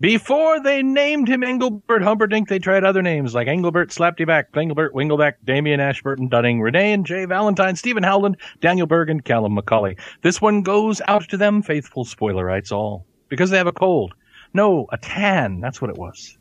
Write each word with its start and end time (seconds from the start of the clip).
Before 0.00 0.60
they 0.62 0.80
named 0.80 1.28
him 1.28 1.42
Engelbert 1.42 2.02
Humperdinck, 2.02 2.48
they 2.48 2.60
tried 2.60 2.84
other 2.84 3.02
names 3.02 3.34
like 3.34 3.48
Engelbert 3.48 3.90
Slapdyback, 3.90 4.56
Engelbert 4.56 4.94
Wingleback, 4.94 5.34
Damien 5.44 5.80
Ashburton 5.80 6.28
Dunning, 6.28 6.60
Renee 6.60 6.92
and 6.92 7.04
Jay 7.04 7.24
Valentine, 7.24 7.74
Stephen 7.74 8.04
Howland, 8.04 8.36
Daniel 8.60 8.86
Berg, 8.86 9.10
and 9.10 9.24
Callum 9.24 9.54
Macaulay. 9.54 9.96
This 10.22 10.40
one 10.40 10.62
goes 10.62 11.02
out 11.08 11.28
to 11.30 11.36
them, 11.36 11.62
faithful 11.62 12.04
spoilerites 12.04 12.70
all. 12.70 13.06
Because 13.28 13.50
they 13.50 13.56
have 13.56 13.66
a 13.66 13.72
cold. 13.72 14.14
No, 14.54 14.86
a 14.92 14.98
tan. 14.98 15.60
That's 15.60 15.82
what 15.82 15.90
it 15.90 15.98
was. 15.98 16.38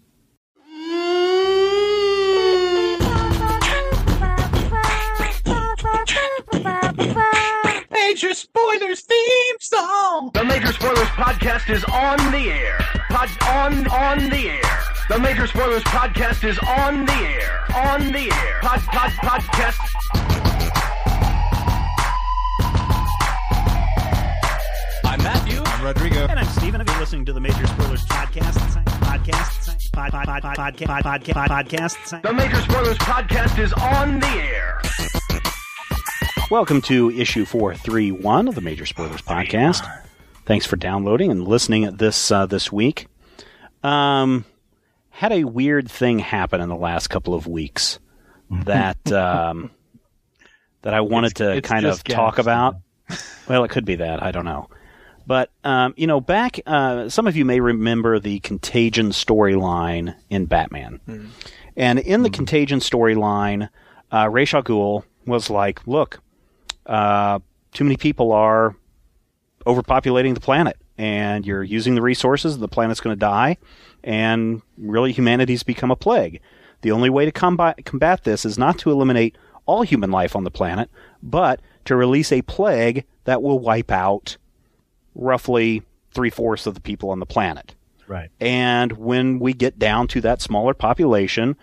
Major 8.09 8.33
Spoilers 8.33 9.01
theme 9.01 9.55
song. 9.59 10.31
The 10.33 10.45
Major 10.45 10.71
Spoilers 10.71 11.09
podcast 11.09 11.69
is 11.69 11.83
on 11.83 12.15
the 12.31 12.49
air. 12.49 12.77
Pod 13.09 13.29
on 13.43 13.85
on 13.89 14.29
the 14.29 14.47
air. 14.47 14.79
The 15.09 15.19
Major 15.19 15.45
Spoilers 15.45 15.83
podcast 15.83 16.47
is 16.47 16.57
on 16.59 17.05
the 17.05 17.11
air. 17.11 17.65
On 17.75 17.99
the 18.13 18.31
air. 18.31 18.59
Pod 18.61 18.79
pod 18.79 19.11
podcast. 19.11 19.77
I'm 25.03 25.21
Matthew. 25.21 25.61
I'm 25.65 25.83
Rodrigo. 25.83 26.27
And 26.27 26.39
I'm 26.39 26.45
Steven. 26.45 26.79
If 26.79 26.87
you're 26.87 26.99
listening 26.99 27.25
to 27.25 27.33
the 27.33 27.41
Major 27.41 27.67
Spoilers 27.67 28.05
podcast, 28.05 28.83
podcast, 29.01 29.91
pod, 29.91 30.11
pod, 30.13 30.27
pod, 30.27 30.41
pod, 30.43 30.55
podcast, 30.77 31.03
podcast, 31.03 31.49
podcast. 31.49 32.21
The 32.21 32.31
Major 32.31 32.61
Spoilers 32.61 32.97
podcast 32.99 33.59
is 33.59 33.73
on 33.73 34.21
the 34.21 34.27
air. 34.27 34.79
Welcome 36.49 36.81
to 36.83 37.11
issue 37.11 37.43
431 37.43 38.47
of 38.47 38.55
the 38.55 38.61
Major 38.61 38.85
Spoilers 38.85 39.21
podcast. 39.21 39.85
Thanks 40.45 40.65
for 40.65 40.77
downloading 40.77 41.29
and 41.29 41.45
listening 41.45 41.97
this 41.97 42.31
uh, 42.31 42.45
this 42.45 42.71
week. 42.71 43.07
Um, 43.83 44.45
had 45.09 45.33
a 45.33 45.43
weird 45.43 45.91
thing 45.91 46.19
happen 46.19 46.61
in 46.61 46.69
the 46.69 46.75
last 46.75 47.09
couple 47.09 47.33
of 47.33 47.47
weeks 47.47 47.99
that 48.49 49.11
um, 49.11 49.71
that 50.83 50.93
I 50.93 51.01
wanted 51.01 51.31
It's- 51.31 51.51
to 51.51 51.57
it's 51.57 51.67
kind 51.67 51.85
of 51.85 52.01
talk 52.05 52.37
about. 52.37 52.77
Well, 53.49 53.63
it 53.65 53.69
could 53.71 53.85
be 53.85 53.95
that. 53.95 54.23
I 54.23 54.31
don't 54.31 54.45
know. 54.45 54.69
But, 55.25 55.51
um, 55.65 55.93
you 55.97 56.07
know, 56.07 56.21
back, 56.21 56.59
uh, 56.65 57.09
some 57.09 57.27
of 57.27 57.35
you 57.35 57.43
may 57.43 57.59
remember 57.59 58.17
the 58.19 58.39
Contagion 58.39 59.09
storyline 59.09 60.15
in 60.29 60.45
Batman. 60.45 61.01
And 61.75 61.99
in 61.99 62.23
the 62.23 62.29
Contagion 62.29 62.79
storyline, 62.79 63.67
uh, 64.13 64.29
Ra's 64.29 64.53
al 64.53 64.63
Ghul 64.63 65.03
was 65.25 65.49
like, 65.49 65.85
look, 65.85 66.21
uh, 66.87 67.39
too 67.73 67.83
many 67.83 67.97
people 67.97 68.31
are 68.31 68.75
overpopulating 69.65 70.33
the 70.33 70.39
planet, 70.39 70.77
and 70.97 71.45
you're 71.45 71.63
using 71.63 71.95
the 71.95 72.01
resources, 72.01 72.53
and 72.53 72.63
the 72.63 72.67
planet's 72.67 73.01
going 73.01 73.15
to 73.15 73.19
die, 73.19 73.57
and 74.03 74.61
really 74.77 75.11
humanity's 75.11 75.63
become 75.63 75.91
a 75.91 75.95
plague. 75.95 76.41
The 76.81 76.91
only 76.91 77.09
way 77.09 77.25
to 77.25 77.31
combat, 77.31 77.85
combat 77.85 78.23
this 78.23 78.45
is 78.45 78.57
not 78.57 78.79
to 78.79 78.91
eliminate 78.91 79.37
all 79.65 79.81
human 79.83 80.11
life 80.11 80.35
on 80.35 80.43
the 80.43 80.51
planet, 80.51 80.89
but 81.21 81.59
to 81.85 81.95
release 81.95 82.31
a 82.31 82.41
plague 82.43 83.05
that 83.25 83.41
will 83.41 83.59
wipe 83.59 83.91
out 83.91 84.37
roughly 85.15 85.83
three 86.11 86.29
fourths 86.29 86.65
of 86.65 86.73
the 86.73 86.81
people 86.81 87.09
on 87.09 87.19
the 87.19 87.25
planet. 87.25 87.75
Right. 88.07 88.29
And 88.39 88.93
when 88.93 89.39
we 89.39 89.53
get 89.53 89.77
down 89.77 90.07
to 90.09 90.21
that 90.21 90.41
smaller 90.41 90.73
population, 90.73 91.57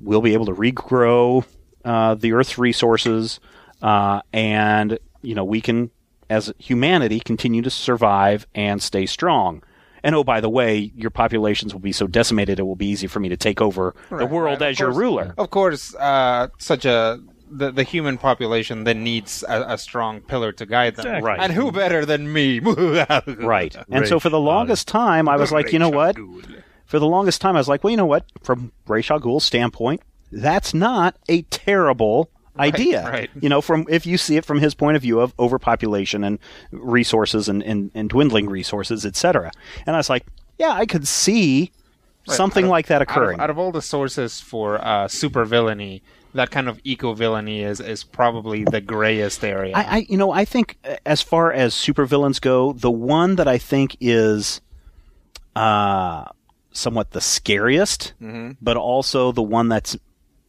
we'll 0.00 0.20
be 0.20 0.32
able 0.32 0.46
to 0.46 0.54
regrow 0.54 1.44
uh, 1.84 2.14
the 2.14 2.32
Earth's 2.32 2.58
resources, 2.58 3.38
uh, 3.82 4.20
and 4.32 4.98
you 5.22 5.34
know 5.34 5.44
we 5.44 5.60
can, 5.60 5.90
as 6.30 6.52
humanity, 6.58 7.20
continue 7.20 7.62
to 7.62 7.70
survive 7.70 8.46
and 8.54 8.82
stay 8.82 9.06
strong. 9.06 9.62
And 10.02 10.14
oh, 10.14 10.22
by 10.22 10.40
the 10.40 10.48
way, 10.48 10.92
your 10.94 11.10
populations 11.10 11.72
will 11.74 11.80
be 11.80 11.92
so 11.92 12.06
decimated 12.06 12.60
it 12.60 12.62
will 12.62 12.76
be 12.76 12.86
easy 12.86 13.08
for 13.08 13.18
me 13.18 13.28
to 13.28 13.36
take 13.36 13.60
over 13.60 13.94
the 14.08 14.26
world 14.26 14.60
right, 14.60 14.62
of 14.62 14.62
as 14.62 14.78
your 14.78 14.92
ruler. 14.92 15.34
Of 15.36 15.50
course, 15.50 15.94
uh, 15.96 16.48
such 16.58 16.84
a 16.84 17.20
the, 17.50 17.70
the 17.70 17.82
human 17.82 18.18
population 18.18 18.84
then 18.84 19.02
needs 19.04 19.44
a, 19.48 19.62
a 19.68 19.78
strong 19.78 20.20
pillar 20.20 20.52
to 20.52 20.66
guide 20.66 20.96
them. 20.96 21.06
Exactly. 21.06 21.26
Right. 21.26 21.40
And 21.40 21.52
who 21.52 21.72
better 21.72 22.04
than 22.04 22.32
me? 22.32 22.60
Right. 23.26 23.76
And 23.90 24.06
so 24.06 24.18
for 24.18 24.28
the 24.28 24.40
longest 24.40 24.88
time, 24.88 25.28
I 25.28 25.36
was 25.36 25.52
like, 25.52 25.72
you 25.72 25.78
know 25.78 25.88
what? 25.88 26.16
For 26.84 26.98
the 26.98 27.06
longest 27.06 27.40
time, 27.40 27.56
I 27.56 27.60
was 27.60 27.68
like, 27.68 27.82
well, 27.82 27.90
you 27.90 27.96
know 27.96 28.06
what? 28.06 28.26
From 28.42 28.72
Ra's 28.86 29.10
al 29.10 29.18
Ghul's 29.18 29.44
standpoint, 29.44 30.02
that's 30.30 30.74
not 30.74 31.16
a 31.28 31.42
terrible 31.42 32.30
idea. 32.58 33.04
right. 33.08 33.30
You 33.40 33.48
know, 33.48 33.60
from 33.60 33.86
if 33.88 34.06
you 34.06 34.18
see 34.18 34.36
it 34.36 34.44
from 34.44 34.60
his 34.60 34.74
point 34.74 34.96
of 34.96 35.02
view 35.02 35.20
of 35.20 35.34
overpopulation 35.38 36.24
and 36.24 36.38
resources 36.70 37.48
and, 37.48 37.62
and, 37.62 37.90
and 37.94 38.08
dwindling 38.08 38.48
resources, 38.48 39.04
etc. 39.06 39.50
And 39.86 39.96
I 39.96 39.98
was 39.98 40.08
like, 40.10 40.26
yeah, 40.58 40.70
I 40.72 40.86
could 40.86 41.06
see 41.06 41.72
something 42.26 42.64
of- 42.64 42.70
like 42.70 42.86
that 42.88 42.96
out 42.96 43.02
of- 43.02 43.08
occurring. 43.08 43.40
Out 43.40 43.50
of, 43.50 43.58
all 43.58 43.72
the 43.72 43.82
sources 43.82 44.40
for 44.40 44.84
uh, 44.84 45.08
super 45.08 45.44
villainy, 45.44 46.02
that 46.34 46.50
kind 46.50 46.68
of 46.68 46.80
eco 46.84 47.14
villainy 47.14 47.62
is, 47.62 47.80
is 47.80 48.04
probably 48.04 48.64
the 48.64 48.80
grayest 48.80 49.42
area. 49.44 49.74
I, 49.74 49.82
I, 49.82 50.06
you 50.08 50.16
know, 50.18 50.30
I 50.32 50.44
think 50.44 50.78
as 51.06 51.22
far 51.22 51.52
as 51.52 51.74
supervillains 51.74 52.40
go, 52.40 52.72
the 52.72 52.90
one 52.90 53.36
that 53.36 53.48
I 53.48 53.58
think 53.58 53.96
is 54.00 54.60
uh, 55.54 56.24
somewhat 56.72 57.12
the 57.12 57.20
scariest, 57.20 58.12
but 58.60 58.76
also 58.76 59.32
the 59.32 59.42
one 59.42 59.68
that's 59.68 59.96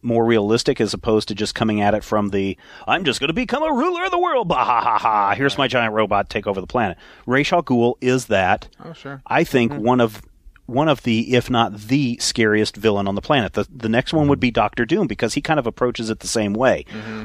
more 0.02 0.24
realistic 0.24 0.80
as 0.80 0.94
opposed 0.94 1.28
to 1.28 1.34
just 1.34 1.54
coming 1.54 1.80
at 1.80 1.94
it 1.94 2.04
from 2.04 2.28
the 2.28 2.56
I'm 2.86 3.04
just 3.04 3.18
going 3.20 3.28
to 3.28 3.34
become 3.34 3.62
a 3.62 3.72
ruler 3.72 4.04
of 4.04 4.10
the 4.10 4.18
world. 4.18 4.48
Bah 4.48 4.64
ha 4.64 4.80
ha 4.80 4.98
ha! 4.98 5.34
Here's 5.34 5.58
my 5.58 5.66
giant 5.68 5.92
robot 5.94 6.30
take 6.30 6.46
over 6.46 6.60
the 6.60 6.66
planet. 6.66 6.96
Ra's 7.26 7.52
al 7.52 7.62
Ghul 7.62 7.94
is 8.00 8.26
that. 8.26 8.68
oh, 8.84 8.92
sure. 8.92 9.20
I 9.26 9.44
think 9.44 9.72
one 9.74 10.00
of 10.00 10.22
one 10.66 10.88
of 10.90 11.02
the, 11.04 11.34
if 11.34 11.48
not 11.48 11.74
the 11.78 12.18
scariest 12.20 12.76
villain 12.76 13.08
on 13.08 13.14
the 13.14 13.22
planet. 13.22 13.54
The 13.54 13.66
the 13.74 13.88
next 13.88 14.12
one 14.12 14.28
would 14.28 14.38
be 14.38 14.50
Doctor 14.50 14.84
Doom 14.84 15.06
because 15.06 15.32
he 15.34 15.40
kind 15.40 15.58
of 15.58 15.66
approaches 15.66 16.10
it 16.10 16.20
the 16.20 16.26
same 16.28 16.52
way. 16.52 16.84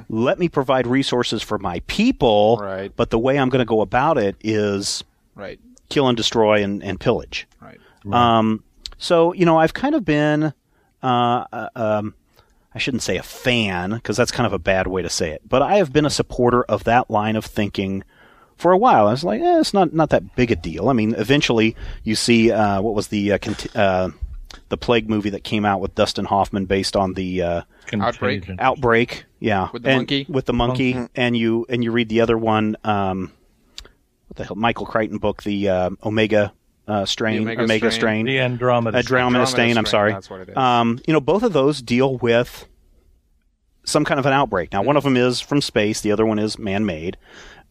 Let 0.09 0.39
me 0.39 0.47
provide 0.47 0.87
resources 0.87 1.43
for 1.43 1.59
my 1.59 1.81
people, 1.87 2.57
Right. 2.61 2.91
but 2.95 3.09
the 3.09 3.19
way 3.19 3.37
I'm 3.37 3.49
going 3.49 3.59
to 3.59 3.65
go 3.65 3.81
about 3.81 4.17
it 4.17 4.37
is 4.41 5.03
Right. 5.35 5.59
kill 5.89 6.07
and 6.07 6.15
destroy 6.15 6.63
and, 6.63 6.81
and 6.81 6.99
pillage. 6.99 7.45
Right. 7.61 7.79
Um, 8.11 8.63
so 8.97 9.33
you 9.33 9.45
know, 9.45 9.57
I've 9.59 9.73
kind 9.73 9.93
of 9.95 10.05
been, 10.05 10.53
uh, 11.03 11.43
uh, 11.51 11.69
um, 11.75 12.15
I 12.75 12.79
shouldn't 12.79 13.03
say 13.03 13.17
a 13.17 13.23
fan 13.23 13.91
because 13.91 14.17
that's 14.17 14.31
kind 14.31 14.47
of 14.47 14.53
a 14.53 14.59
bad 14.59 14.87
way 14.87 15.01
to 15.01 15.09
say 15.09 15.31
it, 15.31 15.41
but 15.47 15.61
I 15.61 15.75
have 15.77 15.93
been 15.93 16.05
a 16.05 16.09
supporter 16.09 16.63
of 16.63 16.83
that 16.85 17.09
line 17.09 17.35
of 17.35 17.45
thinking 17.45 18.03
for 18.57 18.71
a 18.71 18.77
while. 18.77 19.07
I 19.07 19.11
was 19.11 19.23
like, 19.23 19.41
eh, 19.41 19.59
it's 19.59 19.73
not 19.73 19.93
not 19.93 20.09
that 20.09 20.35
big 20.35 20.51
a 20.51 20.55
deal. 20.55 20.89
I 20.89 20.93
mean, 20.93 21.13
eventually 21.15 21.75
you 22.03 22.15
see 22.15 22.51
uh, 22.51 22.81
what 22.81 22.95
was 22.95 23.07
the 23.09 23.33
uh, 23.33 23.37
cont- 23.37 23.75
uh, 23.75 24.09
the 24.69 24.77
plague 24.77 25.09
movie 25.09 25.29
that 25.31 25.43
came 25.43 25.65
out 25.65 25.81
with 25.81 25.93
Dustin 25.95 26.25
Hoffman 26.25 26.65
based 26.65 26.95
on 26.95 27.13
the 27.13 27.41
uh, 27.41 27.61
Outbreak. 27.93 28.41
Contagion. 28.43 28.57
outbreak. 28.59 29.25
Yeah, 29.39 29.69
With 29.73 29.83
the 29.83 29.89
And- 29.89 29.97
monkey? 29.99 30.25
With 30.29 30.45
the 30.45 30.53
monkey, 30.53 30.97
and 31.15 31.35
you 31.37 31.65
and 31.69 31.83
you 31.83 31.91
read 31.91 32.09
the 32.09 32.21
other 32.21 32.37
one. 32.37 32.75
Um, 32.83 33.31
what 34.27 34.37
the 34.37 34.45
hell? 34.45 34.55
Michael 34.55 34.85
Crichton 34.85 35.17
book, 35.19 35.43
the 35.43 35.69
uh, 35.69 35.89
Omega 36.03 36.53
uh, 36.87 37.05
strain, 37.05 37.37
The 37.37 37.41
Omega 37.43 37.63
Omega 37.63 37.91
strain. 37.91 37.99
strain, 37.99 38.25
The 38.25 38.39
Andromeda. 38.39 38.97
Andromeda 38.97 39.39
Andromeda 39.39 39.47
strain. 39.47 39.77
I'm 39.77 39.85
sorry. 39.85 40.11
that's 40.13 40.29
what 40.29 40.41
it 40.41 40.49
is. 40.49 40.57
Um, 40.57 40.99
you 41.07 41.13
know, 41.13 41.21
both 41.21 41.43
of 41.43 41.53
those 41.53 41.81
deal 41.81 42.17
with 42.17 42.67
some 43.85 44.05
kind 44.05 44.19
of 44.19 44.25
an 44.25 44.33
outbreak. 44.33 44.71
Now, 44.71 44.81
one 44.83 44.97
of 44.97 45.03
them 45.03 45.17
is 45.17 45.41
from 45.41 45.61
space. 45.61 46.01
The 46.01 46.11
other 46.11 46.25
one 46.25 46.39
is 46.39 46.57
man-made. 46.57 47.17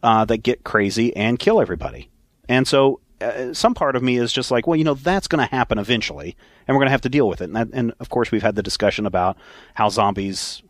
Uh, 0.03 0.25
that 0.25 0.38
get 0.38 0.64
crazy 0.64 1.14
and 1.14 1.38
kill 1.38 1.61
everybody. 1.61 2.11
And 2.49 2.67
so, 2.67 2.99
uh, 3.20 3.55
some 3.55 3.73
part 3.73 3.94
of 3.94 4.03
me 4.03 4.17
is 4.17 4.32
just 4.32 4.50
like, 4.50 4.67
well, 4.67 4.75
you 4.75 4.82
know, 4.82 4.94
that's 4.94 5.29
going 5.29 5.38
to 5.47 5.55
happen 5.55 5.79
eventually, 5.79 6.37
and 6.67 6.75
we're 6.75 6.81
going 6.81 6.88
to 6.88 6.93
have 6.93 7.03
to 7.03 7.08
deal 7.08 7.29
with 7.29 7.41
it. 7.41 7.44
And, 7.44 7.55
that, 7.55 7.69
and 7.73 7.93
of 8.00 8.08
course, 8.08 8.32
we've 8.32 8.43
had 8.43 8.56
the 8.56 8.65
discussion 8.65 9.06
about 9.06 9.37
how 9.75 9.88
zombies 9.91 10.61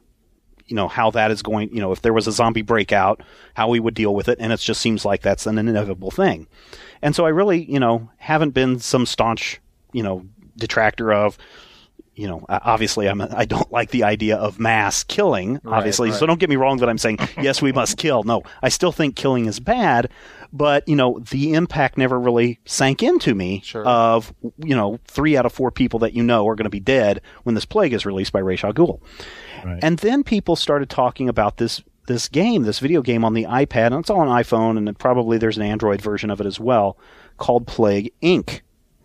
you 0.67 0.77
know 0.77 0.89
how 0.89 1.11
that 1.11 1.31
is 1.31 1.43
going 1.43 1.73
you 1.75 1.81
know 1.81 1.93
if 1.93 2.03
there 2.03 2.13
was 2.13 2.27
a 2.27 2.33
zombie 2.33 2.63
breakout 2.63 3.23
how 3.55 3.69
we 3.69 3.81
would 3.81 3.95
deal 3.95 4.15
with 4.15 4.29
it 4.29 4.39
and 4.41 4.53
it 4.53 4.61
just 4.61 4.81
seems 4.81 5.05
like 5.05 5.23
that's 5.23 5.47
an 5.47 5.59
inevitable 5.59 6.11
thing 6.11 6.47
and 7.01 7.15
so 7.15 7.25
i 7.25 7.29
really 7.29 7.65
you 7.65 7.81
know 7.81 8.09
haven't 8.19 8.51
been 8.51 8.79
some 8.79 9.07
staunch 9.07 9.61
you 9.93 10.03
know 10.03 10.25
detractor 10.57 11.13
of 11.13 11.39
you 12.15 12.29
know, 12.29 12.45
obviously 12.49 13.09
I'm 13.09 13.23
I 13.23 13.47
don't 13.47 13.73
like 13.73 13.91
the 13.91 14.05
idea 14.05 14.37
of 14.37 14.61
mass 14.61 15.03
killing, 15.03 15.61
obviously. 15.65 16.11
So 16.11 16.21
right. 16.21 16.27
don't 16.27 16.41
get 16.41 16.51
me 16.51 16.57
wrong 16.57 16.79
that 16.79 16.89
I'm 16.89 16.99
saying 16.99 17.19
yes, 17.41 17.63
we 17.63 17.73
must 17.73 17.97
kill. 17.97 18.23
No, 18.23 18.43
I 18.63 18.69
still 18.69 18.93
think 18.93 19.17
killing 19.17 19.47
is 19.47 19.59
bad, 19.61 20.11
but 20.53 20.87
you 20.87 20.95
know, 20.95 21.21
the 21.31 21.55
impact 21.55 21.97
never 21.97 22.21
really 22.21 22.61
sank 22.67 23.03
into 23.03 23.35
me 23.35 23.63
Sure. 23.65 23.85
of 23.87 24.35
you 24.59 24.77
know, 24.77 24.99
3 25.07 25.37
out 25.39 25.47
of 25.47 25.53
4 25.53 25.71
people 25.71 25.99
that 26.01 26.13
you 26.13 26.23
know 26.23 26.47
are 26.47 26.55
going 26.55 26.65
to 26.65 26.71
be 26.71 26.81
dead 26.81 27.23
when 27.45 27.55
this 27.55 27.65
plague 27.65 27.95
is 27.95 28.05
released 28.05 28.33
by 28.33 28.41
Ra's 28.41 28.63
al 28.63 28.75
Ghul. 28.75 29.01
Right. 29.65 29.83
And 29.83 29.99
then 29.99 30.25
people 30.25 30.57
started 30.57 30.91
talking 30.91 31.29
about 31.29 31.57
this 31.57 31.83
this 32.09 32.29
game, 32.29 32.65
this 32.65 32.81
video 32.81 33.01
game 33.01 33.25
on 33.25 33.35
the 33.35 33.45
iPad, 33.45 33.87
and 33.87 33.97
it's 33.97 34.11
all 34.11 34.21
on 34.21 34.29
iPhone, 34.29 34.77
and 34.77 34.99
probably 34.99 35.39
there's 35.39 35.57
an 35.57 35.63
Android 35.63 36.01
version 36.03 36.31
of 36.31 36.41
it 36.41 36.47
as 36.47 36.59
well, 36.59 36.97
called 37.37 37.67
Plague 37.67 38.13
Inc. 38.23 38.61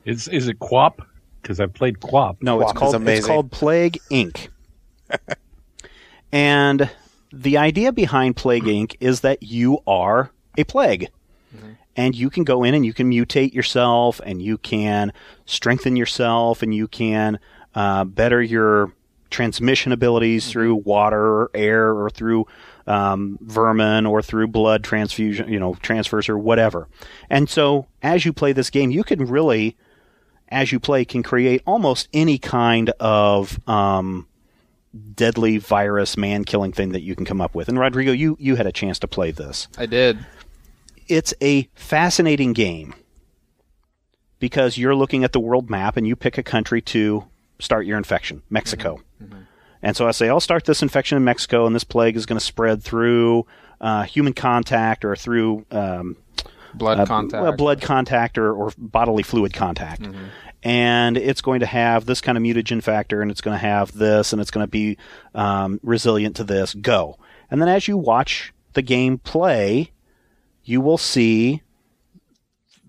Is 0.05 0.27
is 0.27 0.47
it 0.47 0.59
Quap? 0.59 1.05
Because 1.41 1.59
I've 1.59 1.73
played 1.73 1.99
Quap. 1.99 2.37
No, 2.41 2.57
Quap 2.57 2.69
it's 2.69 2.79
called 2.79 3.07
it's 3.07 3.27
called 3.27 3.51
Plague 3.51 3.99
Inc. 4.09 4.47
and 6.31 6.89
the 7.31 7.57
idea 7.57 7.91
behind 7.91 8.35
Plague 8.35 8.63
Inc. 8.63 8.95
is 8.99 9.21
that 9.21 9.43
you 9.43 9.79
are 9.85 10.31
a 10.57 10.63
plague. 10.63 11.09
And 11.95 12.15
you 12.15 12.29
can 12.29 12.43
go 12.43 12.63
in 12.63 12.75
and 12.75 12.85
you 12.85 12.93
can 12.93 13.09
mutate 13.09 13.55
yourself, 13.55 14.21
and 14.23 14.39
you 14.39 14.59
can 14.59 15.11
strengthen 15.47 15.95
yourself, 15.95 16.61
and 16.61 16.73
you 16.73 16.87
can 16.87 17.39
uh, 17.73 18.03
better 18.03 18.39
your 18.39 18.93
transmission 19.29 19.91
abilities 19.91 20.49
through 20.49 20.75
water 20.75 21.19
or 21.19 21.51
air 21.53 21.89
or 21.89 22.09
through 22.09 22.47
um, 22.85 23.37
vermin 23.41 24.05
or 24.05 24.21
through 24.21 24.47
blood 24.47 24.83
transfusion, 24.83 25.51
you 25.51 25.59
know, 25.59 25.75
transfers 25.75 26.29
or 26.29 26.37
whatever. 26.37 26.87
And 27.29 27.49
so, 27.49 27.87
as 28.01 28.25
you 28.25 28.33
play 28.33 28.53
this 28.53 28.69
game, 28.69 28.91
you 28.91 29.03
can 29.03 29.25
really 29.25 29.75
as 30.49 30.71
you 30.71 30.79
play 30.79 31.05
can 31.05 31.23
create 31.23 31.61
almost 31.65 32.07
any 32.13 32.37
kind 32.37 32.89
of 32.99 33.59
um, 33.67 34.27
deadly 35.13 35.57
virus 35.57 36.17
man 36.17 36.43
killing 36.43 36.71
thing 36.71 36.91
that 36.91 37.01
you 37.01 37.15
can 37.15 37.25
come 37.25 37.41
up 37.41 37.55
with. 37.55 37.67
And 37.69 37.79
Rodrigo, 37.79 38.11
you 38.11 38.37
you 38.39 38.55
had 38.55 38.67
a 38.67 38.71
chance 38.71 38.99
to 38.99 39.07
play 39.07 39.31
this. 39.31 39.67
I 39.77 39.85
did. 39.85 40.25
It's 41.07 41.33
a 41.41 41.69
fascinating 41.73 42.53
game 42.53 42.93
because 44.39 44.77
you're 44.77 44.95
looking 44.95 45.23
at 45.23 45.31
the 45.31 45.39
world 45.39 45.69
map 45.69 45.97
and 45.97 46.07
you 46.07 46.15
pick 46.15 46.37
a 46.37 46.43
country 46.43 46.81
to 46.81 47.25
start 47.59 47.85
your 47.85 47.97
infection, 47.97 48.43
Mexico. 48.49 49.01
And 49.81 49.95
so 49.95 50.07
I 50.07 50.11
say, 50.11 50.29
I'll 50.29 50.39
start 50.39 50.65
this 50.65 50.81
infection 50.81 51.17
in 51.17 51.23
Mexico, 51.23 51.65
and 51.65 51.75
this 51.75 51.83
plague 51.83 52.15
is 52.15 52.25
going 52.25 52.39
to 52.39 52.45
spread 52.45 52.83
through 52.83 53.45
uh, 53.79 54.03
human 54.03 54.33
contact 54.33 55.05
or 55.05 55.15
through 55.15 55.65
um, 55.71 56.17
Blood 56.73 56.99
uh, 56.99 57.05
contact. 57.05 57.43
well, 57.43 57.55
blood 57.55 57.81
contact 57.81 58.37
or, 58.37 58.53
or 58.53 58.71
bodily 58.77 59.23
fluid 59.23 59.53
contact. 59.53 60.07
And 60.63 61.17
it's 61.17 61.41
going 61.41 61.59
to 61.59 61.65
have 61.65 62.05
this 62.05 62.19
kind 62.19 62.37
of 62.37 62.43
mutagen 62.43 62.81
factor, 62.81 63.21
and 63.21 63.29
it's 63.29 63.41
going 63.41 63.53
to 63.53 63.65
have 63.65 63.91
this, 63.91 64.33
and 64.33 64.41
it's 64.41 64.51
going 64.51 64.65
to 64.65 64.69
be 64.69 64.97
um, 65.35 65.79
resilient 65.83 66.35
to 66.37 66.43
this. 66.43 66.73
Go. 66.73 67.17
And 67.49 67.61
then 67.61 67.69
as 67.69 67.87
you 67.87 67.97
watch 67.97 68.53
the 68.73 68.81
game 68.81 69.19
play, 69.19 69.91
you 70.63 70.81
will 70.81 70.97
see 70.97 71.61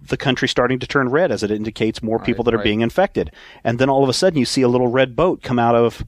the 0.00 0.16
country 0.16 0.48
starting 0.48 0.78
to 0.78 0.86
turn 0.86 1.10
red 1.10 1.30
as 1.30 1.42
it 1.42 1.50
indicates 1.50 2.02
more 2.02 2.18
people 2.18 2.42
that 2.44 2.54
are 2.54 2.58
right. 2.58 2.64
being 2.64 2.80
infected. 2.80 3.30
And 3.62 3.78
then 3.78 3.90
all 3.90 4.02
of 4.02 4.08
a 4.08 4.14
sudden, 4.14 4.38
you 4.38 4.46
see 4.46 4.62
a 4.62 4.68
little 4.68 4.88
red 4.88 5.14
boat 5.14 5.42
come 5.42 5.58
out 5.58 5.74
of 5.74 6.04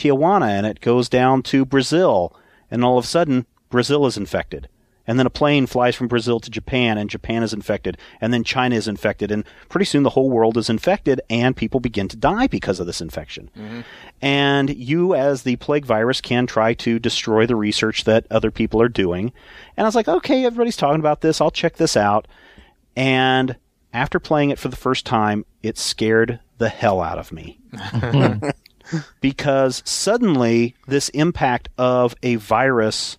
Tijuana 0.00 0.48
and 0.48 0.66
it 0.66 0.80
goes 0.80 1.08
down 1.08 1.42
to 1.44 1.64
Brazil. 1.64 2.34
And 2.70 2.84
all 2.84 2.98
of 2.98 3.04
a 3.04 3.08
sudden, 3.08 3.46
Brazil 3.68 4.06
is 4.06 4.16
infected. 4.16 4.68
And 5.06 5.18
then 5.18 5.26
a 5.26 5.30
plane 5.30 5.66
flies 5.66 5.96
from 5.96 6.06
Brazil 6.06 6.38
to 6.38 6.50
Japan 6.50 6.96
and 6.96 7.10
Japan 7.10 7.42
is 7.42 7.52
infected. 7.52 7.98
And 8.20 8.32
then 8.32 8.44
China 8.44 8.76
is 8.76 8.86
infected. 8.86 9.32
And 9.32 9.44
pretty 9.68 9.86
soon 9.86 10.04
the 10.04 10.10
whole 10.10 10.30
world 10.30 10.56
is 10.56 10.70
infected 10.70 11.20
and 11.28 11.56
people 11.56 11.80
begin 11.80 12.06
to 12.08 12.16
die 12.16 12.46
because 12.46 12.78
of 12.78 12.86
this 12.86 13.00
infection. 13.00 13.50
Mm-hmm. 13.58 13.80
And 14.22 14.70
you, 14.70 15.14
as 15.14 15.42
the 15.42 15.56
plague 15.56 15.84
virus, 15.84 16.20
can 16.20 16.46
try 16.46 16.74
to 16.74 17.00
destroy 17.00 17.44
the 17.44 17.56
research 17.56 18.04
that 18.04 18.26
other 18.30 18.52
people 18.52 18.80
are 18.80 18.88
doing. 18.88 19.32
And 19.76 19.84
I 19.84 19.88
was 19.88 19.96
like, 19.96 20.06
okay, 20.06 20.44
everybody's 20.44 20.76
talking 20.76 21.00
about 21.00 21.22
this. 21.22 21.40
I'll 21.40 21.50
check 21.50 21.76
this 21.76 21.96
out. 21.96 22.28
And 22.94 23.56
after 23.92 24.20
playing 24.20 24.50
it 24.50 24.60
for 24.60 24.68
the 24.68 24.76
first 24.76 25.06
time, 25.06 25.44
it 25.62 25.76
scared 25.76 26.38
the 26.58 26.68
hell 26.68 27.00
out 27.00 27.18
of 27.18 27.32
me. 27.32 27.58
because 29.20 29.82
suddenly 29.84 30.74
this 30.86 31.08
impact 31.10 31.68
of 31.78 32.14
a 32.22 32.36
virus 32.36 33.18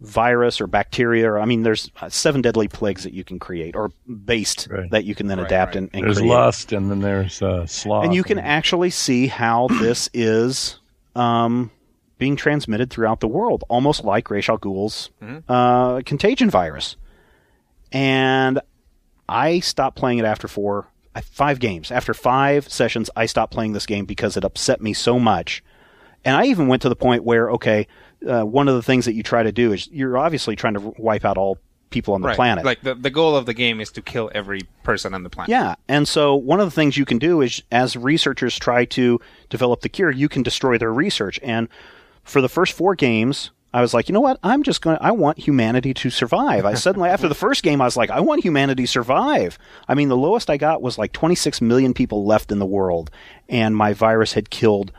virus 0.00 0.62
or 0.62 0.66
bacteria 0.66 1.30
or 1.30 1.38
I 1.38 1.44
mean 1.44 1.62
there's 1.62 1.90
uh, 2.00 2.08
seven 2.08 2.40
deadly 2.40 2.68
plagues 2.68 3.04
that 3.04 3.12
you 3.12 3.22
can 3.22 3.38
create 3.38 3.76
or 3.76 3.90
based 4.08 4.66
Right. 4.70 4.90
that 4.92 5.04
you 5.04 5.14
can 5.14 5.26
then 5.26 5.36
Right, 5.38 5.46
adapt 5.46 5.74
right. 5.74 5.76
and, 5.82 5.90
and 5.92 6.04
There's 6.04 6.18
create. 6.18 6.30
lust, 6.30 6.72
and 6.72 6.90
then 6.90 7.00
there's 7.00 7.42
uh, 7.42 7.66
sloth. 7.66 8.04
and 8.04 8.14
you 8.14 8.22
can 8.24 8.38
actually 8.38 8.88
see 8.90 9.26
how 9.26 9.66
this 9.80 10.08
is 10.14 10.80
um, 11.14 11.70
being 12.16 12.36
transmitted 12.36 12.88
throughout 12.90 13.20
the 13.20 13.28
world, 13.28 13.64
almost 13.68 14.02
like 14.04 14.30
Ra's 14.30 14.48
al 14.48 14.56
Ghul's 14.58 15.10
uh, 15.48 16.00
contagion 16.06 16.48
virus. 16.48 16.96
And 17.92 18.60
I 19.28 19.60
stopped 19.60 19.96
playing 19.98 20.18
it 20.18 20.24
after 20.24 20.48
four, 20.48 20.86
five 21.20 21.58
games. 21.60 21.90
After 21.90 22.14
five 22.14 22.68
sessions, 22.70 23.10
I 23.16 23.26
stopped 23.26 23.52
playing 23.52 23.72
this 23.72 23.86
game 23.86 24.04
because 24.04 24.36
it 24.36 24.44
upset 24.44 24.80
me 24.80 24.92
so 24.92 25.18
much. 25.18 25.62
And 26.24 26.36
I 26.36 26.46
even 26.46 26.68
went 26.68 26.82
to 26.82 26.88
the 26.88 26.96
point 26.96 27.24
where, 27.24 27.50
okay, 27.52 27.86
uh, 28.28 28.42
one 28.42 28.68
of 28.68 28.74
the 28.74 28.82
things 28.82 29.06
that 29.06 29.14
you 29.14 29.22
try 29.22 29.42
to 29.42 29.52
do 29.52 29.72
is 29.72 29.88
you're 29.88 30.18
obviously 30.18 30.56
trying 30.56 30.74
to 30.74 30.94
wipe 30.98 31.24
out 31.24 31.38
all 31.38 31.58
people 31.88 32.14
on 32.14 32.20
the 32.20 32.28
right. 32.28 32.36
planet. 32.36 32.64
Like 32.64 32.82
the, 32.82 32.94
the 32.94 33.10
goal 33.10 33.36
of 33.36 33.46
the 33.46 33.54
game 33.54 33.80
is 33.80 33.90
to 33.92 34.02
kill 34.02 34.30
every 34.34 34.60
person 34.82 35.14
on 35.14 35.22
the 35.22 35.30
planet. 35.30 35.50
Yeah, 35.50 35.74
and 35.88 36.06
so 36.06 36.34
one 36.34 36.60
of 36.60 36.66
the 36.66 36.70
things 36.70 36.96
you 36.96 37.04
can 37.04 37.18
do 37.18 37.40
is, 37.40 37.62
as 37.72 37.96
researchers 37.96 38.58
try 38.58 38.84
to 38.86 39.20
develop 39.48 39.80
the 39.80 39.88
cure, 39.88 40.10
you 40.10 40.28
can 40.28 40.42
destroy 40.42 40.78
their 40.78 40.92
research. 40.92 41.40
And 41.42 41.68
for 42.22 42.40
the 42.40 42.48
first 42.48 42.74
four 42.74 42.94
games, 42.94 43.50
I 43.72 43.80
was 43.80 43.94
like, 43.94 44.08
you 44.08 44.12
know 44.12 44.20
what? 44.20 44.38
I'm 44.42 44.62
just 44.62 44.82
going. 44.82 44.96
to 44.96 45.02
I 45.02 45.12
want 45.12 45.38
humanity 45.38 45.94
to 45.94 46.10
survive. 46.10 46.64
I 46.64 46.74
suddenly, 46.74 47.08
after 47.08 47.28
the 47.28 47.34
first 47.34 47.62
game, 47.62 47.80
I 47.80 47.84
was 47.84 47.96
like, 47.96 48.10
I 48.10 48.20
want 48.20 48.42
humanity 48.42 48.82
to 48.82 48.88
survive. 48.88 49.58
I 49.86 49.94
mean, 49.94 50.08
the 50.08 50.16
lowest 50.16 50.50
I 50.50 50.56
got 50.56 50.82
was 50.82 50.98
like 50.98 51.12
26 51.12 51.60
million 51.60 51.94
people 51.94 52.26
left 52.26 52.50
in 52.50 52.58
the 52.58 52.66
world, 52.66 53.10
and 53.48 53.76
my 53.76 53.92
virus 53.92 54.32
had 54.32 54.50
killed 54.50 54.92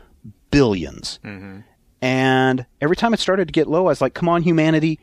1000000000s 0.52 1.20
mm-hmm. 1.20 1.60
And 2.04 2.66
every 2.82 2.96
time 2.96 3.14
it 3.14 3.20
started 3.20 3.48
to 3.48 3.52
get 3.52 3.68
low, 3.68 3.82
I 3.82 3.90
was 3.90 4.02
like, 4.02 4.16
come 4.16 4.28
on, 4.28 4.42
humanity, 4.42 5.00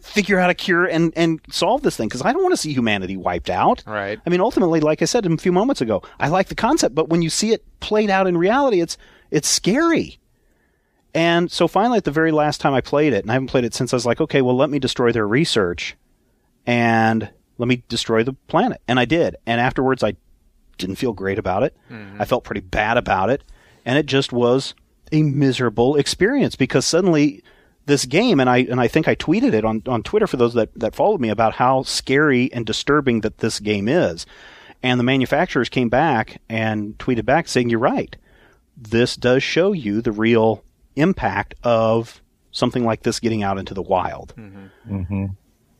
figure 0.00 0.38
out 0.38 0.48
a 0.48 0.54
cure 0.54 0.86
and, 0.86 1.12
and 1.16 1.40
solve 1.50 1.82
this 1.82 1.96
thing 1.96 2.06
because 2.06 2.22
I 2.22 2.32
don't 2.32 2.42
want 2.42 2.52
to 2.52 2.56
see 2.56 2.72
humanity 2.72 3.16
wiped 3.16 3.50
out. 3.50 3.82
Right. 3.84 4.16
I 4.24 4.30
mean, 4.30 4.40
ultimately, 4.40 4.78
like 4.78 5.02
I 5.02 5.06
said 5.06 5.26
a 5.26 5.36
few 5.38 5.50
moments 5.50 5.80
ago, 5.80 6.02
I 6.20 6.28
like 6.28 6.46
the 6.46 6.54
concept, 6.54 6.94
but 6.94 7.08
when 7.08 7.20
you 7.20 7.30
see 7.30 7.52
it 7.52 7.64
played 7.80 8.10
out 8.10 8.28
in 8.28 8.38
reality, 8.38 8.80
it's 8.80 8.96
it's 9.32 9.48
scary. 9.48 10.19
And 11.14 11.50
so 11.50 11.66
finally, 11.66 11.98
at 11.98 12.04
the 12.04 12.10
very 12.10 12.30
last 12.30 12.60
time 12.60 12.72
I 12.72 12.80
played 12.80 13.12
it, 13.12 13.24
and 13.24 13.30
I 13.30 13.34
haven't 13.34 13.48
played 13.48 13.64
it 13.64 13.74
since, 13.74 13.92
I 13.92 13.96
was 13.96 14.06
like, 14.06 14.20
okay, 14.20 14.42
well, 14.42 14.56
let 14.56 14.70
me 14.70 14.78
destroy 14.78 15.12
their 15.12 15.26
research, 15.26 15.96
and 16.66 17.30
let 17.58 17.68
me 17.68 17.82
destroy 17.88 18.22
the 18.22 18.32
planet, 18.32 18.80
and 18.86 18.98
I 19.00 19.04
did. 19.04 19.36
And 19.46 19.60
afterwards, 19.60 20.04
I 20.04 20.14
didn't 20.78 20.96
feel 20.96 21.12
great 21.12 21.38
about 21.38 21.62
it. 21.62 21.76
Mm-hmm. 21.90 22.22
I 22.22 22.24
felt 22.24 22.44
pretty 22.44 22.60
bad 22.60 22.96
about 22.96 23.30
it, 23.30 23.44
and 23.84 23.98
it 23.98 24.06
just 24.06 24.32
was 24.32 24.74
a 25.12 25.22
miserable 25.22 25.96
experience 25.96 26.54
because 26.56 26.86
suddenly 26.86 27.42
this 27.86 28.04
game 28.04 28.38
and 28.38 28.48
I 28.48 28.58
and 28.58 28.80
I 28.80 28.88
think 28.88 29.08
I 29.08 29.14
tweeted 29.14 29.52
it 29.52 29.64
on, 29.64 29.82
on 29.86 30.02
Twitter 30.02 30.26
for 30.26 30.36
those 30.36 30.54
that, 30.54 30.70
that 30.78 30.94
followed 30.94 31.20
me 31.20 31.28
about 31.28 31.54
how 31.54 31.82
scary 31.82 32.52
and 32.52 32.64
disturbing 32.64 33.22
that 33.22 33.38
this 33.38 33.58
game 33.58 33.88
is. 33.88 34.26
And 34.82 34.98
the 34.98 35.04
manufacturers 35.04 35.68
came 35.68 35.88
back 35.88 36.40
and 36.48 36.96
tweeted 36.98 37.24
back 37.24 37.48
saying, 37.48 37.68
You're 37.68 37.80
right. 37.80 38.16
This 38.76 39.16
does 39.16 39.42
show 39.42 39.72
you 39.72 40.00
the 40.00 40.12
real 40.12 40.64
impact 40.96 41.54
of 41.62 42.20
something 42.52 42.84
like 42.84 43.02
this 43.02 43.20
getting 43.20 43.42
out 43.42 43.58
into 43.58 43.74
the 43.74 43.82
wild. 43.82 44.34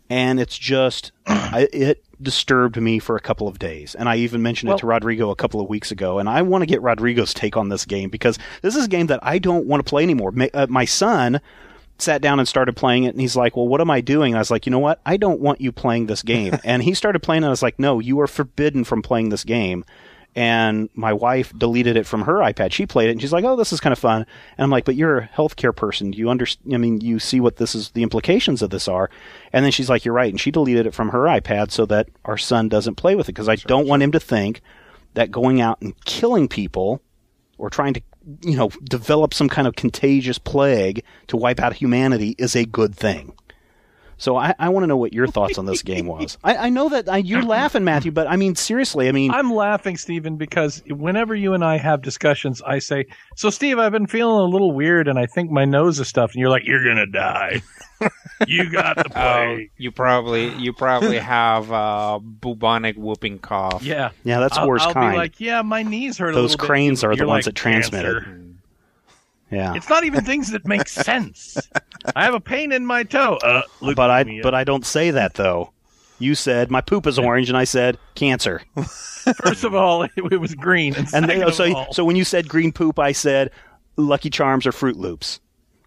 And 0.09 0.41
it's 0.41 0.59
just, 0.59 1.13
I, 1.27 1.69
it 1.73 2.05
disturbed 2.21 2.81
me 2.81 2.99
for 2.99 3.17
a 3.17 3.21
couple 3.21 3.47
of 3.49 3.59
days. 3.59 3.95
And 3.95 4.09
I 4.09 4.17
even 4.17 4.43
mentioned 4.43 4.71
it 4.73 4.79
to 4.79 4.87
Rodrigo 4.87 5.31
a 5.31 5.37
couple 5.37 5.61
of 5.61 5.69
weeks 5.69 5.91
ago. 5.93 6.19
And 6.19 6.29
I 6.29 6.43
want 6.43 6.63
to 6.63 6.67
get 6.67 6.83
Rodrigo's 6.83 7.33
take 7.33 7.57
on 7.57 7.69
this 7.69 7.85
game 7.85 8.11
because 8.11 8.39
this 8.63 8.75
is 8.77 8.87
a 8.87 8.89
game 8.89 9.07
that 9.07 9.21
I 9.23 9.39
don't 9.39 9.67
want 9.67 9.85
to 9.85 9.89
play 9.89 10.03
anymore. 10.03 10.33
Ma- 10.33 10.47
uh, 10.53 10.67
my 10.69 10.85
son 10.85 11.41
sat 11.99 12.23
down 12.23 12.39
and 12.39 12.49
started 12.49 12.77
playing 12.77 13.05
it 13.05 13.09
and 13.11 13.21
he's 13.21 13.37
like, 13.37 13.57
Well, 13.57 13.69
what 13.69 13.81
am 13.81 13.91
I 13.91 14.01
doing? 14.01 14.33
And 14.33 14.39
I 14.39 14.41
was 14.41 14.51
like, 14.51 14.67
You 14.67 14.71
know 14.71 14.79
what? 14.79 15.01
I 15.07 15.17
don't 15.17 15.41
want 15.41 15.61
you 15.61 15.71
playing 15.71 16.07
this 16.07 16.23
game. 16.23 16.59
and 16.65 16.83
he 16.83 16.95
started 16.95 17.21
playing 17.21 17.43
it. 17.43 17.47
And 17.47 17.51
I 17.51 17.51
was 17.51 17.63
like, 17.63 17.79
No, 17.79 18.01
you 18.01 18.21
are 18.21 18.27
forbidden 18.27 18.85
from 18.85 19.03
playing 19.03 19.29
this 19.29 19.45
game. 19.45 19.85
And 20.37 20.89
my 20.95 21.13
wife 21.13 21.53
deleted 21.59 21.97
it 21.97 22.07
from 22.07 22.23
her 22.23 22.35
iPad. 22.35 22.73
She 22.73 22.87
played 22.87 23.09
it 23.09 23.13
and 23.13 23.21
she's 23.21 23.33
like, 23.33 23.45
Oh, 23.45 23.57
this 23.57 23.73
is 23.73 23.81
kind 23.81 23.93
of 23.93 23.99
fun. 23.99 24.25
And 24.57 24.65
I'm 24.65 24.71
like, 24.71 24.85
But 24.85 24.95
you're 24.95 25.19
a 25.19 25.29
healthcare 25.29 25.75
person. 25.75 26.13
Do 26.13 26.19
you 26.19 26.31
understand? 26.31 26.73
I 26.75 26.79
mean, 26.79 27.01
you 27.01 27.19
see 27.19 27.41
what 27.41 27.57
this 27.57 27.75
is, 27.75 27.91
the 27.91 28.05
implications 28.05 28.63
of 28.63 28.71
this 28.71 28.87
are. 28.87 29.11
And 29.53 29.65
then 29.65 29.73
she's 29.73 29.91
like, 29.91 30.05
You're 30.05 30.15
right. 30.15 30.33
And 30.33 30.41
she 30.41 30.51
deleted 30.51 30.87
it 30.87 30.95
from 30.95 31.09
her 31.09 31.25
iPad 31.25 31.73
so 31.73 31.85
that 31.87 32.09
our 32.25 32.39
son 32.39 32.69
doesn't 32.69 32.95
play 32.95 33.17
with 33.17 33.29
it 33.29 33.33
because 33.33 33.49
I 33.49 33.57
don't 33.57 33.89
want 33.89 34.03
him 34.03 34.13
to 34.13 34.21
think 34.21 34.61
that 35.15 35.33
going 35.33 35.61
out 35.61 35.81
and 35.83 35.99
killing 36.05 36.47
people 36.47 37.03
or 37.59 37.69
trying 37.69 37.95
to 37.95 38.03
you 38.43 38.57
know 38.57 38.69
develop 38.85 39.35
some 39.35 39.49
kind 39.49 39.67
of 39.67 39.75
contagious 39.77 40.39
plague 40.39 41.03
to 41.27 41.37
wipe 41.37 41.61
out 41.61 41.75
humanity 41.75 42.35
is 42.39 42.55
a 42.55 42.65
good 42.65 42.95
thing. 42.95 43.35
So 44.21 44.37
I, 44.37 44.55
I 44.59 44.69
want 44.69 44.85
to 44.85 44.87
know 44.87 44.99
what 44.99 45.15
your 45.15 45.27
thoughts 45.27 45.57
on 45.57 45.65
this 45.65 45.83
game 45.83 46.07
was. 46.07 46.37
I, 46.45 46.57
I 46.57 46.69
know 46.69 46.91
that 46.91 47.09
I, 47.09 47.17
you're 47.17 47.43
laughing, 47.43 47.85
Matthew, 47.85 48.13
but 48.13 48.27
I 48.29 48.37
mean 48.37 48.55
seriously. 48.55 49.09
I 49.09 49.13
mean, 49.13 49.31
I'm 49.31 49.51
laughing, 49.51 49.97
Stephen, 49.97 50.37
because 50.37 50.83
whenever 50.89 51.35
you 51.35 51.55
and 51.55 51.65
I 51.65 51.79
have 51.79 52.03
discussions, 52.03 52.61
I 52.61 52.81
say, 52.81 53.07
"So, 53.37 53.49
Steve, 53.49 53.79
I've 53.79 53.93
been 53.93 54.07
feeling 54.07 54.37
a 54.41 54.45
little 54.45 54.73
weird, 54.73 55.09
and 55.09 55.19
I 55.19 55.25
think 55.25 55.51
my 55.51 55.65
nose 55.65 55.99
is 55.99 56.07
stuffed." 56.09 56.35
And 56.35 56.41
you're 56.41 56.51
like, 56.51 56.67
"You're 56.67 56.85
gonna 56.85 57.07
die. 57.07 57.63
you 58.47 58.71
got 58.71 58.97
the 58.97 59.11
Oh, 59.15 59.59
you 59.79 59.91
probably 59.91 60.55
you 60.57 60.73
probably 60.75 61.19
have 61.19 61.73
uh, 61.73 62.19
bubonic 62.23 62.97
whooping 62.97 63.39
cough. 63.39 63.83
yeah, 63.83 64.11
yeah, 64.25 64.39
that's 64.41 64.55
the 64.55 64.61
I'll, 64.61 64.69
worst 64.69 64.87
I'll 64.87 64.93
kind. 64.95 65.13
be 65.15 65.17
like, 65.17 65.41
"Yeah, 65.41 65.63
my 65.63 65.83
knees 65.83 66.19
hurt." 66.19 66.31
a 66.31 66.33
Those 66.35 66.51
little 66.53 66.63
bit." 66.65 66.67
cranes 66.67 67.05
are 67.05 67.13
the 67.15 67.21
You're 67.21 67.27
ones 67.27 67.47
like, 67.47 67.55
that 67.55 67.59
transmit 67.61 68.05
it. 68.05 68.23
Yeah, 69.51 69.75
It's 69.75 69.89
not 69.89 70.05
even 70.05 70.25
things 70.25 70.51
that 70.53 70.67
make 70.67 70.89
sense. 71.09 71.57
I 72.15 72.25
have 72.25 72.35
a 72.35 72.41
pain 72.41 72.73
in 72.73 72.87
my 72.87 73.03
toe. 73.03 73.37
Uh, 73.43 73.63
but 73.95 74.11
I 74.11 74.41
but 74.43 74.55
I 74.55 74.65
don't 74.65 74.87
say 74.87 75.11
that 75.11 75.35
though. 75.35 75.73
You 76.19 76.35
said 76.35 76.71
my 76.71 76.81
poop 76.83 77.07
is 77.07 77.19
orange, 77.19 77.49
and 77.49 77.57
I 77.57 77.65
said 77.65 77.99
cancer. 78.15 78.63
First 79.43 79.65
of 79.65 79.75
all, 79.75 80.03
it, 80.03 80.11
it 80.17 80.41
was 80.41 80.55
green, 80.55 80.95
and, 81.15 81.31
And 81.31 81.43
of 81.45 81.55
so 81.55 81.75
all, 81.75 81.93
so 81.93 82.05
when 82.05 82.17
you 82.17 82.25
said 82.25 82.49
green 82.49 82.73
poop, 82.73 82.99
I 82.99 83.13
said 83.13 83.51
Lucky 83.97 84.31
Charms 84.31 84.67
or 84.67 84.73
Fruit 84.73 84.97
Loops. 84.97 85.41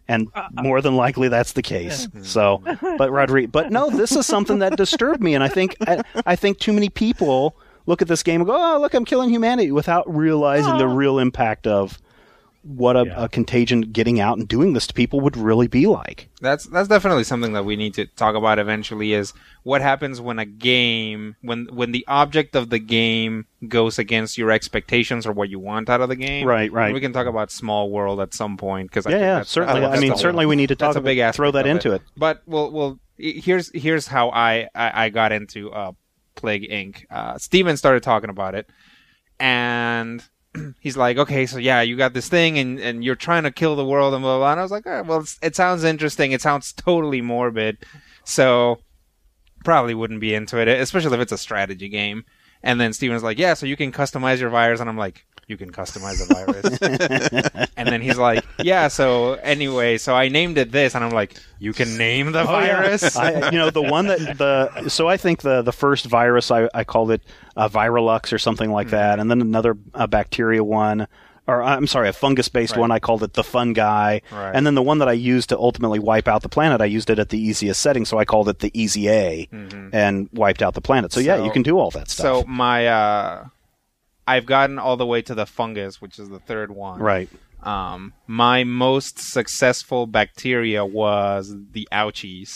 And 0.07 0.27
Uh, 0.35 0.49
more 0.51 0.81
than 0.81 0.95
likely, 0.97 1.29
that's 1.29 1.53
the 1.53 1.61
case. 1.61 2.07
So, 2.23 2.61
but 2.97 3.11
Rodriguez, 3.11 3.51
but 3.51 3.71
no, 3.71 3.89
this 3.89 4.11
is 4.15 4.25
something 4.25 4.59
that 4.59 4.75
disturbed 4.75 5.23
me, 5.23 5.33
and 5.35 5.43
I 5.43 5.47
think 5.47 5.77
I, 5.87 6.01
I 6.25 6.35
think 6.35 6.59
too 6.59 6.73
many 6.73 6.89
people 6.89 7.55
look 7.85 8.01
at 8.01 8.07
this 8.09 8.21
game 8.23 8.41
and 8.41 8.47
go, 8.47 8.53
"Oh, 8.55 8.81
look, 8.81 8.93
I'm 8.93 9.05
killing 9.05 9.29
humanity," 9.29 9.71
without 9.71 10.03
realizing 10.13 10.77
the 10.77 10.87
real 10.87 11.19
impact 11.19 11.67
of 11.67 11.99
what 12.63 12.95
a, 12.95 13.05
Yeah. 13.05 13.25
a 13.25 13.29
contagion 13.29 13.81
getting 13.81 14.19
out 14.19 14.37
and 14.37 14.47
doing 14.47 14.73
this 14.73 14.87
to 14.87 14.93
people 14.93 15.19
would 15.21 15.35
really 15.35 15.67
be 15.67 15.85
like. 15.85 16.29
That's 16.41 16.65
that's 16.65 16.87
definitely 16.87 17.25
something 17.25 17.53
that 17.53 17.65
we 17.65 17.75
need 17.75 17.93
to 17.95 18.05
talk 18.05 18.35
about 18.35 18.57
eventually. 18.57 19.13
Is 19.13 19.33
what 19.63 19.81
happens 19.81 20.19
when 20.21 20.39
a 20.39 20.45
game 20.45 21.35
when 21.41 21.67
when 21.71 21.91
the 21.91 22.05
object 22.07 22.55
of 22.55 22.69
the 22.69 22.79
game 22.79 23.45
goes 23.67 23.99
against 23.99 24.37
your 24.37 24.49
expectations 24.51 25.25
or 25.27 25.33
what 25.33 25.49
you 25.49 25.59
want 25.59 25.89
out 25.89 26.01
of 26.01 26.09
the 26.09 26.15
game. 26.15 26.47
Right, 26.47 26.71
right. 26.71 26.93
We 26.93 26.99
can 27.01 27.11
talk 27.13 27.27
about 27.27 27.51
Small 27.51 27.89
World 27.91 28.19
at 28.21 28.33
some 28.33 28.55
point 28.57 28.89
because 28.89 29.05
Yeah, 29.11 29.19
yeah, 29.19 29.41
certainly. 29.43 29.83
I 29.85 29.99
mean, 29.99 30.15
certainly 30.15 30.45
we 30.45 30.55
need 30.55 30.67
to 30.67 30.75
that's 30.75 30.95
talk 30.95 31.01
a 31.01 31.05
big 31.05 31.19
about- 31.19 31.35
throw 31.35 31.51
that 31.51 31.67
into 31.67 31.91
it. 31.91 32.01
But 32.17 32.41
well, 32.45 32.71
well, 32.71 32.99
here's 33.17 33.71
here's 33.73 34.07
how 34.07 34.29
I 34.29 34.69
I, 34.73 35.05
I 35.05 35.09
got 35.09 35.31
into 35.33 35.69
uh, 35.71 35.91
Plague 36.35 36.69
Inc. 36.69 37.03
Uh, 37.11 37.37
Steven 37.37 37.75
started 37.77 38.03
talking 38.03 38.29
about 38.29 38.55
it, 38.55 38.69
and 39.39 40.23
he's 40.79 40.97
like, 40.97 41.17
okay, 41.17 41.45
so 41.45 41.57
yeah, 41.57 41.81
you 41.81 41.95
got 41.97 42.13
this 42.13 42.29
thing, 42.29 42.57
and 42.57 42.79
and 42.79 43.03
you're 43.03 43.15
trying 43.15 43.43
to 43.43 43.51
kill 43.51 43.75
the 43.75 43.85
world, 43.85 44.13
and 44.13 44.21
blah 44.21 44.37
blah. 44.37 44.39
blah. 44.39 44.51
And 44.51 44.59
I 44.59 44.63
was 44.63 44.71
like, 44.71 44.85
well, 44.85 45.25
it 45.41 45.55
sounds 45.55 45.83
interesting. 45.83 46.31
It 46.31 46.41
sounds 46.41 46.73
totally 46.73 47.21
morbid, 47.21 47.77
so 48.23 48.79
probably 49.63 49.93
wouldn't 49.93 50.19
be 50.21 50.33
into 50.33 50.59
it, 50.59 50.67
especially 50.67 51.15
if 51.15 51.21
it's 51.21 51.31
a 51.31 51.37
strategy 51.37 51.89
game. 51.89 52.25
And 52.61 52.79
then 52.79 52.93
Steven's 52.93 53.23
like, 53.23 53.37
yeah, 53.37 53.53
so 53.55 53.65
you 53.65 53.75
can 53.75 53.91
customize 53.91 54.39
your 54.39 54.49
virus, 54.49 54.79
and 54.79 54.89
I'm 54.89 54.97
like. 54.97 55.25
You 55.47 55.57
can 55.57 55.71
customize 55.71 56.25
the 56.25 56.33
virus. 56.33 57.67
and 57.77 57.87
then 57.89 58.01
he's 58.01 58.17
like, 58.17 58.45
Yeah, 58.59 58.87
so 58.87 59.33
anyway, 59.35 59.97
so 59.97 60.15
I 60.15 60.29
named 60.29 60.57
it 60.57 60.71
this 60.71 60.95
and 60.95 61.03
I'm 61.03 61.11
like, 61.11 61.35
You 61.59 61.73
can 61.73 61.97
name 61.97 62.31
the 62.31 62.43
virus? 62.45 63.15
I, 63.17 63.49
you 63.51 63.57
know, 63.57 63.69
the 63.69 63.81
one 63.81 64.07
that 64.07 64.37
the 64.37 64.89
so 64.89 65.07
I 65.09 65.17
think 65.17 65.41
the 65.41 65.61
the 65.61 65.73
first 65.73 66.05
virus 66.05 66.49
I, 66.51 66.69
I 66.73 66.83
called 66.83 67.11
it 67.11 67.21
uh, 67.57 67.67
Virulux 67.69 68.31
or 68.31 68.37
something 68.39 68.71
like 68.71 68.89
that, 68.91 69.19
and 69.19 69.29
then 69.29 69.41
another 69.41 69.77
uh, 69.93 70.07
bacteria 70.07 70.63
one. 70.63 71.07
Or 71.45 71.61
I'm 71.61 71.87
sorry, 71.87 72.07
a 72.07 72.13
fungus-based 72.13 72.71
Right. 72.77 72.79
one. 72.79 72.91
I 72.91 72.99
called 72.99 73.21
it 73.21 73.33
the 73.33 73.43
fun 73.43 73.73
guy, 73.73 74.21
Right. 74.31 74.55
and 74.55 74.65
then 74.65 74.75
the 74.75 74.81
one 74.81 74.99
that 74.99 75.09
I 75.09 75.11
used 75.11 75.49
to 75.49 75.57
ultimately 75.57 75.99
wipe 75.99 76.29
out 76.29 76.41
the 76.41 76.47
planet. 76.47 76.79
I 76.79 76.85
used 76.85 77.09
it 77.09 77.19
at 77.19 77.27
the 77.29 77.37
easiest 77.37 77.81
setting, 77.81 78.05
so 78.05 78.17
I 78.17 78.23
called 78.23 78.47
it 78.47 78.59
the 78.59 78.71
Easy 78.73 79.09
A, 79.09 79.49
and 79.91 80.29
wiped 80.31 80.61
out 80.61 80.73
the 80.73 80.79
planet. 80.79 81.11
So, 81.11 81.19
yeah, 81.19 81.43
you 81.43 81.51
can 81.51 81.61
do 81.61 81.77
all 81.79 81.91
that 81.91 82.09
stuff. 82.09 82.23
So 82.23 82.43
my 82.47 82.87
uh 82.87 83.45
I've 84.27 84.45
gotten 84.45 84.79
all 84.79 84.97
the 84.97 85.05
way 85.05 85.21
to 85.23 85.35
the 85.35 85.45
fungus, 85.45 86.01
which 86.01 86.17
is 86.19 86.29
the 86.29 86.39
third 86.39 86.71
one. 86.71 86.99
right. 86.99 87.29
Um 87.63 88.11
my 88.27 88.63
most 88.65 89.19
successful 89.19 90.05
bacteria 90.05 90.85
was 90.85 91.55
the 91.71 91.87
ouchies. 91.91 92.51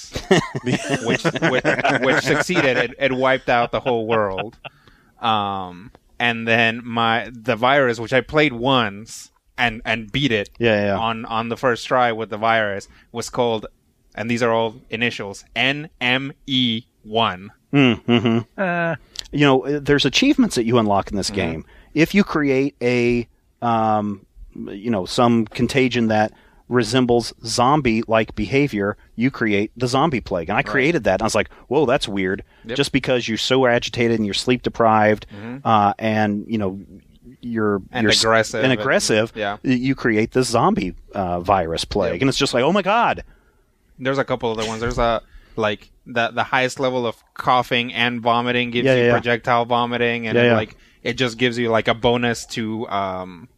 which, 1.07 1.23
which 1.51 2.05
which 2.05 2.23
succeeded. 2.23 2.77
It, 2.77 2.91
it 2.99 3.13
wiped 3.13 3.49
out 3.49 3.71
the 3.71 3.79
whole 3.79 4.05
world. 4.07 4.57
Um 5.21 5.91
and 6.19 6.47
then 6.47 6.81
my 6.83 7.29
the 7.31 7.55
virus 7.55 7.99
which 7.99 8.11
I 8.13 8.21
played 8.21 8.51
once 8.53 9.31
and 9.57 9.81
and 9.85 10.11
beat 10.11 10.31
it 10.31 10.49
Yeah, 10.59 10.87
yeah. 10.87 10.97
on 10.97 11.23
on 11.25 11.47
the 11.49 11.57
first 11.57 11.87
try 11.87 12.11
with 12.11 12.29
the 12.29 12.37
virus 12.37 12.87
was 13.13 13.29
called 13.29 13.65
and 14.13 14.29
these 14.29 14.43
are 14.43 14.51
all 14.51 14.75
initials 14.89 15.45
NME1. 15.55 17.47
Mm-hmm. 17.73 18.37
uh, 18.57 18.95
you 19.31 19.41
know, 19.45 19.65
uh, 19.65 19.79
there's 19.81 20.05
achievements 20.05 20.55
that 20.55 20.65
you 20.65 20.77
unlock 20.77 21.09
in 21.11 21.17
this 21.17 21.29
game. 21.29 21.65
If 21.93 22.13
you 22.15 22.23
create 22.23 22.75
a, 22.81 23.27
um, 23.61 24.25
you 24.55 24.89
know, 24.89 25.05
some 25.05 25.45
contagion 25.47 26.07
that 26.07 26.31
resembles 26.69 27.33
zombie-like 27.45 28.35
behavior, 28.35 28.97
you 29.15 29.31
create 29.31 29.71
the 29.77 29.87
zombie 29.87 30.19
plague. 30.21 30.49
And 30.49 30.57
I 30.57 30.61
created 30.63 31.05
that, 31.05 31.13
and 31.15 31.21
I 31.21 31.25
was 31.25 31.35
like, 31.35 31.49
"Whoa, 31.69 31.85
that's 31.85 32.07
weird." 32.07 32.43
Just 32.65 32.91
because 32.91 33.27
you're 33.27 33.37
so 33.37 33.65
agitated 33.65 34.17
and 34.17 34.25
you're 34.25 34.33
sleep 34.33 34.63
deprived, 34.63 35.25
uh, 35.63 35.93
and 35.99 36.45
you 36.47 36.57
know. 36.57 36.79
You're 37.39 37.81
And 37.91 38.03
you're 38.03 38.11
aggressive 38.11 38.63
and 38.63 38.71
and- 38.71 38.81
aggressive. 38.81 39.31
yeah. 39.35 39.57
you 39.61 39.93
create 39.95 40.31
this 40.31 40.47
zombie 40.47 40.95
uh, 41.13 41.39
virus 41.39 41.85
plague, 41.85 42.13
Yep. 42.13 42.21
and 42.21 42.29
it's 42.29 42.37
just 42.37 42.53
like, 42.53 42.63
oh 42.63 42.71
my 42.73 42.81
god, 42.81 43.23
There's 43.99 44.17
a 44.17 44.23
couple 44.25 44.49
other 44.49 44.65
ones. 44.65 44.81
There's 44.81 44.97
a 44.97 45.21
like 45.57 45.91
the 46.05 46.29
the 46.31 46.43
highest 46.43 46.79
level 46.79 47.05
of 47.05 47.21
coughing 47.33 47.93
and 47.93 48.21
vomiting 48.21 48.71
gives 48.71 48.85
Yeah, 48.85 48.95
you 48.95 49.03
yeah, 49.05 49.11
projectile 49.11 49.65
vomiting, 49.65 50.27
and 50.27 50.37
it, 50.37 50.53
like 50.53 50.77
it 51.03 51.13
just 51.13 51.37
gives 51.37 51.57
you 51.57 51.69
like 51.69 51.87
a 51.87 51.93
bonus 51.93 52.45
to 52.47 52.87
um 52.89 53.49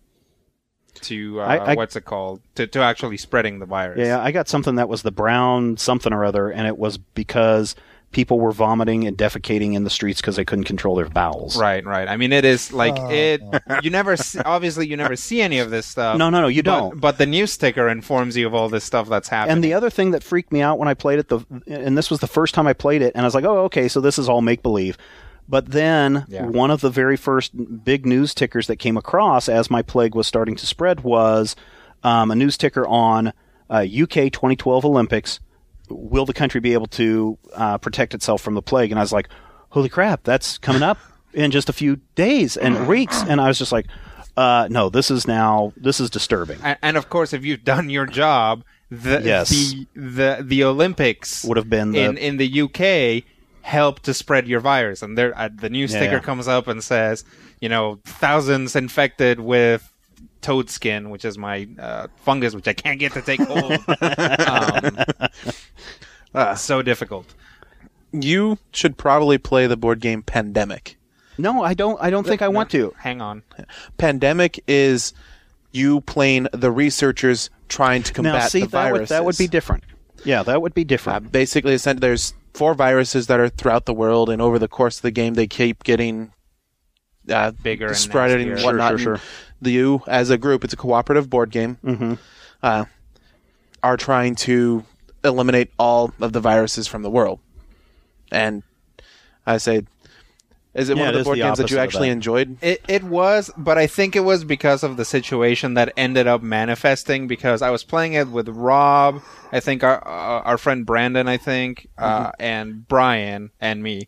to 1.02 1.40
uh, 1.42 1.46
I- 1.46 1.72
I- 1.72 1.76
what's 1.76 1.96
it 1.96 2.06
called? 2.06 2.42
To 2.56 2.68
to 2.68 2.82
actually 2.82 3.18
spreading 3.18 3.60
the 3.60 3.66
virus. 3.66 4.00
Yeah, 4.00 4.22
I 4.22 4.32
got 4.32 4.48
something 4.48 4.76
that 4.76 4.90
was 4.90 5.02
the 5.04 5.12
brown 5.12 5.78
something 5.78 6.12
or 6.12 6.26
other, 6.26 6.50
and 6.50 6.68
it 6.68 6.78
was 6.78 6.98
because 6.98 7.76
people 8.12 8.40
were 8.40 8.52
vomiting 8.52 9.06
and 9.06 9.16
defecating 9.18 9.76
in 9.76 9.84
the 9.84 9.90
streets 9.90 10.20
because 10.20 10.36
they 10.36 10.44
couldn't 10.44 10.64
control 10.66 10.96
their 10.96 11.08
bowels. 11.10 11.58
Right, 11.60 11.86
right. 11.86 12.08
I 12.08 12.18
mean, 12.18 12.32
it 12.34 12.44
is 12.44 12.74
like 12.74 12.96
it. 13.12 13.42
You 13.84 13.92
never 13.92 14.18
see, 14.18 14.40
obviously 14.40 14.88
you 14.88 14.98
never 14.98 15.16
see 15.16 15.42
any 15.42 15.60
of 15.60 15.70
this 15.70 15.86
stuff. 15.86 16.18
No, 16.18 16.30
no, 16.30 16.42
no, 16.42 16.48
you 16.48 16.64
but- 16.64 16.80
don't. 16.80 17.00
But 17.02 17.18
the 17.20 17.26
news 17.28 17.56
ticker 17.56 17.88
informs 17.88 18.36
you 18.36 18.48
of 18.48 18.54
all 18.56 18.68
this 18.68 18.84
stuff 18.84 19.08
that's 19.08 19.30
happening. 19.30 19.54
And 19.58 19.64
the 19.64 19.74
other 19.74 19.90
thing 19.90 20.12
that 20.12 20.24
freaked 20.24 20.52
me 20.52 20.62
out 20.62 20.80
when 20.80 20.88
I 20.88 20.96
played 20.96 21.20
it, 21.20 21.30
the 21.30 21.40
and 21.68 21.98
this 21.98 22.10
was 22.10 22.20
the 22.20 22.28
first 22.28 22.54
time 22.56 22.66
I 22.68 22.74
played 22.74 23.02
it, 23.02 23.14
and 23.16 23.22
I 23.24 23.28
was 23.28 23.36
like, 23.36 23.46
oh, 23.46 23.60
okay, 23.66 23.88
so 23.88 24.02
this 24.02 24.18
is 24.18 24.28
all 24.28 24.42
make 24.42 24.64
believe. 24.64 24.98
But 25.48 25.68
then 25.72 26.26
Yeah. 26.28 26.46
one 26.46 26.72
of 26.72 26.82
the 26.82 26.90
very 26.92 27.16
first 27.18 27.84
big 27.84 28.06
news 28.06 28.34
tickers 28.34 28.68
that 28.68 28.76
came 28.78 28.98
across 28.98 29.48
as 29.50 29.70
my 29.72 29.82
plague 29.82 30.14
was 30.16 30.28
starting 30.28 30.56
to 30.58 30.66
spread 30.66 31.02
was 31.02 31.56
um, 32.04 32.32
a 32.32 32.36
news 32.36 32.58
ticker 32.58 32.88
on 32.88 33.34
uh, 33.70 33.86
UK 33.86 34.32
2012 34.32 34.86
Olympics. 34.86 35.40
Will 35.90 36.26
the 36.26 36.34
country 36.34 36.62
be 36.62 36.74
able 36.74 36.88
to 36.88 37.38
uh, 37.54 37.78
protect 37.78 38.14
itself 38.14 38.42
from 38.42 38.54
the 38.54 38.62
plague? 38.62 38.92
And 38.92 39.00
I 39.00 39.04
was 39.04 39.12
like, 39.14 39.30
holy 39.70 39.90
crap, 39.90 40.24
that's 40.24 40.58
coming 40.58 40.84
up 40.84 40.98
in 41.34 41.52
just 41.52 41.70
a 41.70 41.74
few 41.74 41.98
days 42.16 42.58
and 42.58 42.88
weeks. 42.94 43.22
And 43.28 43.40
I 43.42 43.48
was 43.48 43.58
just 43.60 43.72
like, 43.72 43.88
uh, 44.38 44.68
no, 44.70 44.90
this 44.90 45.12
is 45.12 45.28
now 45.28 45.74
this 45.76 46.00
is 46.00 46.10
disturbing. 46.10 46.60
and, 46.64 46.78
and 46.82 46.98
of 46.98 47.10
course, 47.10 47.34
if 47.34 47.44
you've 47.44 47.64
done 47.64 47.90
your 47.90 48.06
job, 48.06 48.64
the 48.90 49.22
Yes. 49.24 49.50
the 49.50 49.88
the 49.96 50.38
the 50.44 50.64
Olympics 50.64 51.44
Would 51.44 51.58
have 51.58 51.70
been 51.70 51.92
the- 51.92 52.00
in 52.02 52.18
in 52.18 52.38
the 52.38 52.62
UK 52.62 53.24
help 53.62 54.00
to 54.02 54.14
spread 54.14 54.48
your 54.48 54.60
virus. 54.62 55.02
And 55.04 55.18
there, 55.18 55.38
uh, 55.38 55.50
the 55.54 55.70
news 55.70 55.92
Yeah, 55.94 56.00
sticker 56.00 56.14
yeah. 56.16 56.20
comes 56.22 56.48
up 56.48 56.68
and 56.68 56.84
says, 56.84 57.24
you 57.60 57.70
know, 57.70 58.00
thousands 58.06 58.76
infected 58.76 59.40
with 59.40 59.92
toad 60.42 60.70
skin, 60.70 61.10
which 61.10 61.26
is 61.26 61.38
my 61.38 61.68
uh, 61.80 62.08
fungus, 62.18 62.54
which 62.56 62.68
I 62.68 62.74
can't 62.74 63.00
get 63.00 63.14
to 63.14 63.22
take 63.22 63.42
hold. 63.42 63.72
um, 64.02 64.98
Ah. 66.36 66.54
so 66.54 66.82
difficult. 66.82 67.34
You 68.12 68.58
should 68.72 68.98
probably 68.98 69.38
play 69.38 69.68
the 69.68 69.78
board 69.78 70.00
game 70.00 70.22
Pandemic. 70.24 70.98
No, 71.38 71.64
I 71.64 71.74
don't. 71.74 71.98
I 72.02 72.10
don't 72.10 72.26
think 72.26 72.42
I 72.42 72.48
want 72.48 72.70
to. 72.72 72.94
Hang 72.98 73.22
on. 73.22 73.44
Pandemic 73.98 74.62
is 74.68 75.14
you 75.72 76.02
playing 76.02 76.48
the 76.52 76.70
researchers 76.72 77.50
trying 77.68 78.04
to 78.04 78.14
combat 78.14 78.34
now, 78.34 78.48
see 78.48 78.62
the 78.62 78.68
that 78.68 78.92
would 78.92 79.08
that 79.08 79.26
would 79.26 79.38
be 79.38 79.48
different. 79.48 79.84
Yeah, 80.26 80.44
that 80.44 80.62
would 80.62 80.74
be 80.74 80.82
Uh, 80.82 80.86
different. 80.86 81.32
basically, 81.32 81.76
essen- 81.76 81.98
there's 82.00 82.34
four 82.54 82.74
viruses 82.74 83.28
that 83.28 83.40
are 83.40 83.48
throughout 83.50 83.86
the 83.86 83.94
world, 83.94 84.30
and 84.30 84.42
over 84.42 84.60
the 84.60 84.68
course 84.68 84.98
of 84.98 85.02
the 85.04 85.12
game, 85.12 85.36
they 85.36 85.48
keep 85.48 85.84
getting 85.84 86.34
uh, 87.30 87.52
Bigger 87.64 87.88
and 87.88 87.98
spreading 87.98 88.42
and 88.42 88.50
nastier. 88.52 88.66
whatnot. 88.68 88.90
Sure, 88.92 88.98
sure, 89.00 89.14
and 89.14 89.22
the 89.62 89.72
You, 89.72 90.02
as 90.08 90.30
a 90.30 90.38
group, 90.38 90.64
it's 90.64 90.74
a 90.74 90.78
cooperative 90.78 91.30
board 91.30 91.50
game. 91.52 91.78
Mhm. 91.84 92.18
Uh, 92.64 92.86
are 93.84 93.98
trying 93.98 94.36
to 94.36 94.84
eliminate 95.24 95.72
all 95.80 96.14
of 96.20 96.34
the 96.34 96.40
viruses 96.40 96.88
from 96.88 97.02
the 97.02 97.10
world, 97.10 97.40
and 98.32 98.64
I 99.46 99.58
say 99.58 99.84
Is 100.76 100.88
it 100.90 100.98
Yeah, 100.98 101.06
one 101.06 101.14
of 101.16 101.18
the 101.20 101.24
board 101.24 101.38
the 101.40 101.42
games 101.44 101.58
that 101.58 101.72
you 101.72 101.80
actually 101.80 102.10
that. 102.10 102.14
enjoyed? 102.14 102.58
It 102.62 102.84
it 102.88 103.04
was, 103.04 103.50
but 103.58 103.78
I 103.80 103.88
think 103.88 104.16
it 104.16 104.20
was 104.20 104.44
because 104.44 104.84
of 104.84 104.98
the 104.98 105.04
situation 105.04 105.74
that 105.74 105.92
ended 105.98 106.28
up 106.28 106.44
manifesting. 106.44 107.28
Because 107.28 107.64
I 107.64 107.72
was 107.72 107.84
playing 107.84 108.14
it 108.14 108.28
with 108.30 108.48
Rob, 108.48 109.22
I 109.52 109.62
think 109.62 109.84
our 109.84 109.98
uh, 110.08 110.42
our 110.44 110.58
friend 110.60 110.86
Brandon, 110.86 111.28
I 111.28 111.38
think, 111.38 111.88
uh, 111.98 112.32
and 112.40 112.88
Brian 112.88 113.50
and 113.60 113.82
me, 113.82 114.08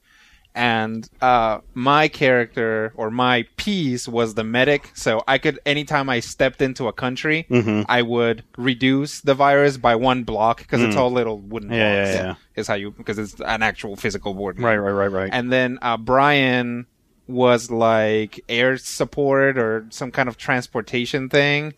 and 0.54 1.10
uh, 1.22 1.60
my 1.74 2.08
character 2.10 2.92
or 2.96 3.10
my 3.10 3.46
piece 3.56 4.08
was 4.08 4.34
the 4.34 4.44
medic. 4.44 4.92
So 4.96 5.24
I 5.28 5.38
could 5.38 5.60
anytime 5.66 6.10
I 6.10 6.20
stepped 6.20 6.62
into 6.62 6.88
a 6.88 6.94
country, 6.94 7.48
I 7.88 8.02
would 8.02 8.44
reduce 8.58 9.22
the 9.22 9.34
virus 9.34 9.78
by 9.78 9.96
one 9.96 10.24
block 10.24 10.58
because 10.60 10.82
it's 10.82 10.96
all 10.96 11.12
little 11.12 11.40
wooden 11.40 11.72
Yeah, 11.72 11.78
yeah, 11.78 12.04
blocks. 12.04 12.16
yeah. 12.56 12.60
Is 12.62 12.68
how 12.68 12.74
you 12.76 12.92
because 12.92 13.18
it's 13.18 13.40
an 13.40 13.64
actual 13.64 13.96
physical 13.96 14.34
board. 14.34 14.58
game. 14.58 14.66
Right, 14.66 14.78
right, 14.78 14.92
right, 14.92 15.12
right. 15.12 15.30
And 15.32 15.52
then 15.52 15.80
uh, 15.82 15.96
Brian 15.98 16.86
was 17.28 17.72
like 17.72 18.42
air 18.50 18.76
support 18.78 19.58
or 19.58 19.86
some 19.90 20.12
kind 20.12 20.28
of 20.28 20.36
transportation 20.38 21.30
thing. 21.30 21.74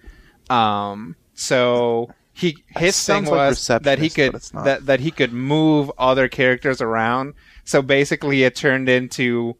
Um, 0.50 1.16
so 1.36 2.10
he 2.34 2.64
his 2.76 2.96
thing 3.06 3.26
sounds 3.26 3.30
like 3.30 3.50
was 3.50 3.68
that 3.68 4.00
he 4.00 4.10
could 4.10 4.32
but 4.32 4.38
it's 4.38 4.54
not. 4.54 4.66
that 4.66 4.86
that 4.88 5.00
he 5.00 5.12
could 5.12 5.32
move 5.32 5.92
other 5.98 6.28
characters 6.28 6.82
around. 6.82 7.36
So 7.66 7.82
basically, 7.82 8.44
it 8.44 8.56
turned 8.56 8.90
into 8.90 9.56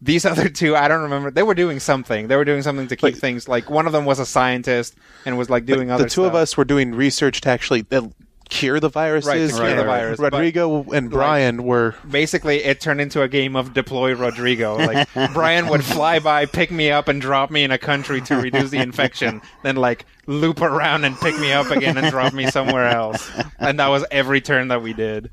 these 0.00 0.24
other 0.32 0.48
two. 0.48 0.74
I 0.76 0.88
don't 0.88 1.02
remember. 1.02 1.30
They 1.30 1.42
were 1.42 1.54
doing 1.54 1.80
something. 1.80 2.28
They 2.28 2.36
were 2.36 2.44
doing 2.44 2.62
something 2.62 2.88
to 2.88 2.96
keep 2.96 3.02
Like- 3.14 3.16
things 3.16 3.48
like 3.48 3.70
one 3.70 3.86
of 3.86 3.92
them 3.92 4.04
was 4.04 4.18
a 4.18 4.26
scientist 4.26 4.94
and 5.26 5.36
was 5.38 5.48
like 5.50 5.64
doing 5.66 5.90
other. 5.90 6.04
the 6.04 6.10
two 6.10 6.24
of 6.24 6.34
us 6.34 6.56
were 6.56 6.64
doing 6.64 6.94
research 6.94 7.40
to 7.42 7.50
actually 7.50 7.84
uh, 7.92 8.02
cure 8.48 8.80
the 8.80 8.88
viruses. 8.88 9.52
Right, 9.52 9.58
cure 9.60 9.68
and 9.70 9.78
the 9.78 9.84
virus, 9.84 10.18
but- 10.20 10.32
Rodrigo 10.32 10.82
and 10.90 11.08
Brian 11.10 11.64
were 11.64 11.94
basically 12.10 12.64
it 12.64 12.80
turned 12.80 13.00
into 13.00 13.22
a 13.22 13.28
game 13.28 13.54
of 13.56 13.72
deploy 13.74 14.14
Rodrigo. 14.14 14.76
Like 14.76 15.08
Brian 15.32 15.68
would 15.68 15.84
fly 15.84 16.18
by, 16.18 16.46
pick 16.46 16.70
me 16.70 16.90
up, 16.90 17.08
and 17.08 17.20
drop 17.20 17.50
me 17.50 17.62
in 17.64 17.70
a 17.70 17.78
country 17.78 18.20
to 18.22 18.36
reduce 18.36 18.70
the 18.70 18.78
infection, 18.78 19.40
then 19.62 19.76
like 19.76 20.04
loop 20.26 20.60
around 20.62 21.04
and 21.04 21.16
pick 21.18 21.38
me 21.38 21.52
up 21.52 21.70
again 21.70 21.96
and 21.98 22.10
drop 22.10 22.32
me 22.32 22.50
somewhere 22.50 22.88
else. 22.88 23.30
And 23.58 23.78
that 23.78 23.88
was 23.88 24.04
every 24.10 24.40
turn 24.40 24.68
that 24.68 24.82
we 24.82 24.92
did. 24.94 25.30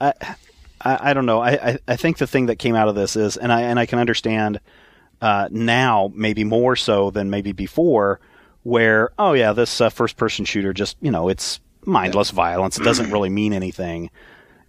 I, 0.00 0.12
I 0.94 1.14
don't 1.14 1.26
know. 1.26 1.40
I, 1.40 1.50
I, 1.50 1.78
I 1.88 1.96
think 1.96 2.18
the 2.18 2.26
thing 2.26 2.46
that 2.46 2.56
came 2.56 2.74
out 2.74 2.88
of 2.88 2.94
this 2.94 3.16
is, 3.16 3.36
and 3.36 3.52
I 3.52 3.62
and 3.62 3.78
I 3.78 3.86
can 3.86 3.98
understand 3.98 4.60
uh, 5.20 5.48
now, 5.50 6.10
maybe 6.14 6.44
more 6.44 6.76
so 6.76 7.10
than 7.10 7.30
maybe 7.30 7.52
before, 7.52 8.20
where 8.62 9.10
oh 9.18 9.32
yeah, 9.32 9.52
this 9.52 9.80
uh, 9.80 9.88
first 9.88 10.16
person 10.16 10.44
shooter 10.44 10.72
just 10.72 10.96
you 11.00 11.10
know 11.10 11.28
it's 11.28 11.60
mindless 11.84 12.30
violence. 12.30 12.78
It 12.78 12.84
doesn't 12.84 13.10
really 13.10 13.30
mean 13.30 13.52
anything. 13.52 14.10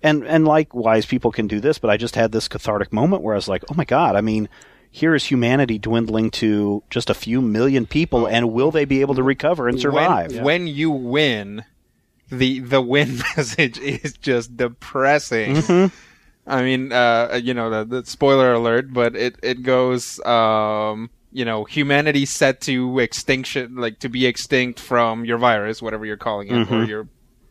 And 0.04 0.26
and 0.26 0.46
likewise, 0.46 1.06
people 1.06 1.32
can 1.32 1.48
do 1.48 1.60
this, 1.60 1.80
but 1.80 1.90
I 1.90 1.98
just 1.98 2.16
had 2.16 2.32
this 2.32 2.48
cathartic 2.48 2.94
moment 2.94 3.24
where 3.24 3.34
I 3.34 3.38
was 3.38 3.48
like, 3.48 3.64
oh 3.70 3.76
my 3.76 3.86
god, 3.86 4.16
I 4.16 4.22
mean. 4.22 4.50
Here 4.90 5.14
is 5.14 5.26
humanity 5.26 5.78
dwindling 5.78 6.32
to 6.32 6.82
just 6.90 7.10
a 7.12 7.14
few 7.14 7.40
million 7.42 7.86
people, 7.86 8.26
and 8.26 8.52
will 8.52 8.72
they 8.72 8.86
be 8.86 9.02
able 9.02 9.16
to 9.16 9.22
recover 9.22 9.68
and 9.68 9.80
survive? 9.80 10.32
When, 10.32 10.44
when 10.44 10.68
you 10.68 10.90
win, 10.90 11.66
the 12.32 12.60
the 12.60 12.82
win 12.82 13.18
message 13.38 13.78
is 13.78 14.14
just 14.14 14.56
depressing. 14.58 15.56
Mm-hmm. 15.56 15.96
I 16.48 16.64
mean, 16.64 16.92
uh, 16.94 17.40
you 17.44 17.54
know, 17.54 17.70
the, 17.70 17.84
the 18.02 18.06
spoiler 18.06 18.54
alert, 18.54 18.94
but 18.94 19.16
it 19.16 19.36
it 19.44 19.64
goes, 19.64 20.20
um, 20.26 21.10
you 21.34 21.44
know, 21.46 21.66
humanity 21.66 22.26
set 22.26 22.62
to 22.62 23.00
extinction, 23.00 23.76
like 23.76 24.00
to 24.00 24.10
be 24.10 24.26
extinct 24.26 24.80
from 24.80 25.26
your 25.26 25.38
virus, 25.38 25.82
whatever 25.82 26.06
you're 26.06 26.16
calling 26.18 26.48
it, 26.48 26.54
or 26.54 26.66
Mm-hmm. 26.66 26.90
your 26.90 27.08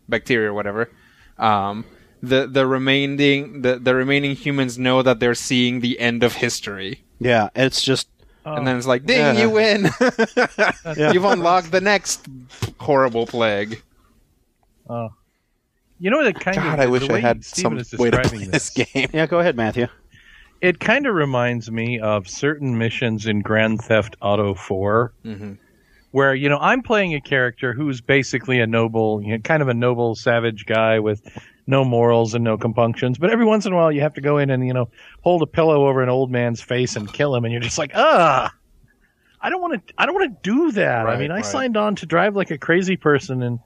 bacteria, 0.08 0.48
or 0.50 0.54
whatever. 0.54 0.90
Um, 1.38 1.84
the 2.22 2.46
the 2.46 2.66
remaining 2.66 3.60
the, 3.62 3.78
the 3.78 3.94
remaining 3.94 4.34
humans 4.34 4.78
know 4.78 5.02
that 5.02 5.20
they're 5.20 5.34
seeing 5.34 5.80
the 5.80 6.00
end 6.00 6.24
of 6.24 6.32
history, 6.32 7.04
yeah, 7.20 7.50
it's 7.54 7.82
just 7.82 8.08
and 8.46 8.66
then 8.66 8.76
it's 8.78 8.86
like, 8.86 9.04
ding, 9.04 9.18
Yeah. 9.18 9.32
you 9.42 9.50
win! 9.50 9.90
You've 11.12 11.24
unlocked 11.24 11.70
the 11.72 11.80
next 11.82 12.24
horrible 12.80 13.26
plague. 13.26 13.82
You 15.98 16.10
know 16.10 16.22
that 16.22 16.38
kind 16.40 16.56
God. 16.56 16.74
of 16.74 16.80
I 16.80 16.86
wish 16.86 17.08
I 17.08 17.20
had 17.20 17.44
Steven 17.44 17.82
some 17.84 17.98
way 17.98 18.10
to 18.10 18.16
describing 18.18 18.40
play 18.40 18.50
this 18.50 18.70
game. 18.70 19.08
yeah. 19.14 19.26
Go 19.26 19.38
ahead, 19.40 19.56
Matthew. 19.56 19.86
It 20.60 20.80
kind 20.80 21.06
of 21.06 21.14
reminds 21.14 21.70
me 21.70 22.00
of 22.00 22.28
certain 22.28 22.78
missions 22.78 23.26
in 23.26 23.40
Grand 23.40 23.80
Theft 23.82 24.16
Auto 24.22 24.54
4, 24.54 25.12
where 26.12 26.34
you 26.34 26.48
know 26.48 26.58
I'm 26.58 26.82
playing 26.82 27.14
a 27.14 27.20
character 27.20 27.72
who's 27.72 28.00
basically 28.00 28.60
a 28.60 28.66
noble, 28.66 29.22
you 29.22 29.32
know, 29.32 29.38
kind 29.38 29.62
of 29.62 29.68
a 29.68 29.74
noble 29.74 30.14
savage 30.14 30.66
guy 30.66 30.98
with 30.98 31.26
no 31.66 31.84
morals 31.84 32.34
and 32.34 32.44
no 32.44 32.56
compunctions. 32.56 33.18
But 33.18 33.30
every 33.30 33.44
once 33.44 33.66
in 33.66 33.72
a 33.72 33.76
while, 33.76 33.92
you 33.92 34.00
have 34.00 34.14
to 34.14 34.20
go 34.20 34.38
in 34.38 34.50
and 34.50 34.66
you 34.66 34.72
know 34.72 34.88
hold 35.22 35.42
a 35.42 35.46
pillow 35.46 35.86
over 35.86 36.02
an 36.02 36.08
old 36.08 36.30
man's 36.30 36.60
face 36.60 36.96
and 36.96 37.12
kill 37.12 37.34
him, 37.34 37.44
and 37.44 37.52
you're 37.52 37.62
just 37.62 37.78
like, 37.78 37.92
ah. 37.94 38.52
I 39.38 39.50
don't 39.50 39.60
want 39.60 39.86
to. 39.86 39.94
I 39.98 40.06
don't 40.06 40.14
want 40.14 40.32
to 40.32 40.50
do 40.50 40.72
that. 40.72 41.06
I 41.06 41.18
mean, 41.18 41.30
I 41.30 41.36
right. 41.36 41.44
signed 41.44 41.76
on 41.76 41.94
to 41.96 42.06
drive 42.06 42.34
like 42.34 42.50
a 42.50 42.58
crazy 42.58 42.96
person 42.96 43.42
and, 43.42 43.60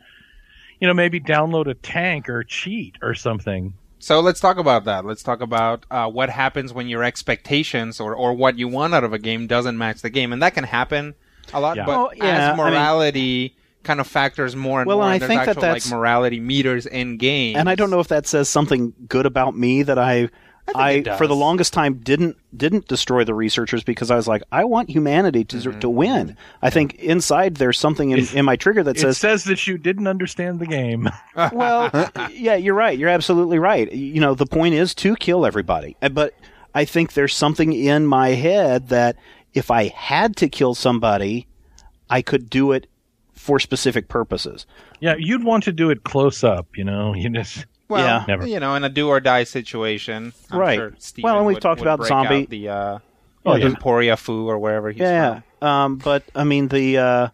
you 0.80 0.86
know, 0.88 0.94
maybe 0.94 1.20
download 1.20 1.66
a 1.68 1.74
tank 1.74 2.28
or 2.28 2.42
cheat 2.44 2.96
or 3.02 3.14
something. 3.14 3.74
So 3.98 4.20
let's 4.20 4.40
talk 4.40 4.56
about 4.56 4.84
that. 4.86 5.04
Let's 5.04 5.22
talk 5.22 5.42
about 5.42 5.84
uh, 5.90 6.08
what 6.08 6.30
happens 6.30 6.72
when 6.72 6.88
your 6.88 7.04
expectations 7.04 8.00
or, 8.00 8.14
or 8.14 8.32
what 8.32 8.58
you 8.58 8.66
want 8.66 8.94
out 8.94 9.04
of 9.04 9.12
a 9.12 9.18
game 9.18 9.46
doesn't 9.46 9.76
match 9.76 10.00
the 10.00 10.08
game, 10.10 10.32
and 10.32 10.42
that 10.42 10.54
can 10.54 10.64
happen 10.64 11.14
a 11.52 11.60
lot. 11.60 11.76
Yeah. 11.76 11.84
But 11.86 11.96
Oh, 11.98 12.10
yeah, 12.16 12.24
I 12.24 12.28
as 12.28 12.56
mean- 12.56 12.66
morality 12.66 13.56
kind 13.82 14.00
of 14.00 14.06
factors 14.06 14.54
more 14.56 14.80
and 14.80 14.86
Well, 14.88 14.98
more, 14.98 15.04
and 15.06 15.14
I 15.14 15.18
there's 15.18 15.28
think 15.28 15.40
that 15.40 15.48
actual 15.50 15.60
that's- 15.62 15.86
like 15.90 15.98
morality 15.98 16.40
meters 16.40 16.86
in 16.86 17.16
games. 17.18 17.56
and 17.58 17.68
I 17.68 17.74
don't 17.74 17.90
know 17.90 18.00
if 18.00 18.08
that 18.08 18.26
says 18.26 18.48
something 18.48 18.92
good 19.08 19.24
about 19.26 19.56
me 19.56 19.82
that 19.82 19.98
I, 19.98 20.28
I, 20.76 20.90
it 20.92 21.16
for 21.18 21.26
the 21.26 21.34
longest 21.34 21.72
time 21.72 21.94
didn't 21.94 22.36
didn't 22.56 22.88
destroy 22.88 23.24
the 23.24 23.34
researchers 23.34 23.82
because 23.84 24.10
I 24.10 24.16
was 24.16 24.26
like 24.28 24.42
I 24.52 24.64
want 24.64 24.90
humanity 24.90 25.44
to 25.44 25.56
Mm-hmm. 25.56 25.78
to 25.80 25.88
win. 25.90 26.36
I 26.62 26.70
think 26.70 26.94
inside 26.94 27.56
there's 27.56 27.78
something 27.78 28.10
in, 28.10 28.26
in 28.34 28.44
my 28.44 28.56
trigger 28.56 28.82
that 28.84 28.96
It 28.96 29.00
says, 29.00 29.18
says 29.18 29.44
that 29.44 29.66
you 29.66 29.78
didn't 29.78 30.06
understand 30.06 30.58
the 30.60 30.66
game. 30.66 31.08
well, 31.52 31.90
yeah, 32.32 32.54
you're 32.54 32.74
right. 32.74 32.98
You're 32.98 33.08
absolutely 33.10 33.58
right. 33.58 33.90
You 33.92 34.20
know, 34.20 34.34
the 34.34 34.46
point 34.46 34.74
is 34.74 34.94
to 34.96 35.16
kill 35.16 35.44
everybody. 35.46 35.96
Uh, 36.02 36.08
But 36.08 36.34
I 36.74 36.84
think 36.84 37.12
there's 37.14 37.34
something 37.36 37.72
in 37.72 38.06
my 38.06 38.30
head 38.30 38.88
that 38.88 39.16
if 39.54 39.70
I 39.70 39.88
had 39.88 40.36
to 40.36 40.48
kill 40.48 40.74
somebody, 40.74 41.46
I 42.08 42.22
could 42.22 42.48
do 42.48 42.72
it 42.72 42.86
for 43.32 43.58
specific 43.58 44.08
purposes. 44.08 44.66
Yeah, 45.00 45.14
you'd 45.18 45.44
want 45.44 45.64
to 45.64 45.72
do 45.72 45.90
it 45.90 46.04
close 46.04 46.44
up, 46.44 46.68
you 46.76 46.84
know. 46.84 47.14
You 47.20 47.30
just 47.30 47.64
well, 47.90 48.04
yeah. 48.04 48.24
Never. 48.26 48.46
you 48.46 48.60
know, 48.60 48.74
in 48.76 48.84
a 48.84 48.88
do 48.88 49.08
or 49.08 49.20
die 49.20 49.44
situation, 49.44 50.32
I'm 50.50 50.58
Right. 50.58 50.76
Sure 50.76 50.92
Well, 51.22 51.36
and 51.38 51.46
we've 51.46 51.56
would- 51.56 51.62
talked 51.62 51.80
would 51.80 51.86
about 51.86 51.98
break 51.98 52.08
zombie- 52.08 52.42
out 52.42 52.48
the 52.50 52.68
uh, 52.68 52.98
Oh, 53.46 53.54
yeah. 53.56 53.66
Emporia 53.66 54.16
Fu 54.18 54.46
or 54.48 54.58
wherever 54.58 54.90
he's 54.90 55.00
yeah, 55.00 55.40
from. 55.60 55.68
um, 55.68 55.96
but 55.96 56.22
I 56.34 56.44
mean 56.44 56.68
the 56.68 56.98
uh, 56.98 57.28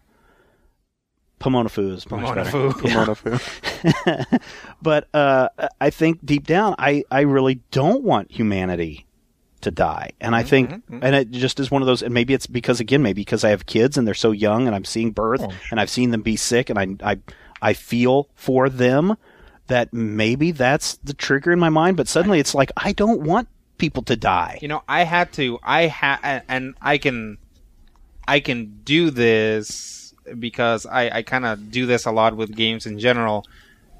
Pomona 1.39 1.69
Fu 1.69 1.91
is 1.93 2.09
much 2.09 2.21
Pomona 2.21 2.43
better. 2.45 2.71
Fu. 2.71 2.87
Pomona 2.87 3.15
Fu. 3.15 4.37
but 4.81 5.07
uh, 5.13 5.49
I 5.79 5.89
think 5.89 6.25
deep 6.25 6.47
down, 6.47 6.75
I, 6.79 7.03
I 7.11 7.21
really 7.21 7.55
don't 7.71 8.03
want 8.03 8.31
humanity 8.31 9.05
to 9.61 9.69
die, 9.71 10.11
and 10.21 10.35
I 10.35 10.43
think, 10.43 10.81
and 10.89 11.15
it 11.15 11.31
just 11.31 11.59
is 11.59 11.69
one 11.71 11.81
of 11.81 11.87
those. 11.87 12.01
And 12.03 12.13
maybe 12.13 12.33
it's 12.33 12.47
because 12.47 12.79
again, 12.79 13.01
maybe 13.01 13.21
because 13.21 13.43
I 13.43 13.49
have 13.49 13.65
kids 13.65 13.97
and 13.97 14.07
they're 14.07 14.13
so 14.13 14.31
young, 14.31 14.65
and 14.67 14.75
I'm 14.75 14.85
seeing 14.85 15.11
birth, 15.11 15.45
and 15.71 15.79
I've 15.79 15.89
seen 15.89 16.11
them 16.11 16.21
be 16.21 16.35
sick, 16.37 16.69
and 16.69 16.79
I 16.79 17.11
I 17.11 17.19
I 17.61 17.73
feel 17.73 18.29
for 18.35 18.69
them 18.69 19.17
that 19.67 19.93
maybe 19.93 20.51
that's 20.51 20.95
the 20.97 21.13
trigger 21.13 21.51
in 21.51 21.59
my 21.59 21.69
mind. 21.69 21.97
But 21.97 22.07
suddenly, 22.07 22.39
it's 22.39 22.55
like 22.55 22.71
I 22.77 22.91
don't 22.93 23.21
want 23.21 23.47
people 23.77 24.03
to 24.03 24.15
die. 24.15 24.59
You 24.61 24.67
know, 24.67 24.83
I 24.87 25.03
had 25.03 25.31
to. 25.33 25.59
I 25.63 25.83
had, 25.87 26.43
and 26.47 26.75
I 26.81 26.97
can, 26.97 27.37
I 28.27 28.39
can 28.39 28.79
do 28.83 29.11
this 29.11 30.13
because 30.39 30.85
I, 30.85 31.09
I 31.09 31.21
kind 31.21 31.45
of 31.45 31.71
do 31.71 31.85
this 31.85 32.05
a 32.05 32.11
lot 32.11 32.35
with 32.35 32.55
games 32.55 32.85
in 32.85 32.99
general. 32.99 33.45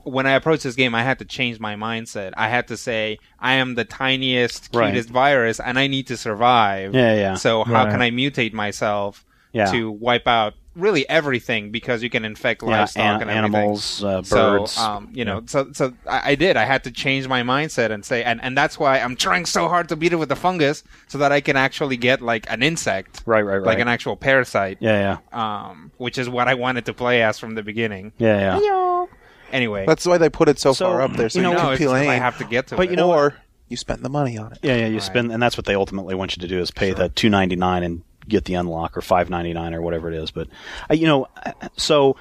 When 0.03 0.25
I 0.25 0.31
approach 0.31 0.63
this 0.63 0.75
game, 0.75 0.95
I 0.95 1.03
had 1.03 1.19
to 1.19 1.25
change 1.25 1.59
my 1.59 1.75
mindset. 1.75 2.31
I 2.37 2.47
had 2.47 2.69
to 2.69 2.77
say, 2.77 3.19
I 3.39 3.53
am 3.55 3.75
the 3.75 3.83
tiniest, 3.85 4.69
Right. 4.73 4.91
cutest 4.93 5.09
virus, 5.09 5.59
and 5.59 5.77
I 5.77 5.87
need 5.87 6.07
to 6.07 6.17
survive. 6.17 6.95
Yeah, 6.95 7.13
yeah. 7.13 7.33
So 7.35 7.63
how 7.65 7.83
Right. 7.83 7.91
can 7.91 8.01
I 8.01 8.11
mutate 8.11 8.53
myself 8.53 9.25
Yeah. 9.51 9.69
to 9.71 9.91
wipe 9.91 10.25
out 10.27 10.53
really 10.77 11.07
everything 11.09 11.71
because 11.71 12.03
you 12.03 12.09
can 12.09 12.23
infect 12.23 12.61
Yeah, 12.63 12.69
livestock 12.69 13.21
an- 13.21 13.21
and 13.27 13.31
everything. 13.31 13.55
animals, 13.55 14.03
uh, 14.03 14.23
So, 14.23 14.35
birds. 14.59 14.77
um, 14.77 15.09
you 15.11 15.25
know, 15.25 15.41
so 15.47 15.69
so 15.73 15.93
I, 16.07 16.31
I 16.31 16.35
did. 16.35 16.55
I 16.55 16.65
had 16.65 16.83
to 16.85 16.91
change 16.91 17.27
my 17.27 17.41
mindset 17.43 17.91
and 17.91 18.05
say, 18.05 18.23
and, 18.23 18.39
and 18.43 18.55
that's 18.57 18.79
why 18.79 18.99
I'm 18.99 19.15
trying 19.15 19.45
so 19.45 19.67
hard 19.67 19.89
to 19.89 19.95
beat 19.95 20.13
it 20.13 20.17
with 20.17 20.29
the 20.29 20.35
fungus, 20.35 20.83
so 21.07 21.17
that 21.17 21.31
I 21.31 21.41
can 21.41 21.57
actually 21.57 21.97
get 21.97 22.21
like 22.21 22.49
an 22.51 22.63
insect, 22.63 23.23
Right, 23.25 23.41
right, 23.41 23.57
right. 23.57 23.65
like 23.65 23.79
an 23.79 23.87
actual 23.87 24.15
parasite. 24.15 24.77
yeah, 24.79 25.17
yeah, 25.33 25.67
Um, 25.71 25.91
which 25.97 26.17
is 26.17 26.29
what 26.29 26.47
I 26.47 26.53
wanted 26.53 26.85
to 26.85 26.93
play 26.93 27.21
as 27.23 27.39
from 27.39 27.55
the 27.55 27.63
beginning. 27.63 28.13
yeah, 28.17 28.59
yeah. 28.59 29.05
Anyway, 29.51 29.85
That's 29.85 30.05
why 30.05 30.17
they 30.17 30.29
put 30.29 30.49
it 30.49 30.59
so, 30.59 30.73
So, 30.73 30.85
far 30.85 31.01
up 31.01 31.13
there, 31.13 31.29
so 31.29 31.39
you 31.39 31.45
you, 31.47 31.51
know, 31.51 31.57
no, 31.57 31.63
can 31.63 31.71
it's 31.73 31.79
peel 31.79 31.91
just 31.93 32.07
I 32.09 32.15
have 32.15 32.37
to 32.39 32.43
get 32.43 32.67
to 32.67 32.75
But 32.75 32.87
it. 32.87 32.89
you 32.91 32.95
know 32.97 33.11
or 33.13 33.33
you 33.69 33.77
spent 33.77 34.03
the 34.03 34.09
money 34.09 34.37
on 34.37 34.51
it. 34.51 34.59
Yeah, 34.61 34.75
yeah, 34.75 34.87
you 34.87 34.95
Right. 34.95 35.01
spend, 35.03 35.31
and 35.31 35.41
that's 35.41 35.55
what 35.57 35.65
they 35.65 35.75
ultimately 35.75 36.15
want 36.15 36.35
you 36.35 36.41
to 36.41 36.47
do 36.49 36.59
is 36.59 36.69
pay 36.69 36.91
the 36.91 37.07
two 37.09 37.29
ninety 37.29 37.55
nine 37.55 37.81
and 37.83 38.01
get 38.27 38.45
the 38.45 38.55
unlock 38.55 38.97
or 38.97 39.01
five 39.01 39.29
ninety 39.29 39.53
nine 39.53 39.73
or 39.73 39.81
whatever 39.81 40.11
it 40.11 40.15
is. 40.15 40.31
But 40.31 40.47
uh, 40.89 40.93
you 40.93 41.07
know, 41.07 41.27
uh, 41.45 41.53
so 41.77 42.15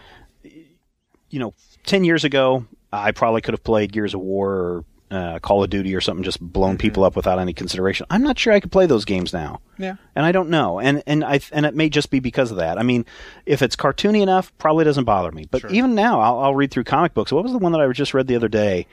you 1.30 1.38
know, 1.38 1.54
ten 1.84 2.04
years 2.04 2.24
ago, 2.24 2.66
I 2.92 3.12
probably 3.12 3.40
could 3.40 3.54
have 3.54 3.64
played 3.64 3.92
Gears 3.92 4.14
of 4.14 4.20
War 4.20 4.50
or 4.50 4.84
uh, 5.10 5.38
Call 5.38 5.62
of 5.62 5.70
Duty 5.70 5.94
or 5.94 6.00
something, 6.00 6.24
just 6.24 6.40
blown 6.40 6.78
people 6.78 7.04
up 7.04 7.14
without 7.14 7.38
any 7.38 7.52
consideration. 7.52 8.06
I'm 8.10 8.22
not 8.22 8.38
sure 8.38 8.52
I 8.52 8.60
could 8.60 8.72
play 8.72 8.86
those 8.86 9.04
games 9.04 9.32
now. 9.32 9.60
Yeah. 9.78 9.96
and 10.14 10.24
I 10.24 10.32
don't 10.32 10.50
know, 10.50 10.80
and 10.80 11.02
and 11.06 11.24
I 11.24 11.40
and 11.52 11.66
it 11.66 11.74
may 11.74 11.88
just 11.88 12.10
be 12.10 12.20
because 12.20 12.50
of 12.50 12.56
that. 12.58 12.78
I 12.78 12.82
mean, 12.82 13.04
if 13.44 13.62
it's 13.62 13.76
cartoony 13.76 14.22
enough, 14.22 14.56
probably 14.58 14.84
doesn't 14.84 15.04
bother 15.04 15.30
me. 15.30 15.46
But 15.50 15.70
even 15.70 15.94
now, 15.94 16.20
I'll, 16.20 16.38
I'll 16.40 16.54
read 16.54 16.70
through 16.70 16.84
comic 16.84 17.14
books. 17.14 17.32
What 17.32 17.44
was 17.44 17.52
the 17.52 17.58
one 17.58 17.72
that 17.72 17.80
I 17.80 17.92
just 17.92 18.14
read 18.14 18.26
the 18.26 18.36
other 18.36 18.48
day? 18.48 18.86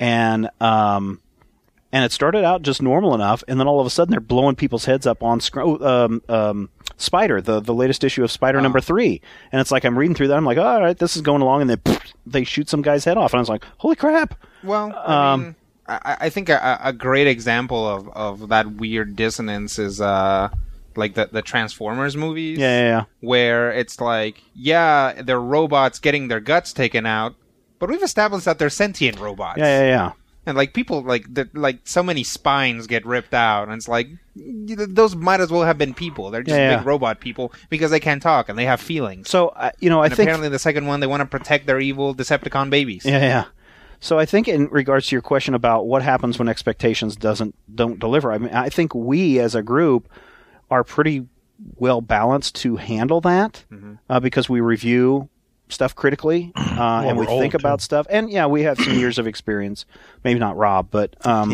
And 0.00 0.48
um, 0.60 1.20
and 1.92 2.04
it 2.04 2.12
started 2.12 2.44
out 2.44 2.62
just 2.62 2.82
normal 2.82 3.14
enough, 3.14 3.42
and 3.48 3.58
then 3.58 3.66
all 3.66 3.80
of 3.80 3.86
a 3.86 3.90
sudden 3.90 4.10
they're 4.10 4.20
blowing 4.20 4.56
people's 4.56 4.84
heads 4.84 5.06
up 5.06 5.22
on 5.22 5.40
screen. 5.40 5.82
Um, 5.82 6.22
um, 6.28 6.68
Spider, 6.96 7.40
the 7.40 7.60
the 7.60 7.74
latest 7.74 8.02
issue 8.02 8.24
of 8.24 8.30
Spider 8.32 8.60
number 8.60 8.80
three, 8.80 9.20
and 9.52 9.60
it's 9.60 9.70
like 9.70 9.84
I'm 9.84 9.96
reading 9.96 10.16
through 10.16 10.28
that. 10.28 10.36
I'm 10.36 10.44
like, 10.44 10.58
all 10.58 10.80
right, 10.80 10.98
this 10.98 11.14
is 11.14 11.22
going 11.22 11.42
along, 11.42 11.62
and 11.62 11.70
then 11.70 11.98
they 12.26 12.42
shoot 12.44 12.68
some 12.68 12.82
guy's 12.82 13.04
head 13.04 13.16
off, 13.16 13.32
and 13.32 13.38
I 13.38 13.40
was 13.40 13.48
like, 13.48 13.64
holy 13.78 13.94
crap! 13.96 14.34
Well, 14.64 14.92
I 14.96 15.32
Um, 15.34 15.42
mean, 15.42 15.54
I, 15.86 16.16
I 16.22 16.30
think 16.30 16.48
a, 16.48 16.80
a 16.82 16.92
great 16.92 17.28
example 17.28 17.86
of, 17.86 18.08
of 18.08 18.48
that 18.48 18.72
weird 18.72 19.14
dissonance 19.14 19.78
is 19.78 20.00
uh, 20.00 20.48
like 20.96 21.14
the 21.14 21.28
the 21.30 21.40
Transformers 21.40 22.16
movies. 22.16 22.58
Yeah, 22.58 22.80
yeah, 22.80 22.88
yeah. 22.88 23.04
Where 23.20 23.70
it's 23.70 24.00
like, 24.00 24.42
yeah, 24.54 25.22
they're 25.22 25.40
robots 25.40 26.00
getting 26.00 26.26
their 26.26 26.40
guts 26.40 26.72
taken 26.72 27.06
out, 27.06 27.36
but 27.78 27.88
we've 27.90 28.02
established 28.02 28.46
that 28.46 28.58
they're 28.58 28.70
sentient 28.70 29.20
robots. 29.20 29.58
Yeah, 29.58 29.82
yeah, 29.82 29.86
yeah. 29.86 30.12
And 30.48 30.56
like 30.56 30.72
people, 30.72 31.02
like 31.02 31.32
the, 31.32 31.48
like 31.54 31.80
so 31.84 32.02
many 32.02 32.24
spines 32.24 32.86
get 32.86 33.06
ripped 33.06 33.34
out, 33.34 33.68
and 33.68 33.76
it's 33.76 33.86
like 33.86 34.08
those 34.34 35.14
might 35.14 35.40
as 35.40 35.50
well 35.50 35.62
have 35.62 35.78
been 35.78 35.94
people. 35.94 36.30
They're 36.30 36.42
just 36.42 36.56
Yeah, 36.58 36.76
big 36.76 36.84
yeah. 36.84 36.88
robot 36.90 37.20
people 37.20 37.52
because 37.70 37.90
they 37.90 38.00
can't 38.00 38.22
talk 38.22 38.48
and 38.48 38.58
they 38.58 38.64
have 38.64 38.80
feelings. 38.80 39.28
So 39.28 39.48
uh, 39.48 39.70
you 39.78 39.90
know, 39.90 40.00
I 40.00 40.06
and 40.06 40.14
think 40.16 40.26
apparently 40.26 40.48
the 40.48 40.58
second 40.58 40.86
one 40.86 41.00
they 41.00 41.06
want 41.06 41.20
to 41.20 41.26
protect 41.26 41.66
their 41.66 41.78
evil 41.78 42.14
Decepticon 42.14 42.70
babies. 42.70 43.04
Yeah, 43.04 43.20
yeah. 43.20 43.44
So 44.00 44.18
I 44.18 44.26
think 44.26 44.46
in 44.48 44.68
regards 44.68 45.08
to 45.08 45.14
your 45.16 45.22
question 45.22 45.54
about 45.54 45.86
what 45.86 46.02
happens 46.02 46.38
when 46.38 46.48
expectations 46.48 47.16
doesn't 47.16 47.54
don't 47.74 47.98
deliver, 47.98 48.32
I 48.32 48.38
mean, 48.38 48.54
I 48.54 48.68
think 48.68 48.94
we 48.94 49.40
as 49.40 49.54
a 49.54 49.62
group 49.62 50.08
are 50.70 50.84
pretty 50.84 51.26
well 51.76 52.00
balanced 52.00 52.54
to 52.56 52.76
handle 52.76 53.20
that 53.22 53.64
uh, 54.08 54.20
because 54.20 54.48
we 54.48 54.60
review 54.60 55.28
stuff 55.68 55.94
critically 55.94 56.52
uh, 56.56 57.02
and 57.06 57.18
we 57.18 57.26
think 57.26 57.54
about 57.54 57.80
too. 57.80 57.84
stuff. 57.84 58.06
And 58.10 58.30
yeah, 58.30 58.46
we 58.46 58.62
have 58.62 58.78
some 58.78 58.94
years 58.94 59.18
of 59.18 59.26
experience. 59.26 59.84
Maybe 60.24 60.38
not 60.40 60.56
Rob, 60.56 60.88
but 60.90 61.14
um, 61.26 61.52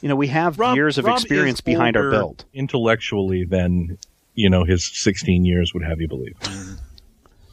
you 0.00 0.08
know, 0.08 0.16
we 0.16 0.28
have 0.28 0.58
Rob- 0.58 0.76
years 0.76 0.98
of 0.98 1.04
Rob 1.04 1.18
experience 1.18 1.60
behind 1.60 1.96
our 1.96 2.10
belt. 2.10 2.44
intellectually 2.54 3.44
than 3.44 3.98
you 4.34 4.50
know 4.50 4.64
his 4.64 4.84
16 4.84 5.44
years 5.44 5.72
would 5.74 5.82
have 5.84 6.00
you 6.00 6.08
believe. 6.08 6.36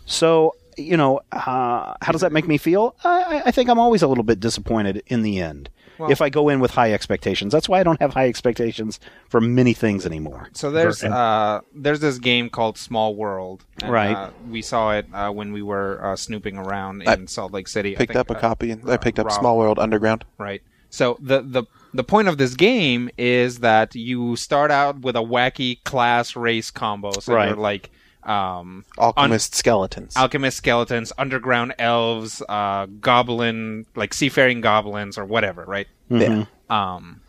So, 0.05 0.55
you 0.77 0.97
know, 0.97 1.21
uh, 1.31 1.95
how 2.01 2.11
does 2.11 2.21
that 2.21 2.31
make 2.31 2.47
me 2.47 2.57
feel? 2.57 2.95
I, 3.03 3.43
I 3.45 3.51
think 3.51 3.69
I'm 3.69 3.79
always 3.79 4.01
a 4.01 4.07
little 4.07 4.23
bit 4.23 4.39
disappointed 4.39 5.01
in 5.07 5.21
the 5.21 5.39
end 5.39 5.69
if 6.09 6.21
I 6.21 6.29
go 6.29 6.49
in 6.49 6.59
with 6.59 6.71
high 6.71 6.91
expectations. 6.93 7.51
That's 7.53 7.69
why 7.69 7.79
I 7.79 7.83
don't 7.83 7.99
have 8.01 8.13
high 8.13 8.27
expectations 8.27 8.99
for 9.29 9.39
many 9.41 9.73
things 9.73 10.05
anymore. 10.05 10.49
So 10.53 10.71
there's 10.71 11.03
uh 11.03 11.61
there's 11.75 11.99
this 11.99 12.19
game 12.19 12.49
called 12.49 12.77
Small 12.77 13.15
World. 13.15 13.65
and, 13.81 13.91
Right. 13.91 14.15
Uh, 14.15 14.29
we 14.49 14.61
saw 14.61 14.91
it 14.93 15.05
uh, 15.13 15.31
when 15.31 15.53
we 15.53 15.61
were 15.61 16.03
uh, 16.03 16.15
snooping 16.15 16.57
around 16.57 17.01
in 17.03 17.07
I 17.07 17.25
Salt 17.25 17.51
Lake 17.53 17.67
City. 17.67 17.95
I 17.95 17.97
picked 17.97 18.13
think, 18.13 18.19
up 18.19 18.29
a 18.29 18.37
uh, 18.37 18.39
copy 18.39 18.71
and 18.71 18.89
I 18.89 18.93
uh, 18.93 18.97
picked 18.97 19.19
up 19.19 19.27
Rob- 19.27 19.39
Small 19.39 19.57
World 19.57 19.79
Underground. 19.79 20.25
Right. 20.37 20.61
So 20.89 21.17
the 21.19 21.41
the 21.41 21.63
the 21.93 22.03
point 22.03 22.27
of 22.27 22.37
this 22.37 22.53
game 22.55 23.09
is 23.17 23.59
that 23.59 23.95
you 23.95 24.35
start 24.35 24.71
out 24.71 25.01
with 25.01 25.15
a 25.15 25.19
wacky 25.21 25.83
class 25.83 26.35
race 26.35 26.71
combo. 26.71 27.11
So 27.19 27.33
Right. 27.35 27.49
you're 27.49 27.57
like 27.57 27.91
um 28.27 28.85
Alchemist 28.97 29.53
skeletons. 29.55 30.15
alchemist 30.15 30.57
skeletons, 30.57 31.11
underground 31.17 31.73
elves, 31.79 32.41
uh 32.47 32.85
goblin 32.99 33.85
like 33.95 34.13
seafaring 34.13 34.61
goblins 34.61 35.17
or 35.17 35.25
whatever, 35.25 35.63
right? 35.65 35.87
yeah. 36.09 36.45
Um, 36.69 37.21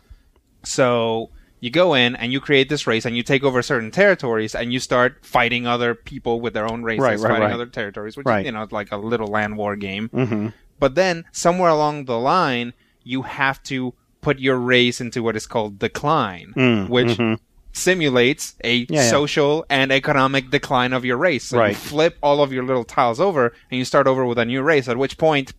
so 0.63 1.29
you 1.59 1.69
go 1.71 1.93
in 1.93 2.15
and 2.15 2.31
you 2.31 2.39
create 2.39 2.69
this 2.69 2.85
race 2.87 3.05
and 3.05 3.15
you 3.15 3.23
take 3.23 3.43
over 3.43 3.61
certain 3.61 3.91
territories 3.91 4.53
and 4.55 4.71
you 4.73 4.79
start 4.79 5.25
fighting 5.25 5.65
other 5.65 5.95
people 5.95 6.39
with 6.41 6.53
their 6.53 6.69
own 6.69 6.83
races, 6.83 7.01
Right, 7.01 7.19
right, 7.19 7.29
fighting 7.29 7.43
right. 7.45 7.53
other 7.53 7.65
territories, 7.65 8.15
which 8.17 8.25
Right. 8.25 8.41
is 8.41 8.45
you 8.47 8.51
know 8.51 8.61
it's 8.63 8.71
like 8.71 8.91
a 8.91 8.97
little 8.97 9.27
land 9.27 9.57
war 9.57 9.75
game. 9.75 10.09
Mm-hmm. 10.09 10.47
But 10.79 10.95
then 10.95 11.25
somewhere 11.31 11.69
along 11.69 12.05
the 12.05 12.19
line, 12.19 12.73
you 13.03 13.21
have 13.23 13.63
to 13.63 13.93
put 14.21 14.39
your 14.39 14.57
race 14.57 14.99
into 14.99 15.21
what 15.23 15.35
is 15.35 15.45
called 15.47 15.79
decline, 15.79 16.53
Mm, 16.55 16.89
which 16.89 17.17
mhm. 17.17 17.39
Simulates 17.75 18.55
a 18.63 18.77
Yeah, 18.77 18.85
yeah. 18.89 19.09
social 19.09 19.65
and 19.69 19.91
economic 19.91 20.49
decline 20.49 20.93
of 20.93 21.03
your 21.05 21.17
race. 21.17 21.43
So 21.45 21.57
you 21.57 21.61
Right. 21.61 21.75
flip 21.75 22.17
all 22.23 22.41
of 22.41 22.51
your 22.53 22.63
little 22.63 22.83
tiles 22.83 23.19
over 23.19 23.53
and 23.69 23.77
you 23.77 23.85
start 23.85 24.07
over 24.07 24.25
with 24.25 24.37
a 24.39 24.45
new 24.45 24.61
race. 24.61 24.87
At 24.87 24.97
which 24.97 25.17
point, 25.17 25.53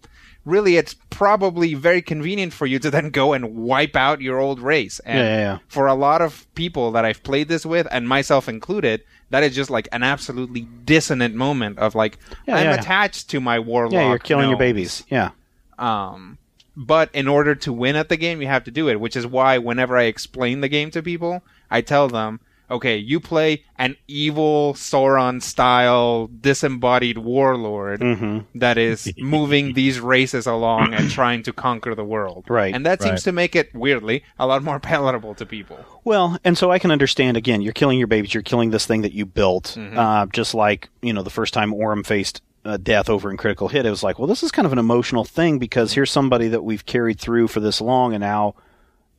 really, 0.45 0.77
it's 0.77 0.95
probably 1.11 1.75
very 1.75 2.01
convenient 2.03 2.53
for 2.53 2.67
you 2.67 2.79
to 2.79 2.91
then 2.91 3.11
go 3.11 3.33
and 3.33 3.55
wipe 3.57 3.97
out 3.97 4.21
your 4.21 4.39
old 4.39 4.61
race. 4.61 5.01
And 5.05 5.19
Yeah, 5.19 5.25
yeah, 5.25 5.39
yeah. 5.39 5.59
for 5.69 5.87
a 5.87 5.95
lot 5.95 6.23
of 6.23 6.47
people 6.55 6.91
that 6.93 7.05
I've 7.05 7.23
played 7.23 7.49
this 7.49 7.67
with, 7.67 7.87
and 7.91 8.09
myself 8.09 8.49
included, 8.49 9.03
that 9.31 9.43
is 9.43 9.55
just 9.55 9.71
like 9.71 9.89
an 9.93 10.03
absolutely 10.05 10.69
dissonant 10.85 11.35
moment 11.35 11.79
of 11.79 11.95
like 11.95 12.19
Yeah, 12.47 12.57
I'm 12.57 12.65
yeah, 12.65 12.75
yeah. 12.75 12.81
attached 12.81 13.29
to 13.31 13.41
my 13.41 13.59
warlock. 13.59 13.93
Yeah, 13.93 14.09
you're 14.09 14.19
killing 14.19 14.49
your 14.49 14.59
babies. 14.59 15.03
Yeah. 15.11 15.31
Um, 15.79 16.39
but 16.77 17.09
in 17.13 17.27
order 17.27 17.55
to 17.55 17.73
win 17.73 17.97
at 17.97 18.09
the 18.09 18.17
game, 18.17 18.41
you 18.41 18.47
have 18.49 18.65
to 18.65 18.71
do 18.71 18.89
it, 18.89 19.01
which 19.01 19.17
is 19.17 19.27
why 19.27 19.59
whenever 19.59 19.97
I 19.97 20.05
explain 20.05 20.61
the 20.61 20.69
game 20.69 20.91
to 20.93 21.03
people, 21.03 21.43
I 21.71 21.81
tell 21.81 22.09
them, 22.09 22.41
okay, 22.69 22.97
you 22.97 23.21
play 23.21 23.63
an 23.79 23.97
evil 24.09 24.75
Sauron 24.75 25.41
style 25.43 26.29
disembodied 26.41 27.17
warlord 27.19 28.01
Mm-hmm. 28.01 28.59
that 28.59 28.77
is 28.77 29.13
moving 29.19 29.75
these 29.75 30.01
races 30.01 30.47
along 30.47 30.93
and 30.93 31.09
trying 31.21 31.45
to 31.45 31.53
conquer 31.53 31.95
the 31.95 32.05
world. 32.05 32.45
Right. 32.49 32.75
And 32.75 32.85
that 32.85 33.03
seems 33.03 33.23
to 33.23 33.31
make 33.33 33.55
it, 33.55 33.73
weirdly, 33.75 34.25
a 34.39 34.47
lot 34.49 34.65
more 34.65 34.81
palatable 34.93 35.35
to 35.37 35.47
people. 35.47 35.79
Well, 36.03 36.39
and 36.45 36.59
so 36.59 36.73
I 36.73 36.81
can 36.81 36.91
understand 36.91 37.37
again, 37.37 37.63
you're 37.63 37.73
killing 37.73 37.99
your 37.99 38.09
babies, 38.09 38.35
you're 38.35 38.43
killing 38.43 38.71
this 38.71 38.85
thing 38.87 39.03
that 39.03 39.13
you 39.13 39.27
built, 39.27 39.77
uh, 39.79 40.27
just 40.27 40.53
like, 40.55 40.89
you 41.03 41.13
know, 41.13 41.23
the 41.23 41.31
first 41.31 41.55
time 41.55 41.73
Orem 41.73 42.05
faced 42.05 42.43
uh, 42.65 42.77
death 42.79 43.09
over 43.09 43.31
in 43.31 43.37
Critical 43.37 43.69
Hit, 43.69 43.87
it 43.87 43.91
was 43.91 44.03
like, 44.03 44.19
well, 44.19 44.27
this 44.27 44.43
is 44.43 44.51
kind 44.51 44.67
of 44.67 44.73
an 44.73 44.79
emotional 44.81 45.25
thing 45.25 45.61
because 45.61 45.93
here's 45.93 46.11
somebody 46.11 46.49
that 46.49 46.65
we've 46.65 46.85
carried 46.85 47.21
through 47.21 47.47
for 47.47 47.61
this 47.61 47.81
long 47.81 48.13
and 48.13 48.23
now 48.23 48.57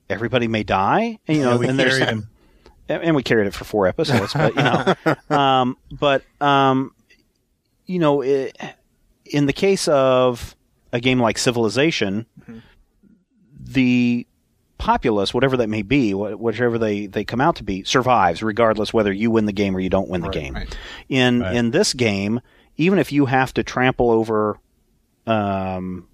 everybody 0.10 0.49
may 0.49 0.63
die. 0.63 1.19
And, 1.29 1.38
you 1.38 1.43
know, 1.43 1.57
we 1.57 1.67
and 1.67 1.79
there's, 1.79 1.97
carried 1.97 2.10
him. 2.10 2.29
And 2.89 3.15
we 3.15 3.23
carried 3.23 3.47
it 3.47 3.54
for 3.54 3.63
four 3.63 3.88
episodes, 3.88 4.34
but 4.34 4.56
you 4.56 4.63
know, 4.63 5.15
um, 5.36 5.78
but 5.91 6.23
um, 6.41 6.93
you 7.86 8.00
know, 8.00 8.23
i 8.23 8.52
in 9.26 9.45
the 9.45 9.54
case 9.54 9.88
of 9.89 10.56
a 10.93 11.00
game 11.02 11.19
like 11.19 11.38
Civilization, 11.38 12.26
the 13.60 14.26
populace, 14.78 15.34
whatever 15.34 15.58
that 15.58 15.67
may 15.67 15.82
be, 15.82 16.13
whatever 16.13 16.78
they, 16.78 17.08
they 17.08 17.26
come 17.26 17.41
out 17.41 17.58
to 17.58 17.63
be, 17.63 17.84
survives 17.84 18.41
regardless 18.41 18.93
whether 18.93 19.12
you 19.12 19.30
win 19.32 19.45
the 19.45 19.52
game 19.52 19.76
or 19.76 19.80
you 19.80 19.89
don't 19.89 20.08
win 20.08 20.21
the 20.21 20.30
game. 20.30 20.54
right. 20.54 20.78
In 21.10 21.41
Right. 21.41 21.56
in 21.56 21.71
this 21.71 21.93
game, 21.93 22.41
even 22.78 23.00
if 23.00 23.12
you 23.12 23.26
have 23.26 23.54
to 23.56 23.63
trample 23.63 24.12
over, 24.12 24.60
um, 25.26 26.08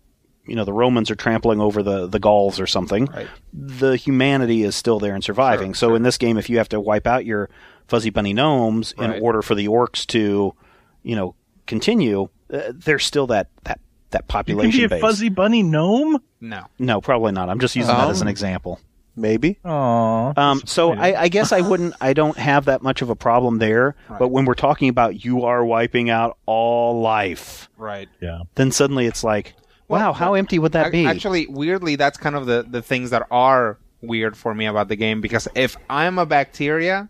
you 0.45 0.55
know, 0.55 0.65
the 0.65 0.73
Romans 0.73 1.09
are 1.11 1.15
trampling 1.15 1.59
over 1.61 1.81
the 1.83 2.07
the 2.07 2.19
Gauls 2.19 2.59
or 2.59 2.67
something, 2.67 3.05
Right. 3.05 3.27
the 3.53 3.95
humanity 3.95 4.63
is 4.63 4.75
still 4.75 4.99
there 4.99 5.13
and 5.15 5.23
surviving. 5.23 5.73
so 5.73 5.95
in 5.95 6.03
this 6.03 6.17
game, 6.17 6.37
if 6.37 6.49
you 6.49 6.57
have 6.57 6.69
to 6.69 6.79
wipe 6.79 7.07
out 7.07 7.25
your 7.25 7.49
fuzzy 7.87 8.09
bunny 8.09 8.33
gnomes 8.33 8.93
Right. 8.97 9.15
in 9.17 9.21
order 9.23 9.41
for 9.41 9.55
the 9.55 9.67
orcs 9.67 10.05
to, 10.07 10.53
you 11.03 11.15
know, 11.15 11.35
continue, 11.67 12.29
uh, 12.53 12.71
there's 12.73 13.05
still 13.05 13.27
that 13.27 13.47
that 13.63 13.79
that 14.11 14.27
population. 14.27 14.71
You 14.71 14.71
can 14.71 14.79
population 14.79 14.79
be 14.79 14.85
a 14.85 14.89
base. 14.89 15.01
fuzzy 15.01 15.29
bunny 15.29 15.63
gnome. 15.63 16.21
No. 16.39 16.65
No, 16.77 17.01
probably 17.01 17.31
not. 17.31 17.49
I'm 17.49 17.59
just 17.59 17.75
using 17.75 17.95
that 17.95 18.09
as 18.09 18.21
an 18.21 18.27
Um, 18.27 18.31
example. 18.31 18.79
Maybe. 19.15 19.59
Aww. 19.63 20.35
Um, 20.37 20.61
so 20.65 20.91
I, 20.93 21.21
I 21.21 21.27
guess 21.29 21.51
I 21.51 21.61
wouldn't. 21.69 21.93
I 22.01 22.13
don't 22.13 22.37
have 22.37 22.65
that 22.65 22.81
much 22.81 23.01
of 23.01 23.09
a 23.09 23.15
problem 23.15 23.59
there. 23.59 23.95
But 24.19 24.29
when 24.29 24.45
we're 24.45 24.53
talking 24.55 24.89
about 24.89 25.23
you 25.23 25.45
are 25.45 25.63
wiping 25.63 26.09
out 26.09 26.37
all 26.45 26.99
life, 27.01 27.69
Right. 27.77 28.09
yeah. 28.21 28.39
then 28.55 28.71
suddenly 28.71 29.05
it's 29.05 29.23
like, 29.23 29.53
wow, 29.87 29.99
Well, 29.99 30.13
how 30.13 30.33
empty 30.33 30.59
would 30.59 30.73
that 30.73 30.91
be? 30.91 31.05
Actually, 31.05 31.47
weirdly, 31.47 31.95
that's 31.95 32.17
kind 32.17 32.35
of 32.35 32.45
the, 32.45 32.65
the 32.67 32.81
things 32.81 33.09
that 33.11 33.27
are 33.31 33.77
weird 34.01 34.35
for 34.35 34.53
me 34.53 34.65
about 34.65 34.89
the 34.89 34.95
game 34.97 35.21
because 35.21 35.47
if 35.55 35.77
I'm 35.89 36.19
a 36.19 36.25
bacteria, 36.25 37.07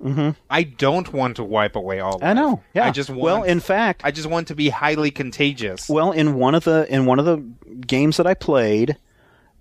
I 0.49 0.63
don't 0.63 1.11
want 1.11 1.37
to 1.37 1.43
wipe 1.43 1.75
away 1.75 1.99
all. 1.99 2.15
Mm-hmm. 2.19 2.25
I 2.25 2.33
know. 2.33 2.61
Yeah. 2.73 2.85
I 2.85 2.91
just 2.91 3.09
want. 3.09 3.21
well, 3.21 3.43
in 3.43 3.59
fact, 3.59 4.01
I 4.03 4.11
just 4.11 4.27
want 4.27 4.47
to 4.49 4.55
be 4.55 4.69
highly 4.69 5.11
contagious. 5.11 5.89
Well, 5.89 6.11
in 6.11 6.35
one 6.35 6.55
of 6.55 6.63
the 6.63 6.85
in 6.93 7.05
one 7.05 7.19
of 7.19 7.25
the 7.25 7.37
games 7.85 8.17
that 8.17 8.27
I 8.27 8.35
played, 8.35 8.97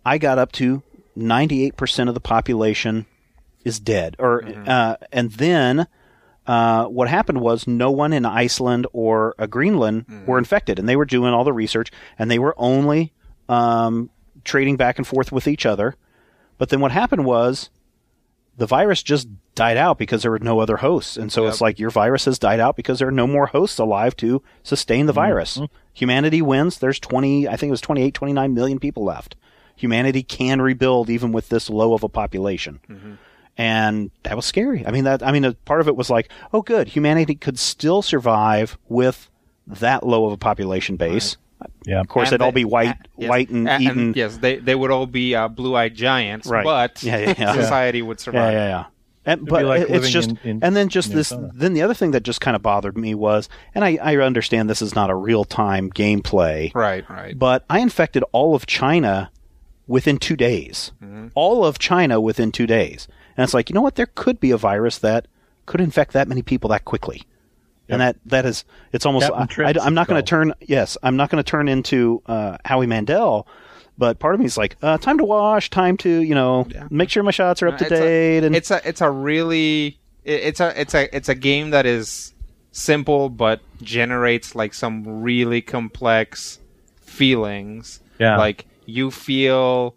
I 0.04 0.18
got 0.18 0.38
up 0.38 0.52
to 0.52 0.82
ninety 1.16 1.64
eight 1.64 1.76
percent 1.76 2.08
of 2.08 2.14
the 2.14 2.20
population 2.20 3.06
is 3.64 3.80
dead, 3.80 4.16
or 4.18 4.44
uh, 4.66 4.96
and 5.10 5.32
then 5.32 5.86
uh, 6.46 6.86
what 6.86 7.08
happened 7.08 7.40
was 7.40 7.66
no 7.66 7.90
one 7.90 8.12
in 8.12 8.24
Iceland 8.26 8.86
or 8.92 9.34
uh, 9.38 9.46
Greenland 9.46 10.06
were 10.26 10.38
infected, 10.38 10.78
and 10.78 10.88
they 10.88 10.96
were 10.96 11.04
doing 11.04 11.32
all 11.32 11.44
the 11.44 11.52
research, 11.52 11.90
and 12.18 12.30
they 12.30 12.38
were 12.38 12.54
only 12.58 13.12
um, 13.48 14.10
trading 14.44 14.76
back 14.76 14.98
and 14.98 15.06
forth 15.06 15.30
with 15.32 15.46
each 15.46 15.64
other. 15.66 15.94
But 16.58 16.68
then 16.70 16.80
what 16.80 16.92
happened 16.92 17.24
was 17.24 17.70
the 18.56 18.66
virus 18.66 19.02
just 19.02 19.28
died 19.54 19.76
out 19.76 19.98
because 19.98 20.22
there 20.22 20.30
were 20.30 20.38
no 20.38 20.60
other 20.60 20.78
hosts. 20.78 21.16
And 21.16 21.30
so 21.32 21.42
Yep. 21.44 21.52
it's 21.52 21.60
like 21.60 21.78
your 21.78 21.90
virus 21.90 22.24
has 22.26 22.38
died 22.38 22.60
out 22.60 22.76
because 22.76 22.98
there 22.98 23.08
are 23.08 23.12
no 23.12 23.26
more 23.26 23.46
hosts 23.46 23.78
alive 23.78 24.16
to 24.16 24.42
sustain 24.62 25.06
the 25.06 25.12
virus. 25.12 25.60
Humanity 25.92 26.42
wins. 26.42 26.78
There's 26.78 26.98
20, 27.00 27.48
I 27.48 27.56
think 27.56 27.68
it 27.68 27.70
was 27.72 27.80
28, 27.80 28.14
29 28.14 28.54
million 28.54 28.78
people 28.78 29.04
left. 29.04 29.36
humanity 29.76 30.22
can 30.22 30.60
rebuild 30.60 31.08
even 31.10 31.32
with 31.32 31.48
this 31.48 31.68
low 31.70 31.92
of 31.94 32.02
a 32.02 32.08
population. 32.08 32.78
And 33.58 34.10
that 34.22 34.34
was 34.36 34.46
scary. 34.46 34.86
I 34.86 34.90
mean, 34.90 35.04
that 35.04 35.22
I 35.22 35.30
mean, 35.32 35.44
a 35.44 35.52
part 35.52 35.80
of 35.80 35.88
it 35.88 35.94
was 35.96 36.08
like, 36.08 36.30
oh, 36.52 36.62
good, 36.62 36.88
humanity 36.88 37.34
could 37.34 37.58
still 37.58 38.00
survive 38.02 38.78
with 38.88 39.28
that 39.66 40.04
low 40.06 40.24
of 40.26 40.32
a 40.32 40.36
population 40.38 40.96
base. 40.96 41.36
Yeah. 41.86 42.00
Of 42.00 42.08
course, 42.08 42.32
And 42.32 42.40
they'd 42.40 42.44
all 42.44 42.50
be 42.52 42.64
white, 42.64 42.88
uh, 42.88 42.94
yes, 43.18 43.28
white 43.30 43.50
and 43.50 43.68
a- 43.68 43.78
eaten. 43.78 44.14
yes, 44.16 44.38
they 44.38 44.56
they 44.56 44.74
would 44.74 44.90
all 44.90 45.06
be 45.06 45.34
uh, 45.36 45.46
blue-eyed 45.48 45.94
giants, 45.94 46.48
Right. 46.48 46.64
but 46.64 47.02
Yeah, 47.02 47.18
yeah, 47.18 47.34
yeah. 47.38 47.54
society 47.54 48.02
would 48.02 48.18
survive. 48.18 48.52
yeah, 48.54 48.68
yeah. 48.68 48.84
And, 49.24 49.46
but 49.46 49.64
like 49.64 49.88
it's 49.88 50.08
just, 50.10 50.30
in- 50.30 50.38
in 50.42 50.64
and 50.64 50.74
then 50.74 50.88
just 50.88 51.12
this. 51.12 51.30
Minnesota. 51.30 51.52
Then 51.56 51.74
the 51.74 51.82
other 51.82 51.94
thing 51.94 52.10
that 52.12 52.24
just 52.24 52.40
kind 52.40 52.56
of 52.56 52.62
bothered 52.62 52.96
me 52.98 53.14
was, 53.14 53.48
and 53.76 53.84
I, 53.84 53.96
I 54.02 54.16
understand 54.16 54.68
this 54.68 54.82
is 54.82 54.96
not 54.96 55.10
a 55.10 55.14
real 55.14 55.44
time 55.44 55.90
gameplay, 55.90 56.74
Right, 56.74 57.08
right. 57.08 57.38
but 57.38 57.64
I 57.70 57.78
infected 57.78 58.24
all 58.32 58.56
of 58.56 58.66
China 58.66 59.30
within 59.86 60.16
two 60.18 60.34
days. 60.36 60.90
Mm-hmm. 61.00 61.28
All 61.36 61.64
of 61.64 61.78
China 61.78 62.20
within 62.20 62.50
two 62.50 62.66
days, 62.66 63.06
and 63.36 63.44
it's 63.44 63.54
like 63.54 63.70
you 63.70 63.74
know 63.74 63.82
what? 63.82 63.96
There 63.96 64.08
could 64.14 64.40
be 64.40 64.50
a 64.50 64.56
virus 64.56 64.98
that 64.98 65.26
could 65.66 65.80
infect 65.80 66.12
that 66.12 66.28
many 66.28 66.42
people 66.42 66.68
that 66.70 66.84
quickly. 66.84 67.22
And 67.88 68.00
that 68.00 68.16
that 68.24 68.46
is 68.46 68.64
it's 68.92 69.04
almost 69.04 69.26
Captain 69.26 69.42
I, 69.42 69.72
Trips 69.72 69.84
am 69.84 69.92
not 69.92 70.08
going 70.08 70.22
to 70.22 70.26
turn 70.26 70.54
yes 70.62 70.96
I'm 71.02 71.16
not 71.16 71.28
going 71.28 71.42
to 71.44 71.50
turn 71.50 71.68
into 71.68 72.22
uh, 72.24 72.56
Howie 72.64 72.86
Mandel, 72.86 73.46
but 73.98 74.18
part 74.18 74.34
of 74.34 74.40
me 74.40 74.46
is 74.46 74.56
like 74.56 74.76
uh, 74.80 74.96
time 74.96 75.18
to 75.18 75.24
wash, 75.24 75.68
time 75.68 75.98
to 75.98 76.08
you 76.08 76.34
know 76.34 76.66
make 76.88 77.10
sure 77.10 77.22
my 77.22 77.32
shots 77.32 77.62
are 77.62 77.68
up 77.68 77.76
to 77.78 77.84
It's 77.84 77.92
a- 77.92 77.96
date, 77.96 78.44
and 78.44 78.56
it's 78.56 78.70
a 78.70 78.80
it's 78.88 79.02
a 79.02 79.10
really 79.10 80.00
it's 80.24 80.60
a 80.60 80.80
it's 80.80 80.94
a 80.94 81.14
it's 81.14 81.28
a 81.28 81.34
game 81.34 81.70
that 81.70 81.84
is 81.84 82.32
simple 82.70 83.28
but 83.28 83.60
generates 83.82 84.54
like 84.54 84.72
some 84.72 85.22
really 85.22 85.60
complex 85.60 86.58
feelings. 86.96 88.00
Yeah. 88.18 88.38
Like 88.38 88.66
you 88.86 89.10
feel 89.10 89.94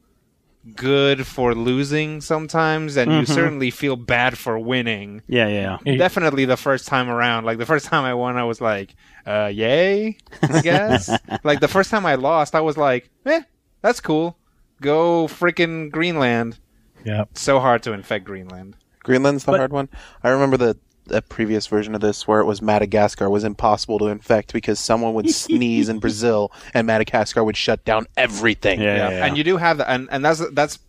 good 0.74 1.28
for 1.28 1.54
losing 1.54 2.22
sometimes 2.22 2.98
and 2.98 3.12
you 3.12 3.26
certainly 3.26 3.70
feel 3.70 3.96
bad 3.96 4.38
for 4.38 4.58
winning. 4.58 5.22
yeah 5.28 5.48
yeah 5.48 5.62
yeah. 5.62 5.78
Yeah. 5.86 5.98
Definitely 5.98 6.46
the 6.46 6.58
first 6.58 6.88
time 6.88 7.10
around. 7.10 7.46
Like 7.46 7.58
the 7.60 7.66
first 7.68 7.86
time 7.86 8.04
I 8.04 8.14
won 8.16 8.38
I 8.38 8.44
was 8.46 8.60
like, 8.62 8.96
uh 9.28 9.52
yay, 9.54 10.18
I 10.42 10.62
guess. 10.64 11.10
like 11.44 11.60
the 11.60 11.68
first 11.68 11.92
time 11.92 12.06
I 12.06 12.16
lost 12.16 12.56
I 12.56 12.62
was 12.62 12.78
like, 12.78 13.10
eh, 13.26 13.42
that's 13.82 14.00
cool. 14.02 14.38
Go 14.82 15.28
freaking 15.28 15.92
Greenland. 15.92 16.58
Yeah. 17.06 17.26
So 17.36 17.60
hard 17.60 17.84
to 17.84 17.94
infect 17.94 18.26
Greenland. 18.26 18.76
Greenland's 19.04 19.44
the 19.46 19.52
But- 19.52 19.60
hard 19.60 19.72
one. 19.74 19.90
I 20.24 20.30
remember 20.30 20.58
the 20.58 20.78
a 21.10 21.22
previous 21.22 21.68
version 21.68 21.94
of 21.96 22.02
this 22.02 22.28
where 22.28 22.40
it 22.40 22.46
was 22.46 22.62
Madagascar 22.62 23.30
was 23.30 23.44
impossible 23.44 24.00
to 24.00 24.06
infect 24.08 24.54
because 24.54 24.80
someone 24.80 25.14
would 25.14 25.30
sneeze 25.44 25.90
in 25.90 26.00
Brazil 26.00 26.52
and 26.74 26.88
Madagascar 26.88 27.44
would 27.44 27.58
shut 27.58 27.84
down 27.86 28.08
everything. 28.18 28.82
Yeah, 28.82 28.96
Yeah, 28.96 29.10
yeah, 29.10 29.18
yeah. 29.18 29.26
and 29.26 29.38
you 29.38 29.44
do 29.44 29.58
have 29.58 29.78
that, 29.78 29.90
and, 29.90 30.08
and 30.12 30.24
that's 30.26 30.42
that's 30.54 30.80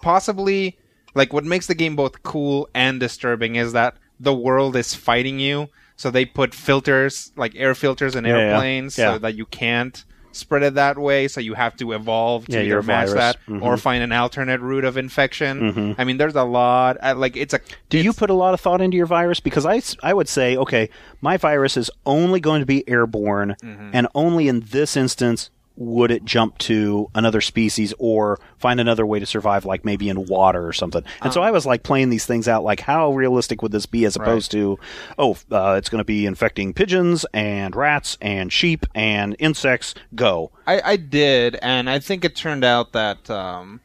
possibly 0.00 0.78
like 1.14 1.32
what 1.32 1.44
makes 1.44 1.66
the 1.66 1.74
game 1.74 1.96
both 1.96 2.22
cool 2.22 2.68
and 2.74 3.00
disturbing 3.00 3.56
is 3.56 3.72
that 3.72 3.96
the 4.20 4.34
world 4.34 4.76
is 4.76 4.94
fighting 4.94 5.38
you. 5.40 5.68
So 5.96 6.10
they 6.10 6.24
put 6.24 6.54
filters, 6.54 7.32
like 7.36 7.54
air 7.56 7.74
filters 7.74 8.14
in 8.14 8.24
Yeah, 8.24 8.36
yeah. 8.36 8.38
airplanes, 8.38 8.96
Yeah. 8.96 9.14
so 9.14 9.18
that 9.18 9.34
you 9.34 9.46
can't 9.46 10.04
spread 10.38 10.62
it 10.62 10.74
that 10.74 10.96
way. 10.98 11.28
So 11.28 11.40
you 11.40 11.54
have 11.54 11.76
to 11.76 11.92
evolve 11.92 12.46
to 12.46 12.52
Yeah, 12.52 12.62
either 12.62 12.82
match 12.82 13.08
virus. 13.08 13.14
that 13.14 13.36
Mhm. 13.48 13.62
or 13.62 13.76
find 13.76 14.02
an 14.02 14.12
alternate 14.12 14.60
route 14.60 14.84
of 14.84 14.96
infection. 14.96 15.94
I 15.98 16.04
mean, 16.04 16.16
there's 16.16 16.34
a 16.36 16.44
lot. 16.44 16.96
uh, 17.02 17.14
Like 17.16 17.36
it's 17.36 17.54
a. 17.54 17.60
Do 17.90 17.98
you 17.98 18.12
put 18.12 18.30
a 18.30 18.34
lot 18.34 18.54
of 18.54 18.60
thought 18.60 18.80
into 18.80 18.96
your 18.96 19.06
virus? 19.06 19.40
Because 19.40 19.66
I 19.66 19.82
I 20.02 20.14
would 20.14 20.28
say, 20.28 20.56
okay, 20.56 20.88
my 21.20 21.36
virus 21.36 21.76
is 21.76 21.90
only 22.06 22.40
going 22.40 22.60
to 22.60 22.66
be 22.66 22.88
airborne, 22.88 23.56
Mm-hmm. 23.62 23.90
and 23.92 24.06
only 24.14 24.48
in 24.48 24.64
this 24.70 24.96
instance 24.96 25.50
would 25.80 26.10
it 26.10 26.24
jump 26.24 26.58
to 26.58 27.08
another 27.14 27.40
species 27.40 27.94
or 28.00 28.40
find 28.56 28.80
another 28.80 29.06
way 29.06 29.20
to 29.20 29.24
survive, 29.26 29.64
like 29.64 29.84
maybe 29.84 30.08
in 30.08 30.26
water 30.26 30.66
or 30.66 30.72
something. 30.72 31.04
And 31.22 31.32
so 31.32 31.40
I 31.40 31.52
was 31.52 31.64
like 31.64 31.84
playing 31.84 32.10
these 32.10 32.26
things 32.26 32.48
out, 32.48 32.64
like 32.64 32.80
how 32.80 33.12
realistic 33.12 33.62
would 33.62 33.70
this 33.70 33.86
be, 33.86 34.04
as 34.04 34.16
opposed 34.16 34.50
to, 34.50 34.76
oh, 35.18 35.36
uh, 35.52 35.76
it's 35.78 35.88
going 35.88 36.00
to 36.00 36.04
be 36.04 36.26
infecting 36.26 36.72
pigeons 36.74 37.24
and 37.32 37.76
rats 37.76 38.18
and 38.20 38.52
sheep 38.52 38.86
and 38.92 39.36
insects. 39.38 39.94
Go. 40.16 40.50
I, 40.66 40.80
I 40.84 40.96
did, 40.96 41.56
and 41.62 41.88
I 41.88 42.00
think 42.00 42.24
it 42.24 42.34
turned 42.34 42.64
out 42.64 42.92
that 42.94 43.30
um, 43.30 43.80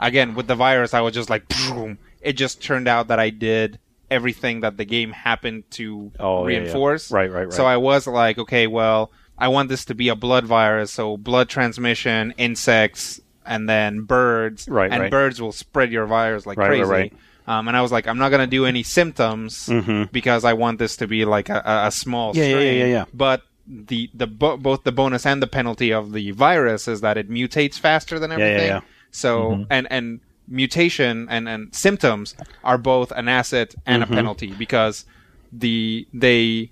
again 0.00 0.34
with 0.34 0.48
the 0.48 0.56
virus, 0.56 0.94
I 0.94 1.00
was 1.00 1.14
just 1.14 1.30
like, 1.30 1.46
boom. 1.48 1.98
It 2.20 2.32
just 2.32 2.60
turned 2.60 2.88
out 2.88 3.06
that 3.06 3.20
I 3.20 3.30
did 3.30 3.78
everything 4.10 4.62
that 4.62 4.76
the 4.78 4.84
game 4.84 5.12
happened 5.12 5.70
to 5.72 6.10
Oh, 6.18 6.48
yeah, 6.48 6.54
yeah. 6.54 6.60
reinforce. 6.62 7.12
Right, 7.12 7.30
right, 7.30 7.44
right. 7.44 7.52
So 7.52 7.64
I 7.66 7.76
was 7.76 8.08
like, 8.08 8.36
okay, 8.38 8.66
well, 8.66 9.12
I 9.38 9.48
want 9.48 9.68
this 9.68 9.84
to 9.86 9.94
be 9.94 10.08
a 10.08 10.14
blood 10.16 10.44
virus, 10.46 10.90
so 10.92 11.16
blood 11.16 11.48
transmission, 11.48 12.32
insects, 12.38 13.20
and 13.44 13.68
then 13.68 14.02
birds. 14.02 14.66
Right, 14.68 14.90
and 14.90 15.02
right. 15.02 15.10
birds 15.10 15.40
will 15.40 15.52
spread 15.52 15.92
your 15.92 16.06
virus 16.06 16.46
like 16.46 16.58
Right, 16.58 16.70
right, 16.70 16.78
crazy. 16.84 16.90
right. 16.90 17.12
Um, 17.48 17.68
and 17.68 17.76
I 17.76 17.82
was 17.82 17.92
like, 17.92 18.08
I'm 18.08 18.18
not 18.18 18.30
gonna 18.30 18.46
do 18.48 18.66
any 18.66 18.82
symptoms 18.82 19.70
because 20.10 20.44
I 20.44 20.54
want 20.54 20.78
this 20.80 20.96
to 20.96 21.06
be 21.06 21.24
like 21.24 21.48
a, 21.48 21.62
a, 21.64 21.86
a 21.88 21.90
small 21.92 22.32
Mm-hmm. 22.32 22.40
Yeah, 22.40 22.48
yeah, 22.48 22.58
yeah, 22.58 22.70
yeah, 22.72 22.86
yeah. 22.86 23.04
But 23.14 23.42
the 23.68 24.10
the 24.14 24.26
bo- 24.26 24.56
both 24.56 24.82
the 24.84 24.92
bonus 24.92 25.24
and 25.26 25.40
the 25.42 25.46
penalty 25.46 25.92
of 25.92 26.12
the 26.12 26.30
virus 26.32 26.88
is 26.88 27.02
that 27.02 27.16
it 27.16 27.28
mutates 27.30 27.78
faster 27.78 28.18
than 28.18 28.30
yeah, 28.30 28.36
everything. 28.38 28.66
yeah. 28.68 28.80
So 29.12 29.64
and 29.70 29.86
and 29.90 30.20
mutation 30.48 31.26
and 31.30 31.48
and 31.48 31.74
symptoms 31.74 32.34
are 32.64 32.78
both 32.78 33.10
an 33.12 33.28
asset 33.28 33.74
and 33.86 34.02
Mm-hmm. 34.02 34.12
a 34.12 34.16
penalty 34.16 34.52
because 34.52 35.04
the 35.52 36.06
they 36.12 36.70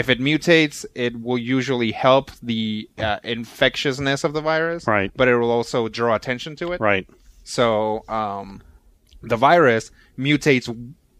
if 0.00 0.08
it 0.08 0.18
mutates, 0.20 0.84
it 0.94 1.12
will 1.22 1.38
usually 1.56 1.90
help 1.92 2.30
the 2.42 2.88
uh, 2.98 3.18
infectiousness 3.24 4.24
of 4.24 4.32
the 4.34 4.40
virus, 4.42 4.86
Right. 4.86 5.10
But 5.16 5.28
it 5.28 5.36
will 5.36 5.50
also 5.50 5.88
draw 5.88 6.14
attention 6.14 6.54
to 6.56 6.72
it, 6.72 6.80
Right. 6.80 7.06
so 7.44 8.04
um, 8.08 8.60
the 9.22 9.36
virus 9.36 9.90
mutates 10.18 10.66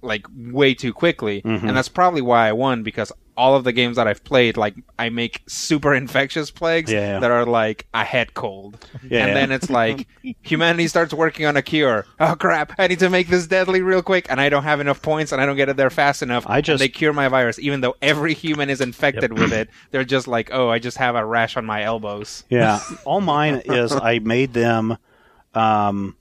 like 0.03 0.27
way 0.37 0.75
too 0.75 0.93
quickly, 0.93 1.43
Mm-hmm. 1.43 1.67
and 1.69 1.77
that's 1.77 1.89
probably 1.89 2.23
why 2.23 2.49
I 2.49 2.53
won 2.53 2.83
because 2.83 3.11
all 3.37 3.55
of 3.55 3.65
the 3.65 3.73
games 3.73 3.97
that 3.97 4.07
I've 4.09 4.25
played, 4.25 4.57
like 4.57 4.75
I 4.99 5.09
make 5.11 5.43
super 5.47 5.95
infectious 6.03 6.51
plagues 6.51 6.91
Yeah, 6.91 7.15
yeah. 7.15 7.19
that 7.21 7.31
are 7.31 7.45
like 7.45 7.87
a 7.95 8.03
head 8.05 8.35
cold, 8.35 8.79
Yeah, 9.09 9.21
and 9.21 9.29
yeah. 9.29 9.35
then 9.35 9.53
it's 9.53 9.69
like 9.71 10.07
humanity 10.43 10.89
starts 10.89 11.13
working 11.15 11.47
on 11.47 11.57
a 11.57 11.63
cure. 11.63 12.07
Oh 12.21 12.35
crap! 12.35 12.73
I 12.79 12.87
need 12.89 12.99
to 13.01 13.11
make 13.11 13.29
this 13.29 13.47
deadly 13.47 13.83
real 13.83 14.03
quick, 14.03 14.27
and 14.31 14.41
I 14.41 14.49
don't 14.49 14.63
have 14.65 14.81
enough 14.81 15.03
points, 15.03 15.33
and 15.33 15.41
I 15.41 15.47
don't 15.47 15.57
get 15.57 15.69
it 15.69 15.77
there 15.77 15.91
fast 15.91 16.23
enough. 16.23 16.47
I 16.49 16.57
and 16.57 16.65
just- 16.65 16.79
they 16.81 16.89
cure 16.89 17.13
my 17.13 17.29
virus, 17.29 17.59
even 17.59 17.81
though 17.83 17.97
every 18.03 18.35
human 18.35 18.71
is 18.71 18.81
infected 18.81 19.33
with 19.33 19.53
it. 19.53 19.69
They're 19.91 20.05
just 20.05 20.27
like, 20.29 20.51
oh, 20.53 20.69
I 20.69 20.79
just 20.79 20.97
have 20.99 21.15
a 21.15 21.25
rash 21.25 21.57
on 21.57 21.65
my 21.67 21.83
elbows. 21.83 22.45
Yeah, 22.49 22.81
all 23.05 23.21
mine 23.21 23.63
is 23.67 23.93
I 23.93 24.19
made 24.21 24.53
them 24.55 24.97
um, 25.55 26.17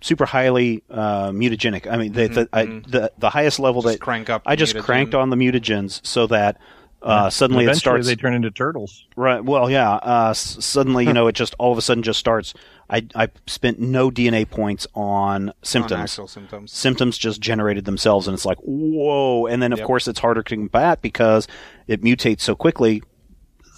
super 0.00 0.24
highly 0.26 0.82
uh, 0.90 1.30
mutagenic. 1.30 1.86
I 1.90 1.96
mean, 1.96 2.12
they, 2.12 2.28
the, 2.28 2.48
I, 2.52 2.64
the 2.64 3.12
the 3.18 3.30
highest 3.30 3.58
level 3.60 3.82
Just 3.82 3.94
that 3.94 4.00
crank 4.00 4.30
up 4.30 4.42
I 4.46 4.56
just 4.56 4.74
mutagen. 4.74 4.82
cranked 4.82 5.14
on 5.14 5.30
the 5.30 5.36
mutagens 5.36 6.04
so 6.06 6.26
that 6.28 6.58
uh, 7.02 7.30
suddenly 7.30 7.64
it 7.64 7.68
Eventually, 7.68 7.80
starts. 7.80 8.06
they 8.08 8.14
turn 8.16 8.34
into 8.34 8.50
turtles. 8.50 9.06
Right. 9.16 9.42
Well, 9.42 9.70
yeah. 9.70 9.92
Uh, 9.94 10.28
s- 10.30 10.58
suddenly, 10.64 11.06
you 11.06 11.12
know, 11.14 11.28
it 11.28 11.32
just 11.34 11.54
all 11.58 11.72
of 11.72 11.78
a 11.78 11.82
sudden 11.82 12.02
just 12.02 12.18
starts. 12.18 12.52
I 12.90 13.06
I 13.14 13.28
spent 13.46 13.78
no 13.78 14.10
DNA 14.10 14.48
points 14.50 14.86
on 14.94 15.48
On 15.50 15.54
symptoms. 15.62 16.00
actual 16.00 16.28
symptoms. 16.28 16.72
symptoms 16.72 17.16
just 17.16 17.40
generated 17.40 17.84
themselves, 17.84 18.26
and 18.28 18.34
it's 18.34 18.44
like 18.44 18.58
whoa. 18.58 19.46
And 19.46 19.62
then 19.62 19.72
of 19.72 19.78
Yep. 19.78 19.86
course 19.86 20.08
it's 20.08 20.18
harder 20.20 20.42
to 20.42 20.54
combat 20.56 21.00
because 21.00 21.46
it 21.86 22.02
mutates 22.02 22.40
so 22.42 22.54
quickly. 22.54 23.02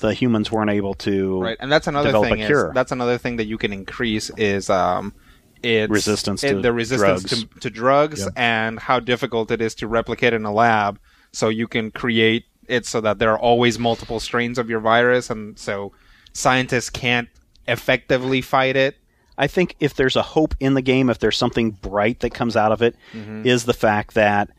The 0.00 0.14
humans 0.14 0.50
weren't 0.50 0.70
able 0.70 0.94
to 0.94 1.40
right 1.40 1.56
and 1.60 1.70
that's 1.70 1.86
another 1.86 2.10
thing 2.10 2.42
a 2.42 2.48
is 2.48 2.64
that's 2.74 2.90
another 2.90 3.18
thing 3.18 3.36
that 3.36 3.44
you 3.44 3.56
can 3.56 3.72
increase 3.72 4.30
is 4.36 4.68
um 4.68 5.14
it's 5.62 5.90
Resistance 5.90 6.42
it- 6.44 6.54
to 6.54 6.60
the 6.60 6.72
resistance 6.72 7.22
drugs. 7.24 7.44
to, 7.54 7.60
to 7.60 7.70
drugs 7.70 8.20
Yep. 8.20 8.28
and 8.36 8.78
how 8.80 9.00
difficult 9.00 9.50
it 9.50 9.60
is 9.60 9.74
to 9.76 9.86
replicate 9.86 10.32
in 10.32 10.44
a 10.44 10.52
lab 10.52 10.98
so 11.32 11.48
you 11.48 11.66
can 11.68 11.90
create 11.90 12.44
it 12.68 12.86
so 12.86 13.00
that 13.00 13.18
there 13.18 13.30
are 13.32 13.38
always 13.38 13.78
multiple 13.78 14.20
strains 14.20 14.58
of 14.58 14.68
your 14.70 14.80
virus 14.80 15.30
and 15.30 15.58
so 15.58 15.92
scientists 16.32 16.90
can't 16.90 17.28
effectively 17.68 18.40
fight 18.40 18.76
it 18.76 18.96
I 19.38 19.46
think 19.46 19.76
if 19.80 19.94
there's 19.94 20.14
a 20.14 20.22
hope 20.22 20.54
in 20.60 20.74
the 20.74 20.82
game, 20.82 21.08
if 21.08 21.18
there's 21.18 21.38
something 21.38 21.70
bright 21.70 22.20
that 22.20 22.34
comes 22.34 22.54
out 22.54 22.70
of 22.70 22.82
it, 22.82 22.94
is 23.14 23.18
Mm-hmm. 23.24 23.66
the 23.66 23.72
fact 23.72 24.14
that 24.14 24.50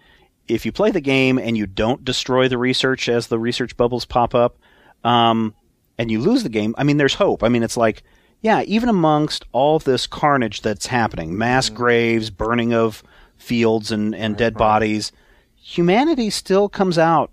if 0.47 0.65
you 0.65 0.71
play 0.71 0.89
the 0.89 0.99
game 0.99 1.37
and 1.37 1.55
you 1.55 1.67
don't 1.67 2.03
destroy 2.03 2.47
the 2.47 2.57
research 2.57 3.07
as 3.07 3.27
the 3.27 3.37
research 3.37 3.77
bubbles 3.77 4.03
pop 4.03 4.33
up, 4.33 4.57
um, 5.03 5.53
and 5.99 6.09
you 6.09 6.19
lose 6.19 6.41
the 6.41 6.49
game, 6.49 6.73
I 6.75 6.83
mean, 6.83 6.97
there's 6.97 7.13
hope. 7.13 7.43
I 7.43 7.49
mean, 7.49 7.61
it's 7.61 7.77
like, 7.77 8.01
yeah, 8.43 8.61
even 8.63 8.87
amongst 8.89 9.45
all 9.51 9.79
this 9.79 10.05
carnage 10.05 10.61
that's 10.61 10.85
happening, 10.85 11.35
mass 11.35 11.65
Mm-hmm. 11.67 11.75
graves, 11.77 12.29
burning 12.29 12.73
of 12.73 13.01
fields 13.37 13.91
and, 13.91 14.13
and 14.13 14.37
dead 14.37 14.53
bodies, 14.53 15.11
humanity 15.55 16.29
still 16.29 16.69
comes 16.69 16.97
out 16.99 17.31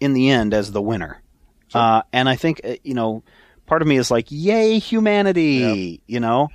in 0.00 0.14
the 0.14 0.30
end 0.30 0.54
as 0.54 0.72
the 0.72 0.80
winner. 0.82 1.20
Uh, 1.74 2.02
and 2.12 2.28
I 2.28 2.36
think, 2.36 2.60
uh, 2.64 2.74
you 2.84 2.94
know, 2.94 3.22
part 3.66 3.82
of 3.82 3.88
me 3.88 3.96
is 3.96 4.10
like, 4.10 4.26
yay, 4.30 4.78
humanity, 4.78 6.00
you 6.06 6.20
know? 6.20 6.48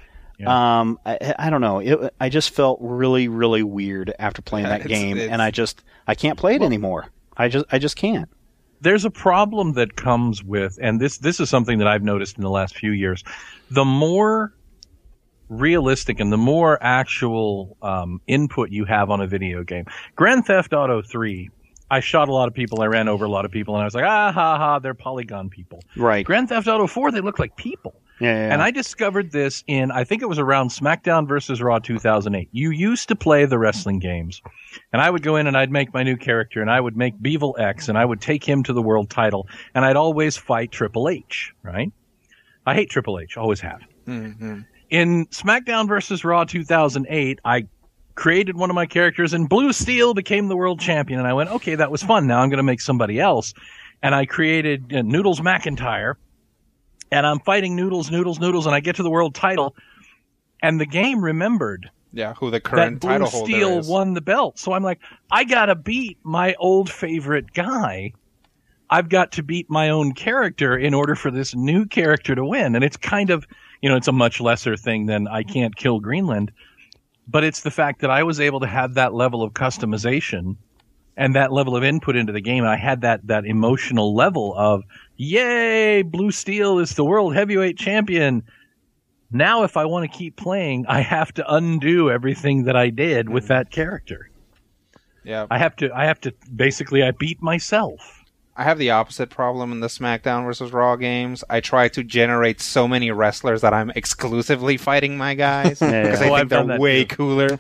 Um, 0.45 0.97
I, 1.05 1.33
I 1.37 1.49
don't 1.49 1.59
know. 1.59 1.79
It, 1.79 2.13
I 2.21 2.29
just 2.29 2.51
felt 2.51 2.79
really, 2.81 3.27
really 3.27 3.61
weird 3.63 4.13
after 4.17 4.41
playing 4.41 4.65
Yeah, 4.67 4.77
that 4.77 4.85
it's- 4.85 4.97
game, 4.99 5.17
it's- 5.17 5.29
and 5.31 5.41
I 5.41 5.51
just, 5.51 5.83
I 6.07 6.15
can't 6.15 6.37
play 6.39 6.55
it 6.55 6.61
anymore. 6.61 7.07
I 7.35 7.49
just, 7.49 7.65
I 7.71 7.77
just 7.79 7.97
can't. 7.97 8.29
There's 8.81 9.05
a 9.05 9.11
problem 9.11 9.73
that 9.73 9.95
comes 9.95 10.43
with 10.43 10.77
and 10.81 10.99
this 10.99 11.17
this 11.17 11.39
is 11.39 11.49
something 11.49 11.79
that 11.79 11.87
I've 11.87 12.03
noticed 12.03 12.37
in 12.37 12.43
the 12.43 12.49
last 12.49 12.75
few 12.75 12.91
years. 12.91 13.23
The 13.71 13.85
more 13.85 14.53
realistic 15.49 16.19
and 16.19 16.31
the 16.31 16.37
more 16.37 16.77
actual 16.81 17.75
um, 17.81 18.21
input 18.27 18.69
you 18.69 18.85
have 18.85 19.09
on 19.09 19.19
a 19.19 19.27
video 19.27 19.63
game. 19.63 19.85
Grand 20.15 20.45
Theft 20.45 20.73
Auto 20.73 21.01
3, 21.01 21.49
I 21.91 21.99
shot 21.99 22.29
a 22.29 22.31
lot 22.31 22.47
of 22.47 22.53
people, 22.53 22.81
I 22.81 22.85
ran 22.85 23.07
over 23.07 23.25
a 23.25 23.29
lot 23.29 23.45
of 23.45 23.51
people, 23.51 23.75
and 23.75 23.81
I 23.81 23.85
was 23.85 23.95
like, 23.95 24.05
ah 24.05 24.31
ha 24.31 24.57
ha, 24.57 24.79
they're 24.79 24.93
polygon 24.93 25.49
people. 25.49 25.81
Right. 25.97 26.25
Grand 26.25 26.49
Theft 26.49 26.67
Auto 26.67 26.87
4, 26.87 27.11
they 27.11 27.21
look 27.21 27.39
like 27.39 27.55
people. 27.55 27.99
Yeah, 28.19 28.33
yeah, 28.33 28.47
yeah. 28.47 28.53
And 28.53 28.61
I 28.61 28.71
discovered 28.71 29.31
this 29.31 29.63
in, 29.67 29.91
I 29.91 30.03
think 30.03 30.21
it 30.21 30.27
was 30.27 30.39
around 30.39 30.69
SmackDown 30.69 31.27
versus 31.27 31.61
Raw 31.61 31.79
2008. 31.79 32.49
You 32.51 32.71
used 32.71 33.07
to 33.09 33.15
play 33.15 33.45
the 33.45 33.57
wrestling 33.57 33.99
games, 33.99 34.41
and 34.91 35.01
I 35.01 35.09
would 35.09 35.23
go 35.23 35.35
in 35.35 35.47
and 35.47 35.57
I'd 35.57 35.71
make 35.71 35.93
my 35.93 36.03
new 36.03 36.17
character, 36.17 36.61
and 36.61 36.69
I 36.69 36.81
would 36.81 36.97
make 36.97 37.17
Beevil 37.19 37.57
X, 37.59 37.87
and 37.87 37.97
I 37.97 38.05
would 38.05 38.21
take 38.21 38.43
him 38.43 38.63
to 38.63 38.73
the 38.73 38.81
world 38.81 39.09
title, 39.09 39.47
and 39.73 39.85
I'd 39.85 39.95
always 39.95 40.35
fight 40.37 40.71
Triple 40.71 41.07
H, 41.09 41.53
right? 41.63 41.91
I 42.65 42.75
hate 42.75 42.89
Triple 42.89 43.19
H, 43.19 43.37
always 43.37 43.61
have. 43.61 43.81
In 44.89 45.27
SmackDown 45.27 45.87
versus 45.87 46.25
Raw 46.25 46.43
2008, 46.43 47.39
I 47.45 47.67
created 48.15 48.57
one 48.57 48.69
of 48.69 48.75
my 48.75 48.85
characters, 48.85 49.33
and 49.33 49.47
Blue 49.47 49.71
Steel 49.71 50.13
became 50.13 50.49
the 50.49 50.57
world 50.57 50.79
champion, 50.79 51.19
and 51.19 51.27
I 51.27 51.33
went, 51.33 51.51
okay, 51.51 51.75
that 51.75 51.89
was 51.89 52.03
fun. 52.03 52.27
Now 52.27 52.41
I'm 52.41 52.49
going 52.49 52.57
to 52.57 52.63
make 52.63 52.81
somebody 52.81 53.19
else. 53.19 53.53
And 54.03 54.13
I 54.13 54.25
created 54.25 54.93
uh, 54.93 55.01
Noodles 55.03 55.39
McIntyre, 55.39 56.15
and 57.11 57.25
I'm 57.25 57.39
fighting 57.39 57.75
Noodles, 57.75 58.11
Noodles, 58.11 58.39
Noodles, 58.39 58.65
and 58.65 58.75
I 58.75 58.79
get 58.79 58.95
to 58.97 59.03
the 59.03 59.09
world 59.09 59.35
title, 59.35 59.75
and 60.61 60.79
the 60.79 60.85
game 60.85 61.23
remembered 61.23 61.89
Yeah, 62.13 62.33
who 62.33 62.47
the 62.47 62.57
that 62.57 62.63
current 62.63 62.99
Blue 63.01 63.09
title 63.09 63.27
holder 63.29 63.51
Steel 63.51 63.79
is. 63.79 63.87
won 63.87 64.13
the 64.13 64.21
belt. 64.21 64.59
So 64.59 64.73
I'm 64.73 64.83
like, 64.83 64.99
I 65.31 65.43
gotta 65.43 65.75
beat 65.75 66.17
my 66.23 66.55
old 66.59 66.89
favorite 66.89 67.53
guy. 67.53 68.13
I've 68.89 69.09
got 69.09 69.33
to 69.33 69.43
beat 69.43 69.69
my 69.69 69.89
own 69.89 70.13
character 70.13 70.75
in 70.75 70.95
order 70.95 71.15
for 71.15 71.29
this 71.29 71.53
new 71.53 71.85
character 71.85 72.33
to 72.33 72.43
win. 72.43 72.73
And 72.75 72.83
it's 72.83 72.97
kind 72.97 73.29
of, 73.29 73.45
you 73.83 73.89
know, 73.89 73.95
it's 73.95 74.07
a 74.07 74.11
much 74.11 74.41
lesser 74.41 74.75
thing 74.75 75.05
than 75.05 75.27
I 75.27 75.43
can't 75.43 75.75
kill 75.75 75.99
Greenland, 75.99 76.51
but 77.27 77.43
it's 77.43 77.61
the 77.61 77.69
fact 77.69 78.01
that 78.01 78.09
I 78.09 78.23
was 78.23 78.39
able 78.39 78.61
to 78.61 78.67
have 78.67 78.95
that 78.95 79.13
level 79.13 79.43
of 79.43 79.53
customization 79.53 80.55
and 81.15 81.35
that 81.35 81.51
level 81.51 81.75
of 81.75 81.83
input 81.83 82.15
into 82.15 82.33
the 82.33 82.41
game. 82.41 82.63
And 82.63 82.71
I 82.71 82.77
had 82.77 83.01
that, 83.01 83.27
that 83.27 83.45
emotional 83.45 84.15
level 84.15 84.55
of, 84.57 84.83
yay, 85.19 86.01
Blue 86.01 86.31
Steel 86.31 86.79
is 86.79 86.95
the 86.95 87.03
world 87.05 87.35
heavyweight 87.35 87.77
champion. 87.77 88.41
Now, 89.31 89.63
if 89.63 89.77
I 89.77 89.85
want 89.85 90.11
to 90.11 90.17
keep 90.17 90.37
playing, 90.37 90.85
I 90.87 91.01
have 91.01 91.31
to 91.35 91.53
undo 91.53 92.09
everything 92.09 92.63
that 92.63 92.75
I 92.75 92.89
did 92.89 93.29
with 93.29 93.47
that 93.49 93.69
character. 93.69 94.31
Yeah, 95.23 95.45
I 95.51 95.59
have 95.59 95.75
to, 95.75 95.91
I 95.93 96.05
have 96.05 96.19
to, 96.21 96.33
basically, 96.55 97.03
I 97.03 97.11
beat 97.11 97.39
myself. 97.41 98.23
I 98.55 98.63
have 98.63 98.79
the 98.79 98.89
opposite 98.91 99.29
problem 99.29 99.71
in 99.71 99.79
the 99.81 99.87
SmackDown 99.87 100.45
versus 100.45 100.71
Raw 100.73 100.95
games. 100.95 101.43
I 101.49 101.59
try 101.59 101.87
to 101.89 102.03
generate 102.03 102.59
so 102.59 102.87
many 102.87 103.11
wrestlers 103.11 103.61
that 103.61 103.73
I'm 103.73 103.89
exclusively 103.91 104.77
fighting 104.77 105.17
my 105.17 105.33
guys 105.35 105.79
because 105.79 105.91
yeah. 105.91 106.25
I 106.25 106.29
Oh, 106.29 106.35
think 106.37 106.53
I've 106.53 106.67
they're 106.67 106.79
way 106.79 107.05
too. 107.05 107.15
cooler. 107.15 107.59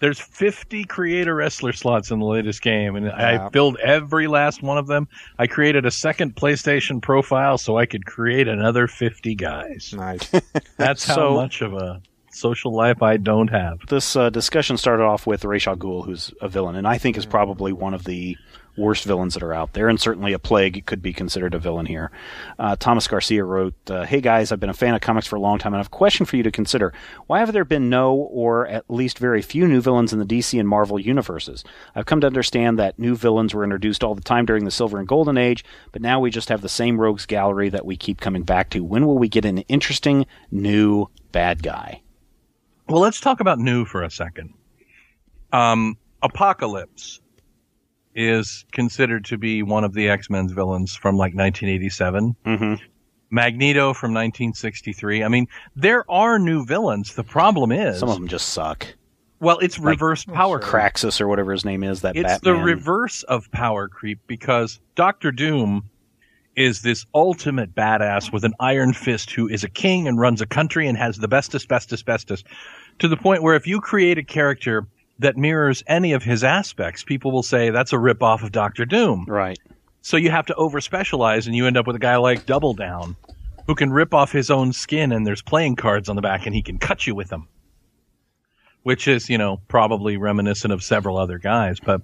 There's 0.00 0.20
50 0.20 0.84
creator 0.84 1.34
wrestler 1.34 1.72
slots 1.72 2.10
in 2.10 2.20
the 2.20 2.24
latest 2.26 2.62
game, 2.62 2.94
and 2.96 3.06
Yeah. 3.06 3.46
I 3.46 3.50
filled 3.50 3.76
every 3.78 4.26
last 4.28 4.62
one 4.62 4.78
of 4.78 4.86
them. 4.86 5.08
I 5.38 5.46
created 5.46 5.84
a 5.86 5.90
second 5.90 6.36
PlayStation 6.36 7.02
profile 7.02 7.58
so 7.58 7.76
I 7.78 7.86
could 7.86 8.06
create 8.06 8.46
another 8.48 8.86
50 8.86 9.34
guys. 9.34 9.92
Nice. 9.96 10.30
That's 10.76 11.04
how 11.06 11.14
So- 11.14 11.34
much 11.34 11.62
of 11.62 11.74
a 11.74 12.00
social 12.30 12.72
life 12.72 13.02
I 13.02 13.16
don't 13.16 13.48
have. 13.48 13.80
this 13.88 14.14
uh, 14.14 14.30
discussion 14.30 14.76
started 14.76 15.02
off 15.02 15.26
with 15.26 15.44
Ra's 15.44 15.66
al 15.66 15.74
Ghul, 15.76 16.04
who's 16.04 16.32
a 16.40 16.48
villain, 16.48 16.76
and 16.76 16.86
I 16.86 16.96
think 16.98 17.16
Mm. 17.16 17.18
is 17.18 17.26
probably 17.26 17.72
one 17.72 17.94
of 17.94 18.04
the 18.04 18.36
worst 18.78 19.04
villains 19.04 19.34
that 19.34 19.42
are 19.42 19.52
out 19.52 19.72
there, 19.72 19.88
and 19.88 20.00
certainly 20.00 20.32
a 20.32 20.38
plague 20.38 20.86
could 20.86 21.02
be 21.02 21.12
considered 21.12 21.54
a 21.54 21.58
villain 21.58 21.86
here. 21.86 22.10
Uh, 22.58 22.76
Thomas 22.76 23.08
Garcia 23.08 23.44
wrote, 23.44 23.74
uh, 23.90 24.04
"Hey 24.04 24.20
guys, 24.20 24.52
I've 24.52 24.60
been 24.60 24.70
a 24.70 24.74
fan 24.74 24.94
of 24.94 25.00
comics 25.00 25.26
for 25.26 25.36
a 25.36 25.40
long 25.40 25.58
time, 25.58 25.72
and 25.72 25.78
I 25.78 25.80
have 25.80 25.88
a 25.88 25.90
question 25.90 26.24
for 26.26 26.36
you 26.36 26.42
to 26.42 26.50
consider. 26.50 26.92
Why 27.26 27.40
have 27.40 27.52
there 27.52 27.64
been 27.64 27.90
no, 27.90 28.14
or 28.14 28.66
at 28.66 28.84
least 28.88 29.18
very 29.18 29.42
few, 29.42 29.66
new 29.66 29.80
villains 29.80 30.12
in 30.12 30.18
the 30.18 30.24
DC 30.24 30.58
and 30.58 30.68
Marvel 30.68 30.98
universes? 30.98 31.64
I've 31.94 32.06
come 32.06 32.20
to 32.20 32.26
understand 32.26 32.78
that 32.78 32.98
new 32.98 33.16
villains 33.16 33.54
were 33.54 33.64
introduced 33.64 34.04
all 34.04 34.14
the 34.14 34.20
time 34.20 34.46
during 34.46 34.64
the 34.64 34.70
Silver 34.70 34.98
and 34.98 35.08
Golden 35.08 35.36
Age, 35.36 35.64
but 35.92 36.02
now 36.02 36.20
we 36.20 36.30
just 36.30 36.48
have 36.48 36.62
the 36.62 36.68
same 36.68 37.00
rogues 37.00 37.26
gallery 37.26 37.68
that 37.68 37.84
we 37.84 37.96
keep 37.96 38.20
coming 38.20 38.42
back 38.42 38.70
to. 38.70 38.84
When 38.84 39.06
will 39.06 39.18
we 39.18 39.28
get 39.28 39.44
an 39.44 39.58
interesting 39.68 40.26
new 40.50 41.08
bad 41.32 41.62
guy?" 41.62 42.02
Well, 42.88 43.02
let's 43.02 43.20
talk 43.20 43.40
about 43.40 43.58
new 43.58 43.84
for 43.84 44.02
a 44.02 44.10
second. 44.10 44.54
Um, 45.52 45.98
Apocalypse 46.22 47.20
is 48.18 48.64
considered 48.72 49.24
to 49.26 49.38
be 49.38 49.62
one 49.62 49.84
of 49.84 49.94
the 49.94 50.08
X 50.08 50.28
Men's 50.28 50.52
villains 50.52 50.94
from 50.96 51.16
like 51.16 51.34
1987. 51.34 52.34
Mm-hmm. 52.44 52.84
Magneto 53.30 53.92
from 53.94 54.12
1963. 54.12 55.22
I 55.22 55.28
mean, 55.28 55.46
there 55.76 56.10
are 56.10 56.38
new 56.38 56.64
villains. 56.64 57.14
The 57.14 57.22
problem 57.24 57.70
is, 57.72 58.00
Some 58.00 58.08
of 58.08 58.14
them 58.16 58.26
just 58.28 58.48
suck. 58.50 58.86
well, 59.38 59.58
it's 59.58 59.78
reverse 59.78 60.24
power 60.24 60.58
creep. 60.58 60.72
Craxus 60.94 61.20
or 61.20 61.28
whatever 61.28 61.52
his 61.52 61.64
name 61.64 61.84
is. 61.84 62.00
That 62.00 62.16
It's 62.16 62.24
Batman. 62.26 62.54
the 62.54 62.60
reverse 62.64 63.22
of 63.24 63.50
power 63.52 63.86
creep 63.86 64.18
because 64.26 64.80
Doctor 64.94 65.30
Doom 65.30 65.84
is 66.56 66.82
this 66.82 67.04
ultimate 67.14 67.72
badass 67.74 68.32
with 68.32 68.44
an 68.44 68.54
iron 68.58 68.92
fist 68.94 69.30
who 69.30 69.46
is 69.46 69.62
a 69.62 69.68
king 69.68 70.08
and 70.08 70.18
runs 70.18 70.40
a 70.40 70.46
country 70.46 70.88
and 70.88 70.98
has 70.98 71.18
the 71.18 71.28
bestest, 71.28 71.68
bestest, 71.68 72.04
bestest. 72.04 72.46
To 72.98 73.06
the 73.08 73.16
point 73.16 73.42
where 73.44 73.54
if 73.54 73.66
you 73.66 73.80
create 73.80 74.18
a 74.18 74.24
character 74.24 74.88
that 75.18 75.36
mirrors 75.36 75.82
any 75.86 76.12
of 76.12 76.22
his 76.22 76.44
aspects, 76.44 77.02
people 77.02 77.32
will 77.32 77.42
say 77.42 77.70
that's 77.70 77.92
a 77.92 77.98
rip 77.98 78.22
off 78.22 78.42
of 78.42 78.52
Doctor 78.52 78.84
Doom. 78.84 79.24
right. 79.28 79.58
So 80.00 80.16
you 80.16 80.30
have 80.30 80.46
to 80.46 80.54
over 80.54 80.80
specialize 80.80 81.46
and 81.46 81.56
you 81.56 81.66
end 81.66 81.76
up 81.76 81.86
with 81.86 81.96
a 81.96 81.98
guy 81.98 82.16
like 82.16 82.46
Double 82.46 82.72
Down 82.72 83.16
who 83.66 83.74
can 83.74 83.92
rip 83.92 84.14
off 84.14 84.32
his 84.32 84.50
own 84.50 84.72
skin 84.72 85.12
and 85.12 85.26
there's 85.26 85.42
playing 85.42 85.76
cards 85.76 86.08
on 86.08 86.16
the 86.16 86.22
back 86.22 86.46
and 86.46 86.54
he 86.54 86.62
can 86.62 86.78
cut 86.78 87.06
you 87.06 87.14
with 87.14 87.28
them. 87.28 87.48
Which 88.84 89.06
is, 89.06 89.28
you 89.28 89.36
know, 89.36 89.60
probably 89.68 90.16
reminiscent 90.16 90.72
of 90.72 90.82
several 90.82 91.18
other 91.18 91.38
guys. 91.38 91.78
But 91.80 92.00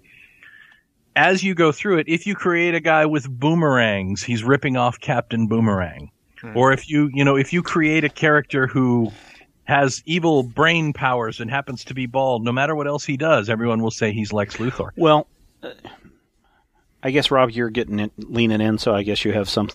as 1.16 1.42
you 1.42 1.54
go 1.54 1.72
through 1.72 1.98
it, 1.98 2.08
if 2.08 2.26
you 2.26 2.34
create 2.34 2.74
a 2.74 2.80
guy 2.80 3.06
with 3.06 3.30
boomerangs, 3.30 4.22
he's 4.22 4.44
ripping 4.44 4.76
off 4.76 5.00
Captain 5.00 5.46
Boomerang. 5.46 6.10
Hmm. 6.40 6.56
Or 6.56 6.72
if 6.72 6.90
you, 6.90 7.08
you 7.14 7.24
know, 7.24 7.36
if 7.36 7.52
you 7.52 7.62
create 7.62 8.04
a 8.04 8.10
character 8.10 8.66
who 8.66 9.12
has 9.64 10.02
evil 10.06 10.42
brain 10.42 10.92
powers 10.92 11.40
and 11.40 11.50
happens 11.50 11.84
to 11.84 11.94
be 11.94 12.06
bald, 12.06 12.44
no 12.44 12.52
matter 12.52 12.74
what 12.74 12.86
else 12.86 13.04
he 13.04 13.16
does, 13.16 13.48
everyone 13.48 13.82
will 13.82 13.90
say 13.90 14.12
he's 14.12 14.32
Lex 14.32 14.56
Luthor. 14.56 14.90
Well, 14.96 15.26
uh, 15.62 15.70
I 17.02 17.10
guess 17.10 17.30
Rob, 17.30 17.50
you're 17.50 17.70
getting 17.70 17.98
in, 17.98 18.10
leaning 18.18 18.60
in, 18.60 18.78
so 18.78 18.94
I 18.94 19.02
guess 19.02 19.24
you 19.24 19.32
have 19.32 19.48
some 19.48 19.70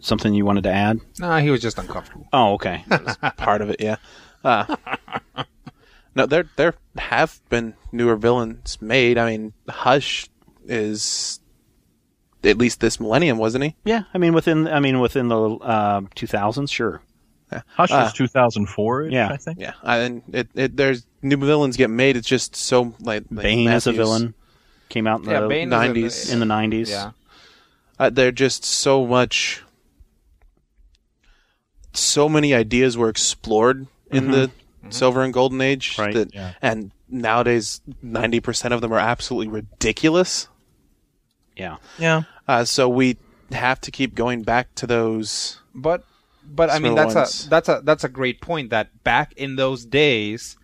something 0.00 0.32
you 0.32 0.44
wanted 0.44 0.64
to 0.64 0.70
add. 0.70 1.00
nah, 1.18 1.38
he 1.38 1.50
was 1.50 1.60
just 1.60 1.78
uncomfortable. 1.78 2.28
Oh, 2.32 2.54
okay. 2.54 2.84
part 3.36 3.62
of 3.62 3.70
it, 3.70 3.80
yeah. 3.80 3.96
Uh, 4.44 4.76
no, 6.14 6.26
there 6.26 6.44
there 6.56 6.74
have 6.96 7.40
been 7.48 7.74
newer 7.92 8.16
villains 8.16 8.80
made. 8.80 9.18
I 9.18 9.30
mean, 9.30 9.52
Hush 9.68 10.28
is 10.66 11.40
at 12.44 12.56
least 12.58 12.80
this 12.80 13.00
millennium, 13.00 13.38
wasn't 13.38 13.64
he? 13.64 13.76
yeah, 13.84 14.02
I 14.14 14.18
mean 14.18 14.32
within 14.32 14.68
I 14.68 14.80
mean 14.80 15.00
within 15.00 15.28
the 15.28 15.40
uh, 15.56 16.00
2000s, 16.02 16.70
sure. 16.70 17.02
Hush 17.76 17.90
was 17.90 18.12
2004 18.12 19.04
Yeah. 19.04 19.28
I 19.30 19.36
think. 19.36 19.58
Yeah, 19.60 19.72
and 19.82 20.22
it, 20.32 20.48
it 20.54 20.76
there's 20.76 21.06
new 21.22 21.36
villains 21.36 21.76
get 21.76 21.90
made. 21.90 22.16
It's 22.16 22.28
just 22.28 22.54
so 22.56 22.94
like, 23.00 23.24
like 23.30 23.42
Bane 23.44 23.68
as 23.68 23.86
a 23.86 23.92
villain. 23.92 24.34
Came 24.90 25.06
out 25.06 25.22
in 25.22 25.30
Yeah, 25.30 25.40
the 25.40 25.48
Bane 25.48 25.72
is 25.72 26.30
in 26.30 26.40
the- 26.40 26.46
90s. 26.46 26.70
in 26.70 26.70
the 26.70 26.76
90s. 26.84 26.88
Yeah. 26.88 27.10
Uh, 27.98 28.10
they're 28.10 28.32
just 28.32 28.64
so 28.64 29.06
much. 29.06 29.62
So 31.94 32.28
many 32.28 32.54
ideas 32.54 32.96
were 32.96 33.08
explored 33.08 33.86
in 34.10 34.30
the 34.30 34.50
Silver 34.90 35.22
and 35.22 35.32
Golden 35.32 35.60
Age, 35.60 35.98
Right, 35.98 36.14
that, 36.14 36.34
yeah. 36.34 36.52
and 36.62 36.92
nowadays 37.08 37.80
ninety 38.02 38.40
percent 38.40 38.72
of 38.72 38.80
them 38.80 38.92
are 38.92 38.98
absolutely 38.98 39.48
ridiculous. 39.48 40.48
Yeah. 41.56 41.76
Yeah. 41.98 42.22
Uh, 42.46 42.64
so 42.64 42.88
we 42.88 43.16
have 43.50 43.80
to 43.82 43.90
keep 43.90 44.14
going 44.14 44.42
back 44.42 44.74
to 44.76 44.86
those. 44.86 45.60
But 45.74 46.04
but 46.48 46.70
I 46.70 46.78
mean 46.78 46.94
that's 46.94 47.14
ones- 47.14 47.46
a 47.46 47.50
that's 47.50 47.68
a 47.68 47.80
that's 47.84 48.04
a 48.04 48.08
great 48.08 48.40
point 48.40 48.70
that 48.70 49.04
back 49.04 49.32
in 49.34 49.56
those 49.56 49.84
days, 49.84 50.56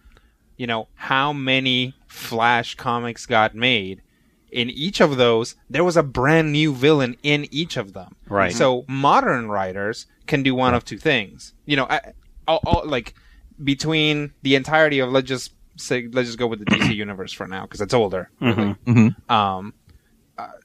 you 0.57 0.67
know, 0.67 0.89
how 0.95 1.33
many 1.33 1.95
Flash 2.07 2.75
comics 2.75 3.27
got 3.27 3.55
made? 3.55 4.03
In 4.51 4.71
each 4.71 5.01
of 5.01 5.17
those, 5.17 5.57
there 5.69 5.83
was 5.83 5.97
a 5.97 6.03
brand 6.05 6.53
new 6.53 6.73
villain 6.73 7.17
in 7.25 7.49
each 7.51 7.77
of 7.77 7.93
them. 7.93 8.15
Right. 8.29 8.53
So 8.53 8.85
modern 8.87 9.49
writers 9.49 10.07
can 10.29 10.45
do 10.45 10.55
one 10.55 10.75
of 10.75 10.85
two 10.85 10.97
things. 10.97 11.55
You 11.67 11.75
know, 11.75 11.87
I, 11.91 12.13
all, 12.47 12.61
all, 12.65 12.83
like 12.87 13.15
between 13.63 14.33
the 14.43 14.55
entirety 14.55 15.01
of 15.01 15.11
let's 15.11 15.27
just 15.27 15.55
say 15.77 16.09
let's 16.13 16.29
just 16.29 16.39
go 16.39 16.47
with 16.47 16.61
the 16.61 16.67
DC 16.67 16.95
universe 17.05 17.33
for 17.33 17.49
now 17.49 17.63
because 17.63 17.81
it's 17.81 17.95
older. 17.95 18.31
Really. 18.41 18.77
Um, 18.87 19.17
uh, 19.29 19.63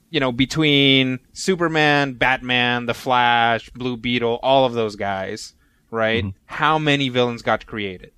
you 0.10 0.20
know, 0.20 0.32
between 0.32 1.20
Superman, 1.34 2.14
Batman, 2.14 2.86
The 2.86 2.94
Flash, 2.94 3.70
Blue 3.72 3.96
Beetle, 3.98 4.40
all 4.42 4.66
of 4.66 4.74
those 4.74 4.96
guys, 4.96 5.54
right? 5.92 6.26
How 6.46 6.78
many 6.80 7.10
villains 7.10 7.42
got 7.42 7.66
created? 7.66 8.12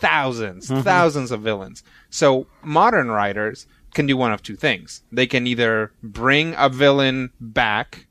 1000s 0.00 0.82
thousands 0.82 1.30
of 1.30 1.40
villains. 1.42 1.82
So 2.10 2.46
modern 2.62 3.10
writers 3.10 3.66
can 3.94 4.06
do 4.06 4.16
one 4.16 4.32
of 4.32 4.42
two 4.42 4.56
things. 4.56 5.02
They 5.12 5.26
can 5.26 5.46
either 5.46 5.92
bring 6.02 6.54
a 6.56 6.68
villain 6.68 7.30
back 7.40 8.06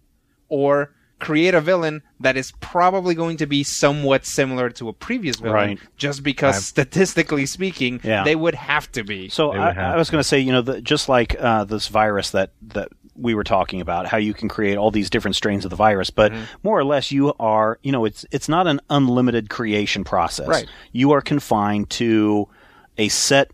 or 0.49 0.93
create 1.19 1.53
a 1.53 1.61
villain 1.61 2.01
that 2.19 2.35
is 2.35 2.51
probably 2.59 3.15
going 3.15 3.37
to 3.37 3.45
be 3.45 3.63
somewhat 3.63 4.25
similar 4.25 4.69
to 4.69 4.89
a 4.89 4.93
previous 4.93 5.37
villain, 5.37 5.53
Right. 5.53 5.79
just 5.95 6.21
because 6.23 6.65
statistically 6.65 7.45
speaking, 7.45 8.01
Yeah. 8.03 8.23
they 8.23 8.35
would 8.35 8.55
have 8.55 8.91
to 8.93 9.03
be. 9.03 9.29
So 9.29 9.51
I, 9.53 9.71
have 9.71 9.93
I 9.93 9.97
was 9.97 10.09
going 10.09 10.19
to 10.19 10.27
say, 10.27 10.39
you 10.39 10.51
know, 10.51 10.61
the, 10.61 10.81
just 10.81 11.07
like 11.09 11.35
uh, 11.39 11.63
this 11.63 11.87
virus 11.87 12.31
that 12.31 12.51
that 12.73 12.89
we 13.15 13.35
were 13.35 13.43
talking 13.43 13.79
about, 13.81 14.07
how 14.07 14.17
you 14.17 14.33
can 14.33 14.49
create 14.49 14.77
all 14.77 14.89
these 14.91 15.09
different 15.09 15.35
strains 15.35 15.65
of 15.65 15.69
the 15.69 15.75
virus, 15.75 16.09
but 16.09 16.31
Mm-hmm. 16.31 16.43
more 16.63 16.77
or 16.79 16.83
less, 16.83 17.11
you 17.11 17.33
are, 17.39 17.77
you 17.83 17.91
know, 17.91 18.05
it's 18.05 18.25
it's 18.31 18.49
not 18.49 18.65
an 18.67 18.79
unlimited 18.89 19.49
creation 19.49 20.03
process. 20.03 20.47
Right. 20.47 20.67
You 20.91 21.11
are 21.11 21.21
confined 21.21 21.89
to 21.91 22.47
a 22.97 23.09
set. 23.09 23.51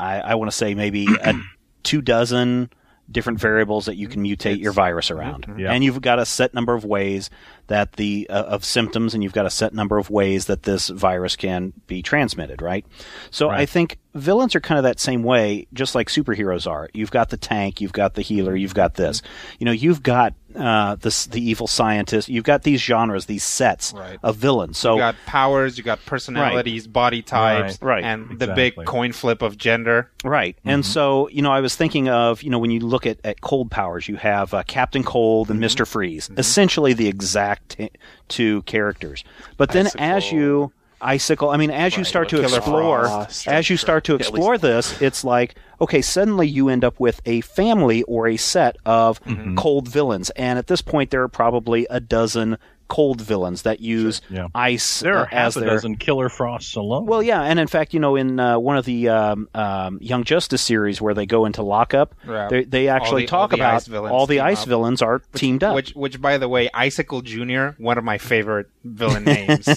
I, 0.00 0.20
I 0.20 0.34
want 0.36 0.50
to 0.50 0.56
say 0.56 0.74
maybe 0.74 1.06
a 1.22 1.34
two 1.82 2.02
dozen 2.02 2.70
different 3.10 3.40
variables 3.40 3.86
that 3.86 3.96
you 3.96 4.06
can 4.06 4.22
mutate 4.22 4.60
your 4.60 4.72
virus 4.72 5.10
around, 5.10 5.46
Yeah. 5.56 5.72
and 5.72 5.82
you've 5.82 6.00
got 6.02 6.18
a 6.18 6.26
set 6.26 6.52
number 6.52 6.74
of 6.74 6.84
ways 6.84 7.30
that 7.68 7.92
the 7.94 8.26
uh, 8.28 8.42
of 8.44 8.64
symptoms, 8.64 9.14
and 9.14 9.22
you've 9.22 9.32
got 9.32 9.46
a 9.46 9.50
set 9.50 9.72
number 9.72 9.96
of 9.98 10.10
ways 10.10 10.46
that 10.46 10.64
this 10.64 10.88
virus 10.88 11.36
can 11.36 11.72
be 11.86 12.02
transmitted. 12.02 12.60
Right. 12.60 12.84
So 13.30 13.48
I 13.48 13.64
think 13.66 13.98
villains 14.14 14.54
are 14.56 14.60
kind 14.60 14.78
of 14.78 14.84
that 14.84 14.98
same 14.98 15.22
way, 15.22 15.66
just 15.72 15.94
like 15.94 16.08
superheroes 16.08 16.68
are. 16.68 16.88
You've 16.92 17.10
got 17.10 17.30
the 17.30 17.36
tank, 17.36 17.80
you've 17.80 17.92
got 17.92 18.14
the 18.14 18.22
healer, 18.22 18.56
you've 18.56 18.74
got 18.74 18.94
this. 18.94 19.22
You 19.58 19.66
know, 19.66 19.72
you've 19.72 20.02
got 20.02 20.34
uh, 20.56 20.96
this 20.96 21.26
the 21.26 21.40
evil 21.42 21.66
scientist. 21.66 22.28
You've 22.28 22.42
got 22.44 22.62
these 22.62 22.80
genres, 22.80 23.26
these 23.26 23.44
sets 23.44 23.92
Right. 23.92 24.18
of 24.22 24.36
villains. 24.36 24.78
So 24.78 24.94
you 24.94 25.00
got 25.00 25.14
powers, 25.26 25.76
you 25.78 25.84
got 25.84 26.04
personalities, 26.06 26.86
body 26.86 27.22
types, 27.22 27.78
Right. 27.82 27.96
Right. 27.96 28.04
and 28.04 28.38
the 28.38 28.48
big 28.48 28.74
coin 28.86 29.12
flip 29.12 29.42
of 29.42 29.58
gender. 29.58 30.10
Right. 30.24 30.56
And 30.64 30.84
so, 30.84 31.28
you 31.28 31.42
know, 31.42 31.52
I 31.52 31.60
was 31.60 31.76
thinking 31.76 32.08
of, 32.08 32.42
you 32.42 32.50
know, 32.50 32.58
when 32.58 32.70
you 32.70 32.80
look 32.80 33.06
at, 33.06 33.20
at 33.24 33.40
cold 33.42 33.70
powers, 33.70 34.08
you 34.08 34.16
have 34.16 34.52
uh, 34.54 34.62
Captain 34.66 35.04
Cold 35.04 35.50
and 35.50 35.60
Mr. 35.60 35.86
Freeze, 35.86 36.30
essentially 36.36 36.92
the 36.94 37.08
exact 37.08 37.57
t- 37.68 37.90
two 38.28 38.62
characters. 38.62 39.24
But 39.56 39.70
then 39.70 39.88
as 39.98 40.30
you 40.32 40.72
icicle, 41.00 41.50
I 41.50 41.56
mean, 41.56 41.70
as 41.70 41.96
you 41.96 42.04
start 42.04 42.28
to 42.30 42.42
explore, 42.42 43.04
Frost. 43.04 43.48
as 43.48 43.70
you 43.70 43.76
start 43.76 44.04
to 44.04 44.14
explore 44.14 44.58
this, 44.58 45.00
it's 45.00 45.24
like, 45.24 45.54
okay, 45.80 46.02
suddenly 46.02 46.48
you 46.48 46.68
end 46.68 46.84
up 46.84 46.98
with 46.98 47.20
a 47.24 47.40
family 47.42 48.02
or 48.04 48.26
a 48.28 48.36
set 48.36 48.76
of 48.84 49.20
cold 49.56 49.88
villains. 49.88 50.30
And 50.30 50.58
at 50.58 50.66
this 50.66 50.82
point, 50.82 51.10
there 51.10 51.22
are 51.22 51.28
probably 51.28 51.86
a 51.90 52.00
dozen 52.00 52.58
cold 52.88 53.20
villains 53.20 53.62
that 53.62 53.80
use 53.80 54.20
Yeah. 54.30 54.48
ice 54.54 55.00
There 55.00 55.16
are 55.18 55.26
uh, 55.26 55.28
as 55.30 55.56
a 55.56 55.60
their 55.60 55.68
dozen 55.70 55.96
killer 55.96 56.28
frosts 56.28 56.74
alone. 56.74 57.06
well, 57.06 57.22
yeah, 57.22 57.42
and 57.42 57.58
in 57.60 57.66
fact, 57.66 57.92
you 57.94 58.00
know, 58.00 58.16
in 58.16 58.40
uh, 58.40 58.58
one 58.58 58.76
of 58.78 58.84
the 58.86 59.08
um, 59.10 59.48
um, 59.54 59.98
Young 60.00 60.24
Justice 60.24 60.62
series 60.62 61.00
where 61.00 61.12
they 61.14 61.26
go 61.26 61.44
into 61.44 61.62
lockup, 61.62 62.14
Yeah. 62.26 62.48
they, 62.48 62.64
they 62.64 62.88
actually 62.88 63.26
the- 63.26 63.32
all 63.36 63.40
talk 63.42 63.50
the 63.50 63.56
about 63.56 63.74
ice 63.74 63.86
villains 63.86 64.12
all 64.12 64.26
the 64.26 64.40
ice 64.40 64.62
up. 64.62 64.68
villains 64.68 65.02
are 65.02 65.20
teamed 65.34 65.62
up. 65.62 65.74
Which, 65.74 65.92
which, 65.92 66.20
by 66.20 66.38
the 66.38 66.48
way, 66.48 66.70
Icicle 66.72 67.20
Junior, 67.22 67.74
one 67.78 67.98
of 67.98 68.04
my 68.04 68.18
favorite 68.18 68.68
villain 68.84 69.24
names. 69.36 69.68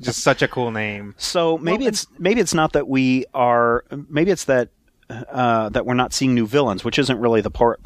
Just 0.00 0.22
such 0.22 0.42
a 0.42 0.48
cool 0.48 0.70
name. 0.70 1.14
so 1.16 1.56
maybe 1.58 1.86
it's 1.86 2.06
maybe 2.18 2.40
it's 2.40 2.54
not 2.54 2.72
that 2.74 2.86
we 2.86 3.24
are 3.34 3.84
maybe 4.08 4.30
it's 4.30 4.44
that 4.44 4.68
uh, 5.08 5.68
that 5.70 5.86
we're 5.86 5.94
not 5.94 6.12
seeing 6.12 6.34
new 6.34 6.46
villains, 6.46 6.84
which 6.84 6.98
isn't 6.98 7.18
really 7.18 7.40
the 7.40 7.50
part 7.50 7.80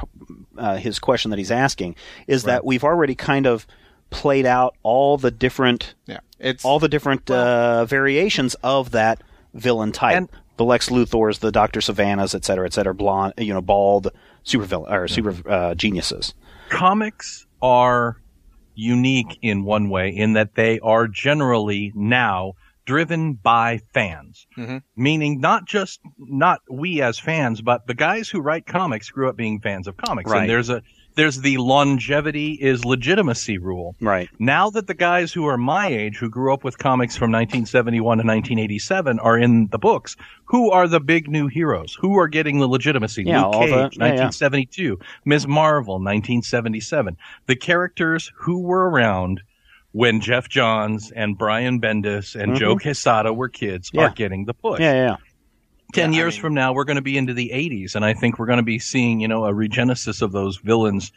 uh, 0.57 0.76
his 0.76 0.98
question 0.98 1.30
that 1.30 1.38
he's 1.38 1.51
asking 1.51 1.94
is 2.26 2.44
that 2.44 2.64
we've 2.64 2.82
already 2.84 3.14
kind 3.14 3.46
of 3.46 3.66
played 4.11 4.46
out 4.46 4.74
all 4.82 5.16
the 5.16 5.30
different 5.30 5.94
Yeah, 6.06 6.18
it's 6.38 6.64
all 6.64 6.78
the 6.78 6.88
different 6.88 7.30
uh, 7.30 7.84
variations 7.86 8.54
of 8.62 8.90
that 8.92 9.22
villain 9.54 9.92
type. 9.92 10.16
And- 10.16 10.28
the 10.56 10.64
Lex 10.66 10.90
Luthors, 10.90 11.38
the 11.38 11.50
Doctor 11.50 11.80
Sivanas, 11.80 12.34
et 12.34 12.44
cetera, 12.44 12.66
et 12.66 12.74
cetera, 12.74 12.94
blonde, 12.94 13.32
you 13.38 13.54
know, 13.54 13.62
bald 13.62 14.08
super 14.42 14.66
villain 14.66 14.92
or 14.92 15.08
super 15.08 15.34
uh, 15.48 15.74
geniuses. 15.74 16.34
comics 16.68 17.46
are 17.62 18.20
unique 18.74 19.38
in 19.42 19.64
one 19.64 19.88
way 19.88 20.11
in 20.11 20.34
that 20.34 20.54
they 20.54 20.78
are 20.80 21.08
generally 21.08 21.92
now 21.94 22.52
driven 22.86 23.34
by 23.34 23.78
fans 23.94 24.46
Mm-hmm. 24.56 24.78
meaning 24.96 25.40
not 25.40 25.64
just 25.66 26.00
not 26.18 26.61
we 26.70 27.00
as 27.02 27.18
fans 27.18 27.61
but 27.62 27.86
the 27.86 27.94
guys 27.94 28.28
who 28.28 28.40
write 28.40 28.66
comics 28.66 29.11
grew 29.11 29.28
up 29.28 29.36
being 29.36 29.61
fans 29.61 29.86
of 29.86 29.96
comics 29.96 30.30
Right. 30.30 30.42
and 30.42 30.50
there's 30.50 30.70
a 30.70 30.82
there's 31.21 31.41
the 31.43 31.57
longevity 31.59 32.53
is 32.55 32.85
legitimacy 32.85 33.59
rule 33.59 33.95
Right. 34.01 34.29
now 34.39 34.71
that 34.71 34.87
the 34.87 34.95
guys 34.95 35.33
who 35.33 35.45
are 35.47 35.59
my 35.59 35.87
age 35.89 36.16
who 36.16 36.31
grew 36.31 36.53
up 36.55 36.64
with 36.64 36.79
comics 36.79 37.14
from 37.16 37.31
1971 37.31 38.01
to 38.18 38.25
1987 38.27 39.18
are 39.21 39.37
in 39.39 39.66
the 39.68 39.79
books 39.79 40.16
who 40.45 40.71
are 40.71 40.89
the 40.89 41.01
big 41.01 41.29
new 41.29 41.47
heroes 41.47 41.97
who 42.01 42.18
are 42.18 42.29
getting 42.29 42.59
the 42.59 42.66
legitimacy 42.66 43.25
Yeah, 43.25 43.45
luke 43.45 43.53
cage 43.55 43.68
the- 43.71 44.07
yeah, 44.07 44.14
yeah. 44.14 44.29
1972 44.31 44.99
ms 45.27 45.47
marvel 45.47 45.95
1977 45.95 47.16
the 47.47 47.57
characters 47.57 48.33
who 48.37 48.59
were 48.61 48.89
around 48.89 49.43
when 49.93 50.21
Geoff 50.21 50.49
Johns 50.49 51.11
and 51.11 51.37
brian 51.37 51.81
bendis 51.81 52.41
and 52.41 52.57
joe 52.57 52.77
quesada 52.79 53.33
were 53.33 53.49
kids 53.49 53.91
Mm-hmm. 53.91 53.99
Yeah. 53.99 54.07
are 54.07 54.11
getting 54.14 54.45
the 54.47 54.55
push 54.55 54.81
Yeah, 54.81 54.93
yeah. 54.95 55.16
10 55.93 56.12
Yeah, 56.12 56.16
I 56.18 56.22
years 56.22 56.34
mean- 56.34 56.41
from 56.43 56.55
now 56.55 56.72
we're 56.72 56.84
going 56.84 56.97
to 56.97 57.03
be 57.03 57.16
into 57.18 57.34
the 57.34 57.51
80s 57.53 57.95
and 57.95 58.05
i 58.05 58.12
think 58.14 58.38
we're 58.38 58.47
going 58.47 58.59
to 58.59 58.62
be 58.62 58.78
seeing 58.78 59.20
you 59.20 59.28
know 59.28 59.45
a 59.47 59.53
regenesis 59.53 60.22
of 60.22 60.32
those 60.32 60.57
villains 60.59 61.12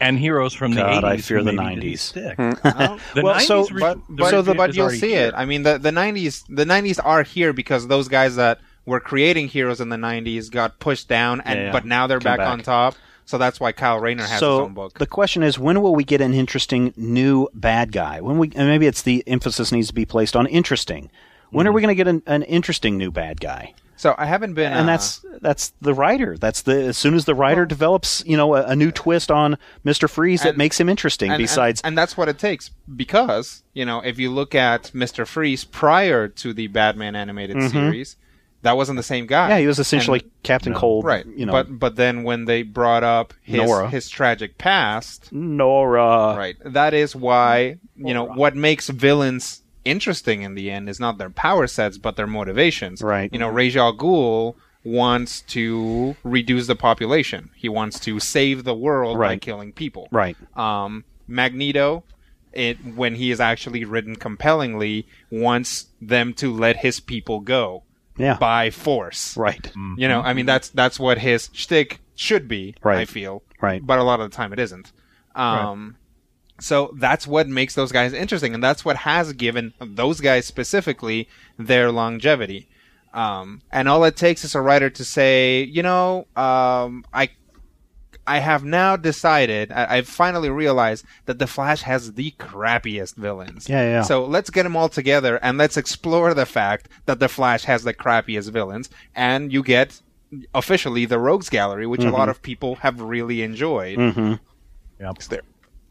and 0.00 0.18
heroes 0.18 0.54
from 0.54 0.72
the 0.72 0.80
God, 0.80 1.04
80s 1.04 1.06
I 1.06 1.16
fear 1.18 1.42
the 1.44 1.52
maybe 1.52 1.74
didn't 1.80 1.92
90s. 1.94 1.98
stick. 1.98 2.36
The 2.38 3.22
Well, 3.22 3.34
90s 3.34 3.40
so- 3.46 3.66
re- 3.68 3.80
but, 3.80 3.98
the 4.08 4.14
but, 4.14 4.32
rebirth 4.32 4.56
but 4.56 4.74
you'll 4.74 4.88
see 4.90 5.10
here. 5.10 5.26
it. 5.28 5.34
I 5.36 5.44
mean, 5.44 5.62
the 5.62 5.76
the 5.76 5.90
'90s, 5.90 6.44
the 6.48 6.64
'90s 6.64 6.98
are 7.04 7.22
here 7.22 7.52
because 7.52 7.86
those 7.86 8.08
guys 8.08 8.36
that 8.36 8.60
were 8.86 8.98
creating 9.00 9.48
heroes 9.48 9.78
in 9.78 9.90
the 9.90 9.96
'90s 9.98 10.50
got 10.50 10.78
pushed 10.78 11.06
down, 11.06 11.42
and 11.42 11.58
Yeah, 11.58 11.64
yeah. 11.66 11.72
but 11.72 11.84
now 11.84 12.06
they're 12.06 12.18
back, 12.18 12.38
back. 12.38 12.48
on 12.48 12.60
top. 12.62 12.94
So 13.26 13.36
that's 13.36 13.60
why 13.60 13.72
Kyle 13.72 13.98
Rayner 14.00 14.22
has 14.22 14.30
his 14.30 14.40
so 14.40 14.62
own 14.64 14.72
book. 14.72 14.98
the 14.98 15.06
question 15.06 15.42
is, 15.42 15.58
when 15.58 15.82
will 15.82 15.94
we 15.94 16.02
get 16.04 16.22
an 16.22 16.32
interesting 16.32 16.94
new 16.96 17.48
bad 17.52 17.92
guy? 17.92 18.22
When 18.22 18.38
we 18.38 18.50
and 18.56 18.68
maybe 18.68 18.86
it's 18.86 19.02
the 19.02 19.22
emphasis 19.26 19.70
needs 19.70 19.88
to 19.88 19.94
be 19.94 20.06
placed 20.06 20.34
on 20.34 20.46
interesting. 20.46 21.10
When 21.50 21.66
Mm-hmm. 21.66 21.68
are 21.68 21.72
we 21.74 21.82
going 21.82 21.94
to 21.94 21.94
get 21.94 22.08
an, 22.08 22.22
an 22.26 22.42
interesting 22.44 22.96
new 22.96 23.10
bad 23.10 23.38
guy? 23.38 23.74
So 24.00 24.14
I 24.16 24.24
haven't 24.24 24.54
been, 24.54 24.72
and 24.72 24.88
uh, 24.88 24.92
that's 24.92 25.24
that's 25.42 25.72
the 25.82 25.92
writer. 25.92 26.38
That's 26.38 26.62
the 26.62 26.72
as 26.84 26.96
soon 26.96 27.12
as 27.14 27.26
the 27.26 27.34
writer 27.34 27.66
develops, 27.66 28.22
you 28.26 28.36
know, 28.36 28.54
a, 28.54 28.64
a 28.68 28.74
new 28.74 28.90
twist 28.90 29.30
on 29.30 29.58
Mister 29.84 30.08
Freeze 30.08 30.42
that 30.42 30.56
makes 30.56 30.80
him 30.80 30.88
interesting. 30.88 31.28
and, 31.28 31.34
and- 31.34 31.42
besides, 31.42 31.82
and, 31.82 31.98
that's 31.98 32.16
what 32.16 32.28
it 32.28 32.38
takes 32.38 32.70
because 32.96 33.62
you 33.74 33.84
know 33.84 34.00
if 34.00 34.18
you 34.18 34.30
look 34.30 34.54
at 34.54 34.94
Mister 34.94 35.26
Freeze 35.26 35.64
prior 35.64 36.28
to 36.28 36.54
the 36.54 36.66
Batman 36.68 37.14
animated 37.14 37.70
series, 37.70 38.16
that 38.62 38.74
wasn't 38.76 38.96
the 38.96 39.02
same 39.02 39.26
guy. 39.26 39.42
Mm-hmm. 39.44 39.50
yeah, 39.50 39.58
he 39.58 39.66
was 39.66 39.78
essentially 39.78 40.20
And- 40.20 40.30
Captain 40.42 40.72
Cold, 40.72 41.04
right. 41.04 41.26
You 41.26 41.44
know, 41.44 41.52
but 41.52 41.78
but 41.78 41.96
then 41.96 42.22
when 42.22 42.46
they 42.46 42.62
brought 42.62 43.04
up 43.04 43.34
his 43.42 43.58
Nora. 43.60 43.90
his 43.90 44.08
tragic 44.08 44.56
past, 44.56 45.30
Nora. 45.30 46.34
right, 46.36 46.56
that 46.64 46.94
is 46.94 47.14
why 47.14 47.76
you 47.96 48.14
know 48.14 48.24
what 48.24 48.56
makes 48.56 48.88
villains 48.88 49.59
interesting 49.84 50.42
in 50.42 50.54
the 50.54 50.70
end 50.70 50.88
is 50.88 51.00
not 51.00 51.18
their 51.18 51.30
power 51.30 51.66
sets 51.66 51.98
but 51.98 52.16
their 52.16 52.26
motivations. 52.26 53.02
Right. 53.02 53.32
You 53.32 53.38
know, 53.38 53.48
Ra's 53.48 53.76
al 53.76 53.96
Ghul 53.96 54.54
wants 54.84 55.42
to 55.42 56.16
reduce 56.24 56.66
the 56.66 56.76
population. 56.76 57.50
He 57.54 57.68
wants 57.68 58.00
to 58.00 58.18
save 58.20 58.64
the 58.64 58.74
world 58.74 59.18
by 59.18 59.36
killing 59.36 59.72
people. 59.72 60.08
Right. 60.10 60.36
Um, 60.56 61.04
Magneto, 61.28 62.02
it 62.52 62.78
when 62.96 63.14
he 63.14 63.30
is 63.30 63.40
actually 63.40 63.84
written 63.84 64.16
compellingly, 64.16 65.06
wants 65.30 65.86
them 66.00 66.32
to 66.34 66.52
let 66.52 66.76
his 66.78 66.98
people 67.00 67.40
go 67.40 67.82
Yeah. 68.16 68.36
by 68.38 68.70
force. 68.70 69.36
Right. 69.36 69.70
You 69.96 70.08
know, 70.08 70.20
I 70.20 70.32
mean 70.34 70.46
that's 70.46 70.68
that's 70.70 70.98
what 70.98 71.18
his 71.18 71.50
shtick 71.52 72.00
should 72.14 72.48
be. 72.48 72.74
Right. 72.82 72.98
I 73.00 73.04
feel. 73.04 73.42
Right. 73.60 73.84
But 73.86 73.98
a 73.98 74.02
lot 74.02 74.20
of 74.20 74.30
the 74.30 74.36
time 74.36 74.52
it 74.52 74.58
isn't. 74.58 74.92
Um, 75.34 75.96
So 76.60 76.94
that's 76.96 77.26
what 77.26 77.48
makes 77.48 77.74
those 77.74 77.92
guys 77.92 78.12
interesting, 78.12 78.54
and 78.54 78.62
that's 78.62 78.84
what 78.84 78.98
has 78.98 79.32
given 79.32 79.72
those 79.80 80.20
guys 80.20 80.46
specifically 80.46 81.28
their 81.58 81.90
longevity. 81.90 82.68
Um, 83.12 83.62
and 83.72 83.88
all 83.88 84.04
it 84.04 84.16
takes 84.16 84.44
is 84.44 84.54
a 84.54 84.60
writer 84.60 84.88
to 84.90 85.04
say, 85.04 85.62
you 85.64 85.82
know, 85.82 86.26
um, 86.36 87.04
I 87.12 87.30
I 88.26 88.38
have 88.38 88.62
now 88.62 88.96
decided, 88.96 89.72
I, 89.72 89.96
I've 89.96 90.06
finally 90.06 90.50
realized 90.50 91.04
that 91.24 91.40
the 91.40 91.48
Flash 91.48 91.82
has 91.82 92.12
the 92.12 92.32
crappiest 92.38 93.16
villains. 93.16 93.68
Yeah, 93.68 93.82
yeah. 93.82 94.02
So 94.02 94.24
let's 94.24 94.50
get 94.50 94.62
them 94.62 94.76
all 94.76 94.88
together 94.88 95.38
and 95.42 95.58
let's 95.58 95.76
explore 95.76 96.32
the 96.34 96.46
fact 96.46 96.88
that 97.06 97.18
the 97.18 97.28
Flash 97.28 97.64
has 97.64 97.82
the 97.82 97.94
crappiest 97.94 98.50
villains, 98.50 98.90
and 99.16 99.52
you 99.52 99.64
get 99.64 100.00
officially 100.54 101.06
the 101.06 101.18
Rogues 101.18 101.48
Gallery, 101.48 101.86
which 101.88 102.04
a 102.04 102.10
lot 102.10 102.28
of 102.28 102.40
people 102.42 102.76
have 102.76 103.00
really 103.00 103.42
enjoyed. 103.42 103.98
Because 104.98 105.28
they're 105.28 105.42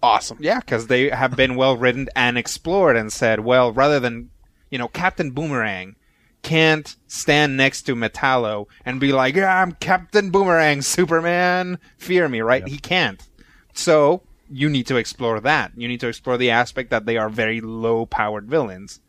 awesome. 0.02 0.38
Yeah, 0.40 0.60
because 0.60 0.88
they 0.88 1.10
have 1.10 1.36
been 1.36 1.56
well 1.56 1.78
written 1.78 2.08
and 2.16 2.38
explored 2.38 2.96
and 2.96 3.12
said, 3.12 3.42
well, 3.42 3.72
rather 3.72 4.00
than, 4.00 4.30
you 4.70 4.78
know, 4.78 4.88
Captain 4.88 5.32
Boomerang 5.32 5.96
can't 6.42 6.96
stand 7.08 7.58
next 7.58 7.84
to 7.84 7.96
Metallo 7.96 8.68
and 8.86 9.00
be 9.00 9.12
like, 9.12 9.36
yeah, 9.36 9.62
I'm 9.62 9.74
Captain 9.74 10.32
Boomerang, 10.32 10.82
Superman, 10.82 11.80
fear 11.98 12.30
me, 12.30 12.42
right? 12.42 12.68
He 12.68 12.78
can't. 12.78 13.22
So 13.74 14.24
you 14.50 14.70
need 14.70 14.88
to 14.88 14.96
explore 14.96 15.40
that. 15.42 15.72
You 15.76 15.88
need 15.88 16.00
to 16.00 16.08
explore 16.08 16.38
the 16.38 16.52
aspect 16.52 16.90
that 16.92 17.06
they 17.06 17.18
are 17.18 17.30
very 17.30 17.62
low 17.62 18.06
powered 18.06 18.48
villains. 18.48 19.00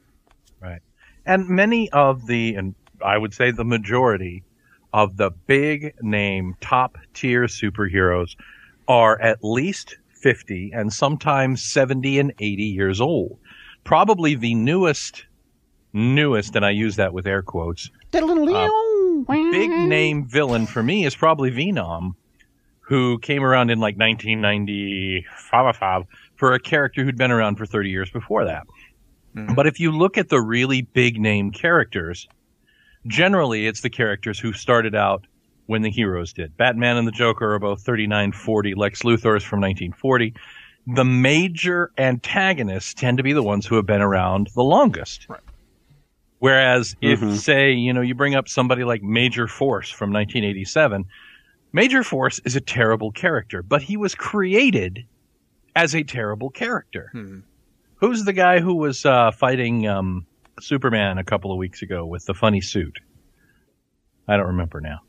Right. 0.60 0.80
And 1.24 1.48
many 1.48 1.88
of 1.90 2.26
the, 2.26 2.54
and 2.56 2.74
I 3.04 3.16
would 3.16 3.32
say 3.32 3.50
the 3.50 3.64
majority 3.64 4.42
of 4.92 5.16
the 5.16 5.30
big 5.30 5.94
name, 6.02 6.56
top 6.60 6.98
tier 7.14 7.44
superheroes 7.44 8.34
are 8.88 9.20
at 9.20 9.44
least 9.44 9.96
50 10.20 10.72
and 10.74 10.92
sometimes 10.92 11.62
70 11.62 12.18
and 12.18 12.32
80 12.38 12.62
years 12.62 13.00
old. 13.00 13.38
Probably 13.84 14.34
the 14.34 14.54
newest, 14.54 15.24
newest, 15.92 16.56
and 16.56 16.64
I 16.64 16.70
use 16.70 16.96
that 16.96 17.12
with 17.12 17.26
air 17.26 17.42
quotes, 17.42 17.90
That 18.10 18.24
little 18.24 18.46
big 19.50 19.70
name 19.70 20.26
villain 20.26 20.66
for 20.66 20.82
me 20.82 21.06
is 21.06 21.14
probably 21.14 21.50
Venom, 21.50 22.16
who 22.80 23.18
came 23.20 23.44
around 23.44 23.70
in 23.70 23.78
like 23.78 23.96
1995 23.96 26.04
for 26.36 26.54
a 26.54 26.60
character 26.60 27.04
who'd 27.04 27.16
been 27.16 27.30
around 27.30 27.56
for 27.56 27.66
30 27.66 27.90
years 27.90 28.10
before 28.10 28.44
that. 28.44 28.66
Mm-hmm. 29.36 29.54
But 29.54 29.66
if 29.66 29.78
you 29.78 29.92
look 29.92 30.18
at 30.18 30.28
the 30.28 30.40
really 30.40 30.82
big 30.82 31.20
name 31.20 31.52
characters, 31.52 32.26
generally 33.06 33.66
it's 33.66 33.82
the 33.82 33.90
characters 33.90 34.38
who 34.38 34.52
started 34.52 34.94
out 34.94 35.26
when 35.70 35.82
the 35.82 35.90
heroes 35.90 36.32
did. 36.32 36.56
Batman 36.56 36.96
and 36.96 37.06
the 37.06 37.12
Joker 37.12 37.54
are 37.54 37.58
both 37.60 37.82
39, 37.82 38.32
40. 38.32 38.74
Lex 38.74 39.02
Luthor 39.02 39.36
is 39.36 39.44
from 39.44 39.60
1940. 39.60 40.34
The 40.88 41.04
major 41.04 41.92
antagonists 41.96 42.92
tend 42.92 43.18
to 43.18 43.22
be 43.22 43.32
the 43.32 43.42
ones 43.44 43.66
who 43.66 43.76
have 43.76 43.86
been 43.86 44.00
around 44.00 44.48
the 44.56 44.64
longest. 44.64 45.28
Whereas 46.40 46.96
if, 47.00 47.20
say, 47.36 47.70
you 47.70 47.92
know, 47.92 48.00
you 48.00 48.16
bring 48.16 48.34
up 48.34 48.48
somebody 48.48 48.82
like 48.82 49.00
Major 49.04 49.46
Force 49.46 49.88
from 49.90 50.12
1987, 50.12 51.04
Major 51.72 52.02
Force 52.02 52.40
is 52.44 52.56
a 52.56 52.60
terrible 52.60 53.12
character, 53.12 53.62
but 53.62 53.80
he 53.80 53.96
was 53.96 54.16
created 54.16 55.04
as 55.76 55.94
a 55.94 56.02
terrible 56.02 56.50
character. 56.50 57.12
Who's 57.94 58.24
the 58.24 58.32
guy 58.32 58.58
who 58.58 58.74
was 58.74 59.06
uh, 59.06 59.30
fighting 59.30 59.86
um, 59.86 60.26
Superman 60.58 61.18
a 61.18 61.24
couple 61.24 61.52
of 61.52 61.58
weeks 61.58 61.80
ago 61.82 62.04
with 62.04 62.24
the 62.24 62.34
funny 62.34 62.60
suit? 62.60 62.98
I 64.26 64.36
don't 64.36 64.48
remember 64.48 64.80
now. 64.80 65.02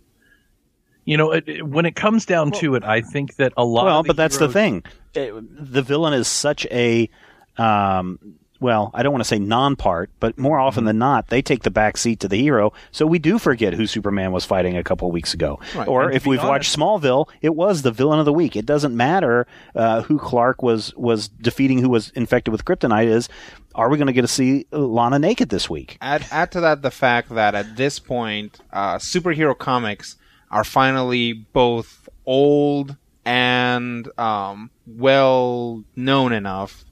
You 1.12 1.18
know, 1.18 1.32
it, 1.32 1.44
it- 1.48 1.68
when 1.68 1.86
it 1.86 1.96
comes 1.96 2.26
down 2.26 2.52
to 2.62 2.76
it, 2.76 2.84
I 2.86 3.02
think 3.02 3.36
that 3.36 3.52
a 3.58 3.66
lot. 3.66 3.86
Well, 3.86 4.00
of 4.00 4.06
but 4.08 4.16
that's 4.16 4.38
the 4.38 4.48
thing. 4.50 4.84
Uh, 5.16 5.42
The 5.76 5.82
villain 5.82 6.14
is 6.14 6.28
such 6.28 6.66
a, 6.72 7.10
um, 7.58 8.18
well, 8.60 8.92
I 8.94 9.02
don't 9.02 9.12
want 9.12 9.22
to 9.24 9.28
say 9.28 9.40
non-part, 9.40 10.12
but 10.20 10.38
more 10.38 10.58
Mm-hmm. 10.58 10.68
often 10.68 10.86
than 10.86 11.00
not, 11.00 11.28
they 11.30 11.42
take 11.42 11.64
the 11.64 11.72
back 11.72 11.98
seat 11.98 12.20
to 12.22 12.28
the 12.28 12.38
hero. 12.38 12.72
So 12.92 13.06
we 13.08 13.18
do 13.20 13.40
forget 13.40 13.74
who 13.74 13.88
Superman 13.88 14.32
was 14.32 14.46
fighting 14.46 14.78
a 14.78 14.84
couple 14.84 15.08
of 15.08 15.14
weeks 15.14 15.34
ago. 15.34 15.60
Or 15.88 16.04
And 16.04 16.14
if 16.16 16.26
we've 16.28 16.44
watched 16.44 16.78
Smallville, 16.78 17.28
it 17.42 17.56
was 17.56 17.82
the 17.82 17.92
villain 17.92 18.20
of 18.20 18.26
the 18.26 18.34
week. 18.34 18.56
It 18.56 18.66
doesn't 18.68 18.96
matter 18.96 19.48
uh, 19.76 20.04
who 20.04 20.20
Clark 20.20 20.62
was 20.64 20.94
was 20.96 21.28
defeating, 21.28 21.80
who 21.80 21.90
was 21.90 22.10
infected 22.12 22.52
with 22.52 22.64
kryptonite. 22.64 23.08
Is 23.08 23.28
are 23.74 23.90
we 23.90 23.98
going 23.98 24.08
to 24.08 24.14
get 24.14 24.22
to 24.22 24.28
see 24.28 24.66
Lana 24.72 25.18
naked 25.18 25.50
this 25.50 25.70
week? 25.70 25.98
Add 26.00 26.26
add 26.32 26.52
to 26.52 26.62
that 26.62 26.84
the 26.84 26.92
fact 26.92 27.30
that 27.30 27.56
at 27.56 27.76
this 27.76 27.98
point, 28.00 28.60
uh, 28.72 28.96
superhero 28.98 29.58
comics 29.58 30.18
are 30.52 30.64
finally 30.64 31.34
both 31.34 32.08
old 32.26 32.96
and 33.26 34.08
um, 34.20 34.70
well 34.86 35.84
known 35.96 36.34
enough 36.34 36.86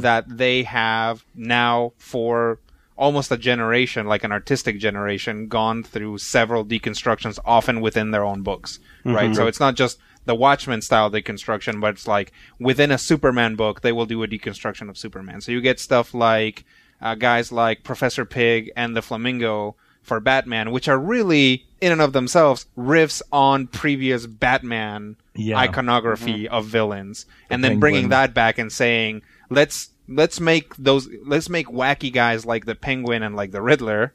that 0.00 0.24
they 0.38 0.62
have 0.62 1.24
now 1.34 1.92
for 1.98 2.60
almost 2.96 3.32
a 3.32 3.36
generation, 3.36 4.06
like 4.06 4.22
an 4.22 4.30
artistic 4.30 4.78
generation, 4.78 5.48
gone 5.48 5.82
through 5.82 6.18
several 6.18 6.64
deconstructions, 6.64 7.38
often 7.44 7.80
within 7.80 8.12
their 8.12 8.24
own 8.24 8.42
books. 8.42 8.78
Right, 9.16 9.34
so 9.34 9.46
it's 9.48 9.58
not 9.58 9.74
just 9.74 9.98
the 10.24 10.36
Watchmen 10.36 10.82
style 10.82 11.10
deconstruction, 11.10 11.80
but 11.80 11.94
it's 11.94 12.06
like 12.06 12.30
within 12.60 12.92
a 12.92 12.98
Superman 12.98 13.56
book, 13.56 13.80
they 13.80 13.90
will 13.90 14.06
do 14.06 14.22
a 14.22 14.28
deconstruction 14.28 14.88
of 14.88 14.96
Superman. 14.96 15.40
So 15.40 15.50
you 15.50 15.60
get 15.60 15.80
stuff 15.80 16.14
like 16.14 16.64
uh, 17.00 17.16
guys 17.16 17.50
like 17.50 17.82
Professor 17.82 18.24
Pyg 18.24 18.70
and 18.76 18.94
the 18.94 19.02
Flamingo 19.02 19.74
for 20.02 20.20
Batman, 20.20 20.70
which 20.70 20.88
are 20.88 20.98
really 20.98 21.64
in 21.80 21.92
and 21.92 22.00
of 22.00 22.12
themselves 22.12 22.66
riffs 22.76 23.22
on 23.32 23.66
previous 23.66 24.26
Batman 24.26 25.16
Yeah. 25.34 25.58
iconography 25.58 26.44
mm-hmm. 26.44 26.54
of 26.54 26.66
villains, 26.66 27.26
and 27.50 27.64
then 27.64 27.80
bringing 27.80 28.10
that 28.10 28.34
back 28.34 28.58
and 28.58 28.70
saying 28.70 29.22
let's 29.50 29.90
let's 30.08 30.40
make 30.40 30.74
those 30.76 31.08
let's 31.24 31.48
make 31.48 31.66
wacky 31.68 32.12
guys 32.12 32.44
like 32.44 32.64
the 32.66 32.74
Penguin 32.74 33.22
and 33.22 33.36
like 33.36 33.52
the 33.52 33.62
Riddler, 33.62 34.12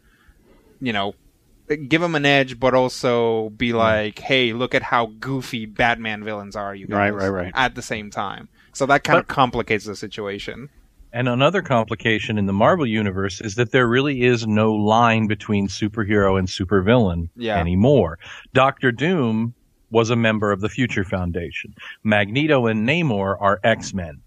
you 0.82 0.94
know, 0.94 1.16
give 1.88 2.02
them 2.02 2.16
an 2.16 2.26
edge, 2.26 2.60
but 2.60 2.74
also 2.74 3.50
be 3.52 3.74
like, 3.74 4.20
hey, 4.20 4.54
look 4.54 4.76
at 4.76 4.84
how 4.84 5.08
goofy 5.20 5.66
Batman 5.66 6.24
villains 6.24 6.56
are, 6.56 6.74
you 6.74 6.88
guys, 6.88 7.12
Right, 7.12 7.14
right, 7.14 7.30
right. 7.30 7.52
at 7.56 7.76
the 7.76 7.82
same 7.82 8.10
time. 8.10 8.50
So 8.74 8.86
that 8.86 9.04
kind 9.04 9.20
of 9.20 9.28
complicates 9.28 9.86
the 9.86 9.96
situation. 9.96 10.70
And 11.18 11.28
another 11.28 11.63
complication 11.63 12.38
in 12.38 12.45
the 12.45 12.53
Marvel 12.53 12.86
universe 12.86 13.41
is 13.41 13.55
that 13.55 13.72
there 13.72 13.88
really 13.88 14.22
is 14.22 14.45
no 14.45 14.72
line 14.72 15.26
between 15.26 15.68
superhero 15.68 16.38
and 16.38 16.47
supervillain 16.47 17.30
Yeah. 17.36 17.57
anymore. 17.57 18.20
Doctor 18.53 18.91
Doom 18.91 19.55
was 19.89 20.11
a 20.11 20.15
member 20.15 20.51
of 20.51 20.61
the 20.61 20.70
Future 20.70 21.03
Foundation. 21.03 21.74
Magneto 22.03 22.68
and 22.68 22.88
Namor 22.88 23.36
are 23.41 23.59
X-Men. 23.63 24.22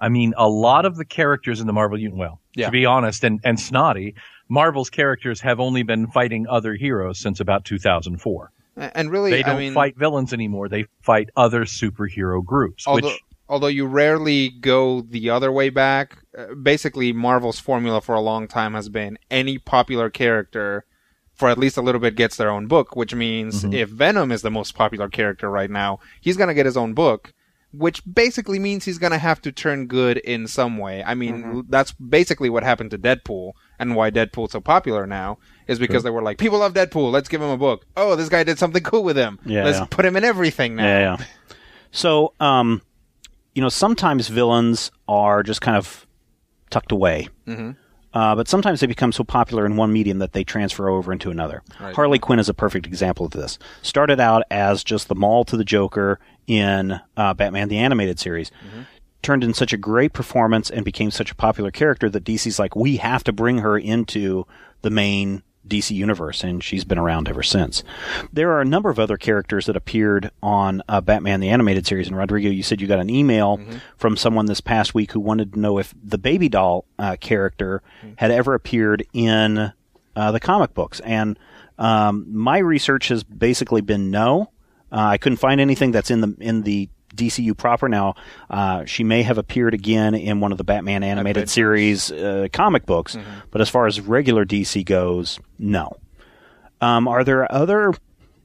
I 0.00 0.08
mean, 0.08 0.34
a 0.36 0.48
lot 0.48 0.84
of 0.84 0.96
the 0.96 1.04
characters 1.04 1.60
in 1.60 1.68
the 1.68 1.72
Marvel 1.72 1.96
universe, 1.96 2.18
well, 2.18 2.40
Yeah. 2.56 2.66
to 2.66 2.72
be 2.72 2.86
honest 2.86 3.22
and, 3.22 3.38
and 3.44 3.60
snotty, 3.60 4.16
Marvel's 4.48 4.90
characters 4.90 5.40
have 5.42 5.60
only 5.60 5.84
been 5.84 6.08
fighting 6.08 6.48
other 6.48 6.74
heroes 6.74 7.20
since 7.20 7.38
about 7.38 7.64
2004. 7.64 8.50
And 8.76 9.12
really, 9.12 9.30
They 9.30 9.44
don't 9.44 9.54
I 9.54 9.58
mean, 9.60 9.74
fight 9.74 9.96
villains 9.96 10.32
anymore. 10.32 10.68
They 10.68 10.86
fight 11.02 11.28
other 11.36 11.66
superhero 11.66 12.44
groups, 12.44 12.88
although 12.88 13.10
which 13.10 13.20
although 13.48 13.68
you 13.68 13.86
rarely 13.86 14.48
go 14.48 15.02
the 15.02 15.28
other 15.30 15.52
way 15.52 15.68
back, 15.68 16.16
uh, 16.36 16.54
basically 16.54 17.12
Marvel's 17.12 17.58
formula 17.58 18.00
for 18.00 18.14
a 18.14 18.20
long 18.20 18.48
time 18.48 18.74
has 18.74 18.88
been 18.88 19.18
any 19.30 19.58
popular 19.58 20.10
character 20.10 20.84
for 21.34 21.48
at 21.48 21.58
least 21.58 21.76
a 21.78 21.82
little 21.82 22.00
bit 22.00 22.14
gets 22.14 22.36
their 22.36 22.50
own 22.50 22.66
book, 22.66 22.94
which 22.94 23.14
means 23.14 23.62
Mm-hmm. 23.64 23.72
if 23.74 23.88
Venom 23.88 24.30
is 24.30 24.42
the 24.42 24.50
most 24.50 24.74
popular 24.74 25.08
character 25.08 25.50
right 25.50 25.70
now, 25.70 25.98
he's 26.20 26.36
going 26.36 26.48
to 26.48 26.54
get 26.54 26.66
his 26.66 26.76
own 26.76 26.92
book, 26.94 27.32
which 27.72 28.02
basically 28.04 28.58
means 28.58 28.84
he's 28.84 28.98
going 28.98 29.12
to 29.12 29.18
have 29.18 29.40
to 29.42 29.50
turn 29.50 29.86
good 29.86 30.18
in 30.18 30.46
some 30.46 30.76
way. 30.78 31.02
I 31.02 31.14
mean, 31.14 31.42
Mm-hmm. 31.42 31.60
that's 31.70 31.92
basically 31.92 32.50
what 32.50 32.62
happened 32.62 32.90
to 32.92 32.98
Deadpool 32.98 33.52
and 33.78 33.96
why 33.96 34.10
Deadpool's 34.10 34.52
so 34.52 34.60
popular 34.60 35.06
now 35.06 35.38
is 35.66 35.78
because 35.78 36.02
they 36.02 36.10
were 36.10 36.22
like, 36.22 36.36
people 36.38 36.58
love 36.58 36.74
Deadpool, 36.74 37.10
let's 37.10 37.28
give 37.30 37.40
him 37.40 37.48
a 37.50 37.56
book. 37.56 37.86
Oh, 37.96 38.14
this 38.14 38.28
guy 38.28 38.44
did 38.44 38.58
something 38.58 38.82
cool 38.82 39.02
with 39.02 39.16
him. 39.16 39.38
Yeah, 39.46 39.64
let's 39.64 39.78
yeah. 39.78 39.86
put 39.90 40.04
him 40.04 40.16
in 40.16 40.24
everything 40.24 40.76
now. 40.76 40.84
Yeah, 40.84 41.16
yeah. 41.18 41.24
So, 41.92 42.34
um, 42.40 42.82
you 43.54 43.62
know, 43.62 43.68
sometimes 43.70 44.28
villains 44.28 44.90
are 45.08 45.42
just 45.42 45.60
kind 45.62 45.76
of 45.76 46.06
tucked 46.72 46.90
away. 46.90 47.28
Mm-hmm. 47.46 47.72
Uh, 48.14 48.34
but 48.34 48.48
sometimes 48.48 48.80
they 48.80 48.86
become 48.86 49.12
so 49.12 49.24
popular 49.24 49.64
in 49.64 49.76
one 49.76 49.92
medium 49.92 50.18
that 50.18 50.32
they 50.32 50.44
transfer 50.44 50.88
over 50.88 51.12
into 51.12 51.30
another. 51.30 51.62
Harley 51.94 52.18
Quinn 52.18 52.38
is 52.38 52.48
a 52.48 52.54
perfect 52.54 52.86
example 52.86 53.24
of 53.24 53.32
this. 53.32 53.58
Started 53.80 54.20
out 54.20 54.42
as 54.50 54.84
just 54.84 55.08
the 55.08 55.14
mall 55.14 55.44
to 55.46 55.56
the 55.56 55.64
Joker 55.64 56.18
in 56.46 57.00
uh, 57.16 57.32
Batman 57.34 57.68
the 57.68 57.78
Animated 57.78 58.18
Series. 58.18 58.50
Turned 59.22 59.44
in 59.44 59.54
such 59.54 59.72
a 59.72 59.76
great 59.76 60.12
performance 60.12 60.68
and 60.68 60.84
became 60.84 61.10
such 61.10 61.30
a 61.30 61.34
popular 61.36 61.70
character 61.70 62.10
that 62.10 62.24
DC's 62.24 62.58
like, 62.58 62.74
we 62.76 62.96
have 62.96 63.24
to 63.24 63.32
bring 63.32 63.58
her 63.58 63.78
into 63.78 64.46
the 64.82 64.90
main 64.90 65.42
DC 65.66 65.90
universe, 65.92 66.42
and 66.42 66.62
she's 66.62 66.84
been 66.84 66.98
around 66.98 67.28
ever 67.28 67.42
since. 67.42 67.82
There 68.32 68.50
are 68.52 68.60
a 68.60 68.64
number 68.64 68.90
of 68.90 68.98
other 68.98 69.16
characters 69.16 69.66
that 69.66 69.76
appeared 69.76 70.30
on 70.42 70.82
uh, 70.88 71.00
Batman 71.00 71.40
the 71.40 71.48
Animated 71.50 71.86
Series. 71.86 72.08
And 72.08 72.16
Rodrigo, 72.16 72.50
you 72.50 72.62
said 72.62 72.80
you 72.80 72.86
got 72.86 72.98
an 72.98 73.10
email 73.10 73.60
from 73.96 74.16
someone 74.16 74.46
this 74.46 74.60
past 74.60 74.94
week 74.94 75.12
who 75.12 75.20
wanted 75.20 75.52
to 75.52 75.60
know 75.60 75.78
if 75.78 75.94
the 76.02 76.18
baby 76.18 76.48
doll 76.48 76.84
uh, 76.98 77.16
character 77.20 77.82
had 78.16 78.30
ever 78.30 78.54
appeared 78.54 79.06
in 79.12 79.72
uh, 80.16 80.32
the 80.32 80.40
comic 80.40 80.74
books. 80.74 81.00
And 81.00 81.38
um, 81.78 82.26
my 82.28 82.58
research 82.58 83.08
has 83.08 83.22
basically 83.24 83.80
been 83.80 84.10
no. 84.10 84.50
Uh, 84.90 84.96
I 85.00 85.18
couldn't 85.18 85.38
find 85.38 85.60
anything 85.60 85.90
that's 85.90 86.10
in 86.10 86.20
the 86.20 86.36
in 86.38 86.62
the 86.62 86.90
DCU 87.14 87.56
proper. 87.56 87.88
Now, 87.88 88.14
uh, 88.50 88.84
she 88.84 89.04
may 89.04 89.22
have 89.22 89.38
appeared 89.38 89.74
again 89.74 90.14
in 90.14 90.40
one 90.40 90.52
of 90.52 90.58
the 90.58 90.64
Batman 90.64 91.02
animated 91.02 91.48
series 91.50 92.10
uh, 92.10 92.48
comic 92.52 92.86
books, 92.86 93.16
but 93.50 93.60
as 93.60 93.68
far 93.68 93.86
as 93.86 94.00
regular 94.00 94.44
DC 94.44 94.84
goes, 94.84 95.38
no. 95.58 95.96
Um, 96.80 97.06
are 97.06 97.22
there 97.24 97.50
other 97.52 97.94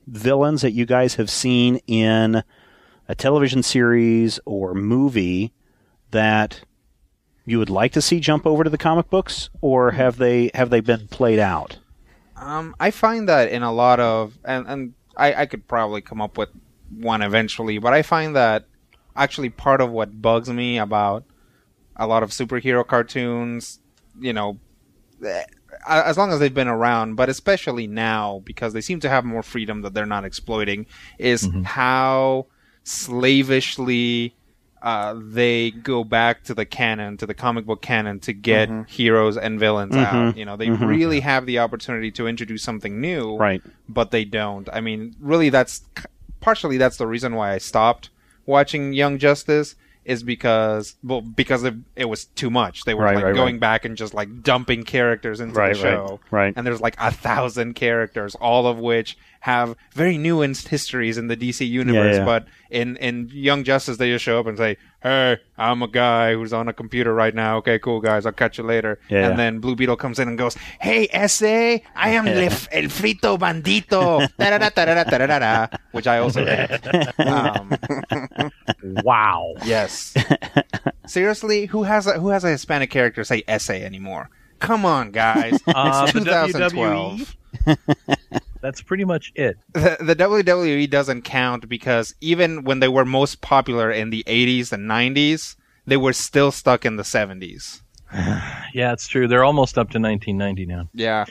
villains 0.05 0.61
that 0.61 0.71
you 0.71 0.85
guys 0.85 1.15
have 1.15 1.29
seen 1.29 1.77
in 1.87 2.43
a 3.07 3.15
television 3.15 3.63
series 3.63 4.39
or 4.45 4.73
movie 4.73 5.53
that 6.11 6.61
you 7.45 7.57
would 7.59 7.69
like 7.69 7.93
to 7.93 8.01
see 8.01 8.19
jump 8.19 8.45
over 8.45 8.63
to 8.63 8.69
the 8.69 8.77
comic 8.77 9.09
books, 9.09 9.49
or 9.61 9.91
have 9.91 10.17
they 10.17 10.51
have 10.53 10.69
they 10.69 10.81
been 10.81 11.07
played 11.07 11.39
out? 11.39 11.79
Um, 12.35 12.75
I 12.79 12.91
find 12.91 13.27
that 13.29 13.49
in 13.49 13.63
a 13.63 13.71
lot 13.71 13.99
of, 13.99 14.37
and, 14.45 14.67
and 14.67 14.93
I, 15.15 15.33
I 15.33 15.45
could 15.45 15.67
probably 15.67 16.01
come 16.01 16.21
up 16.21 16.37
with 16.37 16.49
one 16.89 17.21
eventually, 17.21 17.77
but 17.77 17.93
I 17.93 18.01
find 18.01 18.35
that 18.35 18.65
actually 19.15 19.49
part 19.49 19.81
of 19.81 19.91
what 19.91 20.21
bugs 20.21 20.49
me 20.49 20.77
about 20.77 21.23
a 21.95 22.05
lot 22.07 22.23
of 22.23 22.29
superhero 22.29 22.85
cartoons, 22.85 23.79
you 24.19 24.33
know, 24.33 24.57
eh, 25.25 25.43
as 25.87 26.17
long 26.17 26.31
as 26.31 26.39
they've 26.39 26.53
been 26.53 26.67
around, 26.67 27.15
but 27.15 27.29
especially 27.29 27.87
now 27.87 28.41
because 28.45 28.73
they 28.73 28.81
seem 28.81 28.99
to 28.99 29.09
have 29.09 29.25
more 29.25 29.43
freedom 29.43 29.81
that 29.81 29.93
they're 29.93 30.05
not 30.05 30.25
exploiting, 30.25 30.85
is 31.17 31.49
how 31.65 32.45
slavishly 32.83 34.35
uh, 34.81 35.15
they 35.17 35.71
go 35.71 36.03
back 36.03 36.43
to 36.43 36.53
the 36.53 36.65
canon, 36.65 37.17
to 37.17 37.25
the 37.25 37.33
comic 37.33 37.65
book 37.65 37.81
canon, 37.81 38.19
to 38.19 38.33
get 38.33 38.69
heroes 38.87 39.35
and 39.37 39.59
villains 39.59 39.95
out. 39.95 40.37
You 40.37 40.45
know, 40.45 40.55
they 40.55 40.69
really 40.69 41.19
have 41.21 41.45
the 41.45 41.59
opportunity 41.59 42.11
to 42.11 42.27
introduce 42.27 42.63
something 42.63 43.01
new, 43.01 43.35
Right. 43.37 43.61
But 43.89 44.11
they 44.11 44.23
don't. 44.23 44.69
I 44.71 44.81
mean, 44.81 45.15
really, 45.19 45.49
that's 45.49 45.81
partially 46.39 46.77
that's 46.77 46.97
the 46.97 47.07
reason 47.07 47.35
why 47.35 47.53
I 47.53 47.57
stopped 47.57 48.09
watching 48.45 48.93
Young 48.93 49.17
Justice. 49.17 49.75
is 50.05 50.23
because 50.23 50.95
well 51.03 51.19
because 51.19 51.65
it, 51.65 51.73
it 51.97 52.05
was 52.05 52.25
too 52.25 52.49
much. 52.49 52.85
They 52.85 52.93
were 52.93 53.03
Right, 53.03 53.15
like 53.15 53.25
right, 53.25 53.35
going 53.35 53.55
right. 53.55 53.59
back 53.59 53.83
and 53.85 53.97
just 53.97 54.13
like 54.13 54.41
dumping 54.41 54.83
characters 54.83 55.41
into 55.41 55.53
Right, 55.59 55.73
the 55.75 55.81
show. 55.81 56.19
right. 56.31 56.53
And 56.55 56.65
there's 56.65 56.79
like 56.79 56.95
a 56.97 57.11
thousand 57.11 57.73
characters, 57.73 58.33
all 58.35 58.67
of 58.67 58.79
which 58.79 59.17
have 59.41 59.75
very 59.93 60.15
nuanced 60.17 60.69
histories 60.69 61.17
in 61.17 61.27
the 61.27 61.35
DC 61.35 61.67
universe. 61.67 62.13
Yeah, 62.15 62.19
yeah. 62.19 62.25
But 62.25 62.47
in 62.69 62.97
in 62.97 63.29
Young 63.31 63.63
Justice, 63.63 63.97
they 63.97 64.09
just 64.11 64.23
show 64.25 64.39
up 64.39 64.47
and 64.47 64.57
say, 64.57 64.77
"Hey, 65.01 65.37
I'm 65.57 65.81
a 65.81 65.87
guy 65.87 66.33
who's 66.33 66.53
on 66.53 66.67
a 66.67 66.73
computer 66.73 67.13
right 67.13 67.33
now. 67.33 67.57
Okay, 67.57 67.79
cool 67.79 67.99
guys, 68.01 68.25
I'll 68.25 68.31
catch 68.31 68.57
you 68.57 68.63
later." 68.63 68.99
Yeah, 69.09 69.29
and 69.29 69.39
then 69.39 69.59
Blue 69.59 69.75
Beetle 69.75 69.95
comes 69.97 70.19
in 70.19 70.27
and 70.27 70.37
goes, 70.37 70.55
"Hey, 70.79 71.07
ese, 71.11 71.81
I 71.95 72.09
am 72.09 72.27
el, 72.27 72.37
el 72.71 72.89
frito 72.89 73.37
bandito," 73.37 74.27
which 75.91 76.07
I 76.07 76.17
also 76.19 76.45
hate. 76.45 76.79
Um, 77.19 77.77
Wow. 79.03 79.53
yes. 79.65 80.13
Seriously, 81.07 81.65
who 81.67 81.83
has 81.83 82.07
a, 82.07 82.13
who 82.19 82.29
has 82.29 82.43
a 82.43 82.49
Hispanic 82.49 82.89
character 82.89 83.23
say 83.23 83.43
"ese" 83.47 83.69
anymore? 83.69 84.29
Come 84.59 84.85
on, 84.85 85.11
guys. 85.11 85.59
Uh, 85.67 86.05
it's 86.07 86.13
the 86.13 86.19
2012. 86.21 87.35
That's 88.67 88.81
pretty 88.81 89.05
much 89.05 89.31
it. 89.33 89.55
the, 89.71 89.95
the 90.01 90.13
WWE 90.13 90.89
doesn't 90.89 91.21
count 91.21 91.69
because 91.69 92.13
even 92.19 92.65
when 92.65 92.81
they 92.81 92.89
were 92.89 93.05
most 93.05 93.39
popular 93.39 93.89
in 93.89 94.09
the 94.09 94.25
80s 94.27 94.73
and 94.73 94.89
90s, 94.91 95.55
they 95.85 95.95
were 95.95 96.11
still 96.11 96.51
stuck 96.51 96.85
in 96.85 96.97
the 96.97 97.03
70s. 97.03 97.81
Yeah, 98.73 98.91
it's 98.91 99.07
true. 99.07 99.29
They're 99.29 99.45
almost 99.45 99.77
up 99.77 99.89
to 99.91 99.99
1990 99.99 100.65
now. 100.65 100.89
Yeah. 100.93 101.23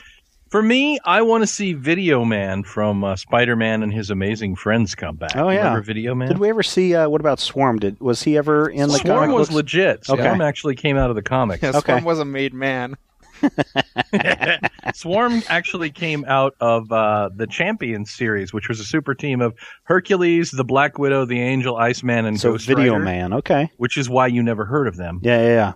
For 0.49 0.63
me, 0.63 0.97
I 1.05 1.21
want 1.21 1.43
to 1.43 1.47
see 1.47 1.73
Video 1.73 2.25
Man 2.25 2.63
from 2.63 3.03
uh, 3.03 3.15
Spider-Man 3.15 3.83
and 3.83 3.93
His 3.93 4.09
Amazing 4.09 4.55
Friends 4.55 4.95
come 4.95 5.15
back. 5.15 5.35
Oh, 5.35 5.49
yeah. 5.49 5.57
Remember 5.59 5.81
Video 5.81 6.15
Man? 6.15 6.27
Did 6.29 6.39
we 6.39 6.49
ever 6.49 6.63
see? 6.63 6.95
Uh, 6.95 7.07
what 7.07 7.21
about 7.21 7.39
Swarm? 7.39 7.77
Did 7.77 7.99
was 7.99 8.23
he 8.23 8.35
ever 8.35 8.67
in 8.67 8.89
the 8.89 8.97
Swarm 8.97 9.19
comic 9.19 9.35
was 9.35 9.49
books? 9.49 9.55
legit. 9.55 10.09
Okay. 10.09 10.23
Swarm 10.23 10.41
actually 10.41 10.75
came 10.75 10.97
out 10.97 11.11
of 11.11 11.15
the 11.15 11.21
comics. 11.21 11.61
yeah 11.61 11.69
Okay. 11.69 11.93
Swarm 11.93 12.03
was 12.03 12.19
a 12.19 12.25
made 12.25 12.53
man. 12.55 12.97
Swarm 14.93 15.43
actually 15.47 15.91
came 15.91 16.25
out 16.27 16.55
of 16.59 16.91
uh, 16.91 17.29
the 17.35 17.47
Champions 17.47 18.11
series, 18.11 18.53
which 18.53 18.69
was 18.69 18.79
a 18.79 18.83
super 18.83 19.13
team 19.13 19.41
of 19.41 19.55
Hercules, 19.83 20.51
the 20.51 20.63
Black 20.63 20.97
Widow, 20.97 21.25
the 21.25 21.39
Angel, 21.39 21.75
Iceman, 21.75 22.25
and 22.25 22.39
so 22.39 22.51
Ghost 22.51 22.67
Video 22.67 22.93
Rider, 22.93 23.03
Man. 23.03 23.33
Okay. 23.33 23.71
Which 23.77 23.97
is 23.97 24.09
why 24.09 24.27
you 24.27 24.43
never 24.43 24.65
heard 24.65 24.87
of 24.87 24.97
them. 24.97 25.19
Yeah, 25.23 25.41
yeah, 25.41 25.47
yeah. 25.47 25.73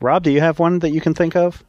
Rob, 0.00 0.22
do 0.22 0.30
you 0.30 0.40
have 0.40 0.58
one 0.58 0.80
that 0.80 0.90
you 0.90 1.00
can 1.00 1.14
think 1.14 1.36
of? 1.36 1.62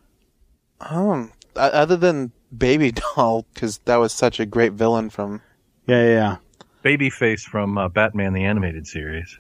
Um, 0.80 1.32
other 1.56 1.98
than 1.98 2.32
Baby 2.56 2.92
Doll, 2.92 3.46
because 3.54 3.80
that 3.86 3.98
was 3.98 4.14
such 4.14 4.40
a 4.40 4.46
great 4.46 4.74
villain 4.74 5.10
from. 5.10 5.42
Yeah, 5.88 6.04
yeah, 6.04 6.12
yeah. 6.12 6.38
Babyface 6.84 7.42
from 7.42 7.78
uh, 7.78 7.90
Batman 7.90 8.34
the 8.34 8.44
Animated 8.44 8.88
Series. 8.88 9.38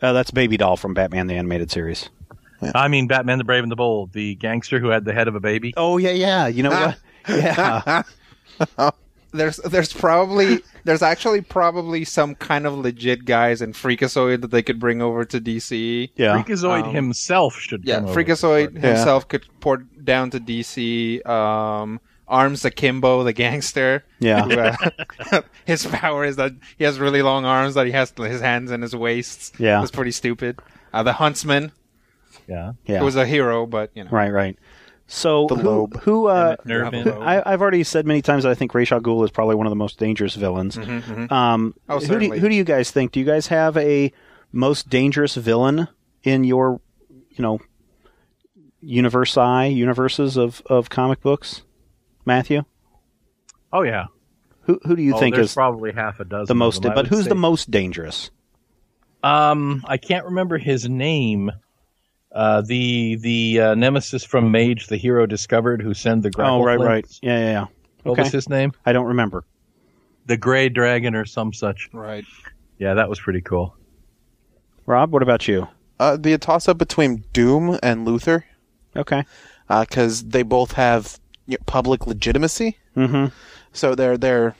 Uh, 0.00 0.12
that's 0.12 0.30
Baby 0.30 0.56
Doll 0.56 0.76
from 0.76 0.94
Batman 0.94 1.26
the 1.26 1.36
Animated 1.36 1.70
Series. 1.70 2.08
I 2.74 2.88
mean, 2.88 3.06
Batman 3.08 3.38
the 3.38 3.44
Brave 3.44 3.62
and 3.62 3.72
the 3.72 3.76
Bold, 3.76 4.12
the 4.12 4.34
gangster 4.36 4.78
who 4.78 4.88
had 4.88 5.04
the 5.04 5.12
head 5.12 5.28
of 5.28 5.34
a 5.34 5.40
baby. 5.40 5.74
Oh 5.76 5.96
yeah, 5.98 6.10
yeah. 6.10 6.46
You 6.46 6.62
know 6.62 6.70
what? 6.70 6.98
Yeah. 7.28 8.02
There's 9.34 9.56
there's 9.56 9.94
probably 9.94 10.60
there's 10.84 11.00
actually 11.00 11.40
probably 11.40 12.04
some 12.04 12.34
kind 12.34 12.66
of 12.66 12.74
legit 12.76 13.24
guys 13.24 13.62
in 13.62 13.72
Freakazoid 13.72 14.42
that 14.42 14.50
they 14.50 14.62
could 14.62 14.78
bring 14.78 15.00
over 15.00 15.24
to 15.24 15.40
DC. 15.40 16.10
Yeah. 16.16 16.36
Freakazoid 16.36 16.84
Um, 16.88 16.94
himself 16.94 17.58
should 17.58 17.82
Yeah, 17.84 18.00
come 18.00 18.08
over. 18.08 18.22
Freakazoid 18.24 18.74
Yeah. 18.74 18.80
himself 18.94 19.26
could 19.28 19.46
port 19.60 20.04
down 20.04 20.28
to 20.30 20.38
DC. 20.40 21.26
Um, 21.26 21.98
Arms 22.28 22.62
Akimbo, 22.66 23.24
the 23.24 23.32
gangster. 23.32 24.04
Yeah. 24.20 24.42
who, 24.44 24.52
uh, 25.32 25.40
his 25.64 25.86
power 25.86 26.26
is 26.26 26.36
that 26.36 26.52
he 26.76 26.84
has 26.84 26.98
really 26.98 27.22
long 27.22 27.46
arms 27.46 27.72
that 27.74 27.86
he 27.86 27.92
has 27.92 28.12
his 28.14 28.42
hands 28.42 28.70
in 28.70 28.82
his 28.82 28.94
waists. 28.94 29.52
Yeah. 29.58 29.80
it's 29.80 29.90
pretty 29.90 30.12
stupid. 30.12 30.60
Uh, 30.92 31.02
the 31.02 31.14
Huntsman, 31.14 31.72
Yeah. 32.48 32.72
Yeah. 32.86 32.98
who 33.00 33.04
was 33.04 33.16
a 33.16 33.26
hero, 33.26 33.66
but 33.66 33.90
you 33.94 34.04
know. 34.04 34.10
Right, 34.10 34.30
right. 34.30 34.58
So 35.08 35.46
The 35.46 35.56
who, 35.56 35.62
Lobe. 35.62 36.00
who 36.02 36.26
uh, 36.26 36.56
I, 36.66 37.42
I've 37.44 37.60
already 37.60 37.84
said 37.84 38.06
many 38.06 38.22
times 38.22 38.44
that 38.44 38.50
I 38.50 38.54
think 38.54 38.72
Ra's 38.74 38.90
al 38.92 39.00
Ghul 39.00 39.24
is 39.24 39.30
probably 39.30 39.56
one 39.56 39.66
of 39.66 39.70
the 39.70 39.76
most 39.76 39.98
dangerous 39.98 40.34
villains. 40.34 40.78
Um, 40.78 41.74
Oh, 41.88 41.94
who, 41.94 42.00
do, 42.00 42.06
certainly. 42.06 42.38
who 42.38 42.48
do 42.48 42.54
you 42.54 42.64
guys 42.64 42.90
think? 42.90 43.12
Do 43.12 43.20
you 43.20 43.26
guys 43.26 43.48
have 43.48 43.76
a 43.76 44.10
most 44.52 44.88
dangerous 44.88 45.34
villain 45.34 45.88
in 46.22 46.44
your, 46.44 46.80
you 47.30 47.42
know, 47.42 47.58
universi, 48.82 49.74
universes 49.74 50.36
of, 50.36 50.62
of 50.66 50.88
comic 50.88 51.20
books? 51.20 51.62
Matthew, 52.24 52.62
Oh 53.72 53.82
yeah. 53.82 54.04
who 54.62 54.78
who 54.84 54.94
do 54.96 55.02
you 55.02 55.14
Oh, 55.16 55.18
think 55.18 55.36
is 55.36 55.52
probably 55.54 55.92
half 55.92 56.20
a 56.20 56.24
dozen. 56.24 56.46
the 56.46 56.52
of 56.52 56.56
most? 56.56 56.82
them, 56.82 56.94
But 56.94 57.08
who's 57.08 57.24
say. 57.24 57.28
the 57.30 57.34
most 57.34 57.70
dangerous? 57.70 58.30
Um, 59.24 59.84
I 59.86 59.96
can't 59.98 60.26
remember 60.26 60.58
his 60.58 60.88
name. 60.88 61.50
Uh, 62.34 62.62
the 62.62 63.16
the 63.16 63.60
uh, 63.60 63.74
nemesis 63.74 64.24
from 64.24 64.50
Mage, 64.50 64.86
the 64.86 64.96
hero 64.96 65.26
discovered, 65.26 65.82
who 65.82 65.92
sent 65.94 66.22
the 66.22 66.30
grapple. 66.30 66.56
oh, 66.62 66.64
right, 66.64 66.78
right. 66.78 67.18
Yeah, 67.22 67.38
yeah, 67.38 67.50
yeah. 67.50 67.66
What 68.04 68.12
Okay. 68.12 68.22
was 68.22 68.32
his 68.32 68.48
name? 68.48 68.72
I 68.86 68.92
don't 68.92 69.06
remember. 69.06 69.44
The 70.26 70.36
Gray 70.36 70.68
Dragon 70.68 71.14
or 71.14 71.24
some 71.26 71.52
such. 71.52 71.88
Right. 71.92 72.24
Yeah, 72.78 72.94
that 72.94 73.08
was 73.08 73.20
pretty 73.20 73.42
cool. 73.42 73.76
Rob, 74.86 75.12
what 75.12 75.22
about 75.22 75.46
you? 75.46 75.68
Uh, 76.00 76.16
the 76.16 76.36
toss 76.38 76.68
up 76.68 76.78
between 76.78 77.24
Doom 77.32 77.78
and 77.82 78.06
Luthor, 78.06 78.42
Okay. 78.96 79.24
because 79.68 80.24
they 80.24 80.42
both 80.42 80.72
have 80.72 81.18
you 81.46 81.58
know, 81.58 81.62
public 81.66 82.06
legitimacy. 82.06 82.78
Mm-hmm. 82.96 83.26
So 83.72 83.94
they're 83.94 84.16
they're 84.18 84.54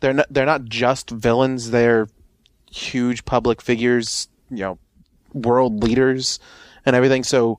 they're 0.00 0.12
not 0.14 0.26
they're 0.30 0.46
not 0.46 0.64
just 0.64 1.10
villains. 1.10 1.70
They're 1.70 2.08
huge 2.70 3.24
public 3.24 3.60
figures. 3.62 4.28
You 4.50 4.56
know, 4.58 4.78
world 5.34 5.82
leaders 5.82 6.38
and 6.86 6.94
everything. 6.96 7.24
So 7.24 7.58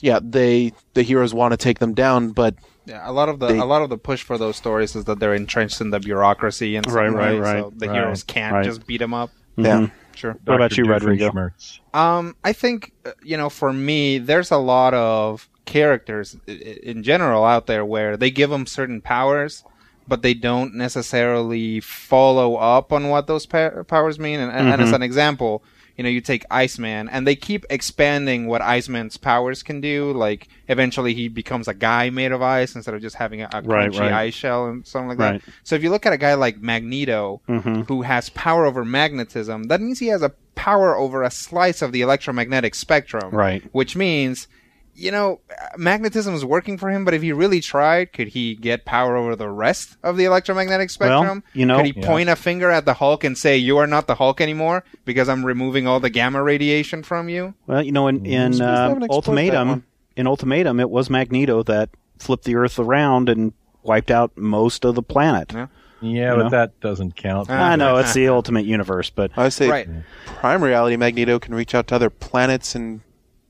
yeah, 0.00 0.18
they 0.22 0.72
the 0.94 1.02
heroes 1.02 1.32
want 1.34 1.52
to 1.52 1.56
take 1.56 1.78
them 1.78 1.94
down, 1.94 2.30
but 2.32 2.54
Yeah, 2.86 3.02
a 3.04 3.12
lot 3.12 3.28
of 3.28 3.40
the 3.40 3.48
They- 3.48 3.58
a 3.58 3.64
lot 3.64 3.82
of 3.82 3.90
the 3.90 3.98
push 3.98 4.22
for 4.22 4.38
those 4.38 4.56
stories 4.56 4.94
is 4.94 5.04
that 5.06 5.18
they're 5.18 5.34
entrenched 5.34 5.80
in 5.80 5.90
the 5.90 5.98
bureaucracy 6.00 6.76
and 6.76 6.86
Right, 6.86 7.08
some 7.08 7.16
right, 7.16 7.32
way, 7.34 7.40
right. 7.40 7.62
So 7.64 7.72
the 7.76 7.88
Right, 7.88 7.94
heroes 7.96 8.22
can't 8.22 8.52
right. 8.54 8.64
just 8.64 8.86
beat 8.86 8.98
them 8.98 9.14
up. 9.14 9.30
yeah, 9.56 9.88
Sure. 10.14 10.32
What 10.44 10.54
about 10.56 10.70
Dr. 10.70 10.82
you, 10.82 10.88
Rodrigo? 10.90 11.50
Um, 11.94 12.36
I 12.44 12.52
think 12.52 12.92
uh, 13.06 13.10
you 13.22 13.36
know, 13.36 13.48
for 13.50 13.72
me, 13.72 14.18
there's 14.18 14.50
a 14.50 14.56
lot 14.58 14.94
of 14.94 15.48
characters 15.64 16.36
i- 16.48 16.52
i- 16.52 16.78
in 16.84 17.02
general 17.02 17.44
out 17.44 17.66
there 17.66 17.84
where 17.84 18.16
they 18.16 18.30
give 18.30 18.50
them 18.50 18.66
certain 18.66 19.00
powers, 19.00 19.64
but 20.06 20.22
they 20.22 20.34
don't 20.34 20.74
necessarily 20.74 21.80
follow 21.80 22.56
up 22.56 22.92
on 22.92 23.08
what 23.08 23.26
those 23.26 23.46
powers 23.46 24.18
mean. 24.18 24.38
And, 24.40 24.52
and 24.52 24.80
as 24.80 24.92
an 24.92 25.02
example, 25.02 25.64
you 25.96 26.04
know, 26.04 26.10
you 26.10 26.20
take 26.20 26.44
Iceman, 26.50 27.08
and 27.08 27.26
they 27.26 27.36
keep 27.36 27.64
expanding 27.70 28.46
what 28.46 28.60
Iceman's 28.60 29.16
powers 29.16 29.62
can 29.62 29.80
do. 29.80 30.12
Like 30.12 30.48
eventually, 30.68 31.14
he 31.14 31.28
becomes 31.28 31.68
a 31.68 31.74
guy 31.74 32.10
made 32.10 32.32
of 32.32 32.42
ice 32.42 32.74
instead 32.74 32.94
of 32.94 33.00
just 33.00 33.16
having 33.16 33.42
a, 33.42 33.48
a 33.52 33.62
Right, 33.62 33.90
crunchy 33.90 34.00
right. 34.00 34.12
ice 34.12 34.34
shell 34.34 34.66
and 34.66 34.86
something 34.86 35.08
like 35.08 35.18
Right. 35.18 35.44
that. 35.44 35.52
So 35.64 35.74
if 35.74 35.82
you 35.82 35.90
look 35.90 36.06
at 36.06 36.12
a 36.12 36.18
guy 36.18 36.34
like 36.34 36.60
Magneto, 36.60 37.40
mm-hmm. 37.48 37.82
who 37.82 38.02
has 38.02 38.28
power 38.30 38.66
over 38.66 38.84
magnetism, 38.84 39.64
that 39.64 39.80
means 39.80 39.98
he 39.98 40.08
has 40.08 40.22
a 40.22 40.32
power 40.54 40.96
over 40.96 41.22
a 41.22 41.30
slice 41.30 41.82
of 41.82 41.92
the 41.92 42.00
electromagnetic 42.00 42.74
spectrum. 42.74 43.30
Right. 43.34 43.62
Which 43.72 43.96
means, 43.96 44.48
you 44.96 45.10
know, 45.10 45.40
magnetism 45.76 46.34
is 46.34 46.44
working 46.44 46.78
for 46.78 46.90
him, 46.90 47.04
but 47.04 47.12
if 47.14 47.22
he 47.22 47.32
really 47.32 47.60
tried, 47.60 48.12
could 48.12 48.28
he 48.28 48.54
get 48.54 48.84
power 48.84 49.16
over 49.16 49.36
the 49.36 49.48
rest 49.48 49.96
of 50.02 50.16
the 50.16 50.24
electromagnetic 50.24 50.90
spectrum? 50.90 51.42
Well, 51.44 51.50
you 51.52 51.66
know- 51.66 51.76
could 51.76 51.86
he 51.86 51.92
Yeah. 52.00 52.06
point 52.06 52.28
a 52.28 52.36
finger 52.36 52.70
at 52.70 52.86
the 52.86 52.94
Hulk 52.94 53.22
and 53.24 53.36
say, 53.36 53.56
"You 53.56 53.76
are 53.78 53.86
not 53.86 54.06
the 54.06 54.14
Hulk 54.14 54.40
anymore 54.40 54.84
because 55.04 55.28
I'm 55.28 55.44
removing 55.44 55.86
all 55.86 56.00
the 56.00 56.10
gamma 56.10 56.42
radiation 56.42 57.02
from 57.02 57.28
you"? 57.28 57.54
Well, 57.66 57.82
you 57.82 57.92
know, 57.92 58.08
in 58.08 58.24
in 58.26 58.60
uh, 58.60 58.88
haven't 58.88 59.02
explored 59.04 59.08
that 59.08 59.14
Ultimatum, 59.14 59.84
in 60.16 60.26
Ultimatum, 60.26 60.80
it 60.80 60.90
was 60.90 61.10
Magneto 61.10 61.62
that 61.64 61.90
flipped 62.18 62.44
the 62.44 62.56
Earth 62.56 62.78
around 62.78 63.28
and 63.28 63.52
wiped 63.82 64.10
out 64.10 64.32
most 64.36 64.84
of 64.84 64.94
the 64.94 65.02
planet. 65.02 65.52
Yeah. 65.54 65.66
Yeah, 66.02 66.30
You 66.32 66.36
but 66.36 66.42
know? 66.44 66.48
that 66.50 66.80
doesn't 66.80 67.16
count. 67.16 67.48
I 67.50 67.74
know 67.76 67.96
it's 67.96 68.12
the 68.14 68.28
Ultimate 68.28 68.66
Universe, 68.66 69.08
but 69.10 69.30
I 69.36 69.48
say 69.48 69.68
Right. 69.68 69.88
prime 70.26 70.62
reality 70.62 70.96
Magneto 70.96 71.38
can 71.38 71.54
reach 71.54 71.74
out 71.74 71.86
to 71.88 71.94
other 71.94 72.10
planets 72.10 72.74
and 72.74 73.00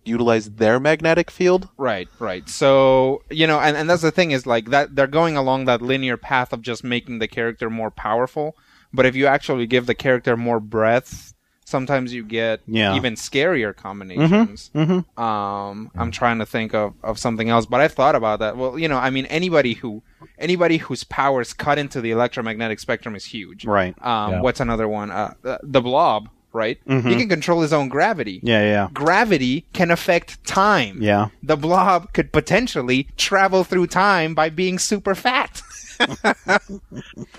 utilize 0.07 0.51
their 0.51 0.79
magnetic 0.81 1.31
field. 1.31 1.69
Right, 1.77 2.09
right. 2.19 2.49
So, 2.49 3.23
you 3.31 3.47
know, 3.47 3.61
and, 3.61 3.77
and 3.77 3.89
that's 3.91 4.03
the 4.03 4.11
thing 4.11 4.31
is 4.31 4.47
like 4.47 4.71
that 4.71 4.95
they're 4.97 5.07
going 5.07 5.37
along 5.37 5.65
that 5.67 5.83
linear 5.83 6.17
path 6.17 6.53
of 6.53 6.63
just 6.63 6.85
making 6.85 7.19
the 7.19 7.29
character 7.29 7.69
more 7.71 7.91
powerful. 7.91 8.57
But 8.93 9.07
if 9.07 9.15
you 9.17 9.27
actually 9.27 9.67
give 9.67 9.87
the 9.87 9.95
character 9.95 10.37
more 10.37 10.61
breadth, 10.61 11.35
sometimes 11.65 12.15
you 12.15 12.23
get 12.25 12.61
Yeah. 12.67 12.95
even 12.95 13.15
scarier 13.15 13.75
combinations. 13.75 14.71
Um, 14.75 15.91
I'm 15.97 16.11
trying 16.13 16.39
to 16.39 16.47
think 16.47 16.75
of, 16.75 16.95
of 17.03 17.19
something 17.19 17.49
else, 17.49 17.67
but 17.67 17.81
I 17.81 17.89
thought 17.89 18.15
about 18.15 18.39
that. 18.39 18.57
Well, 18.57 18.79
you 18.79 18.89
know, 18.89 18.97
I 18.99 19.11
mean, 19.11 19.27
anybody 19.27 19.75
who 19.75 20.03
anybody 20.39 20.77
whose 20.79 21.05
powers 21.05 21.53
cut 21.53 21.79
into 21.79 22.01
the 22.01 22.11
electromagnetic 22.11 22.79
spectrum 22.81 23.15
is 23.17 23.25
huge. 23.25 23.65
right. 23.65 23.95
Um, 24.05 24.33
Yeah. 24.35 24.41
What's 24.43 24.61
another 24.61 24.89
one? 24.89 25.11
Uh, 25.11 25.35
the, 25.43 25.59
the 25.63 25.81
Blob. 25.81 26.29
Right. 26.57 26.79
He 26.87 27.15
can 27.17 27.29
control 27.29 27.61
his 27.61 27.73
own 27.73 27.89
gravity 27.89 28.41
Yeah, 28.43 28.63
yeah, 28.63 28.89
gravity 28.95 29.67
can 29.75 29.91
affect 29.91 30.43
time. 30.45 31.03
yeah. 31.03 31.29
The 31.43 31.57
blob 31.57 32.13
could 32.15 32.33
potentially 32.33 33.09
travel 33.19 33.63
through 33.63 33.89
time 33.89 34.35
by 34.35 34.49
being 34.49 34.79
super 34.79 35.15
fat. 35.15 35.61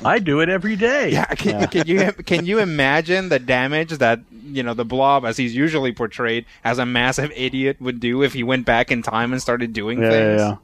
I 0.05 0.19
do 0.19 0.39
it 0.39 0.49
every 0.49 0.75
day. 0.75 1.11
Yeah, 1.11 1.25
can, 1.35 1.67
can 1.67 1.87
you 1.87 2.11
can 2.25 2.45
you 2.45 2.59
imagine 2.59 3.29
the 3.29 3.39
damage 3.39 3.91
that 3.99 4.19
you 4.45 4.63
know 4.63 4.73
the 4.73 4.85
Blob, 4.85 5.25
as 5.25 5.37
he's 5.37 5.55
usually 5.55 5.91
portrayed 5.91 6.45
as 6.63 6.79
a 6.79 6.85
massive 6.85 7.31
idiot, 7.35 7.77
would 7.79 7.99
do 7.99 8.23
if 8.23 8.33
he 8.33 8.43
went 8.43 8.65
back 8.65 8.91
in 8.91 9.01
time 9.01 9.31
and 9.31 9.41
started 9.41 9.73
doing 9.73 10.01
Yeah, 10.01 10.09
things? 10.09 10.41
yeah, 10.41 10.55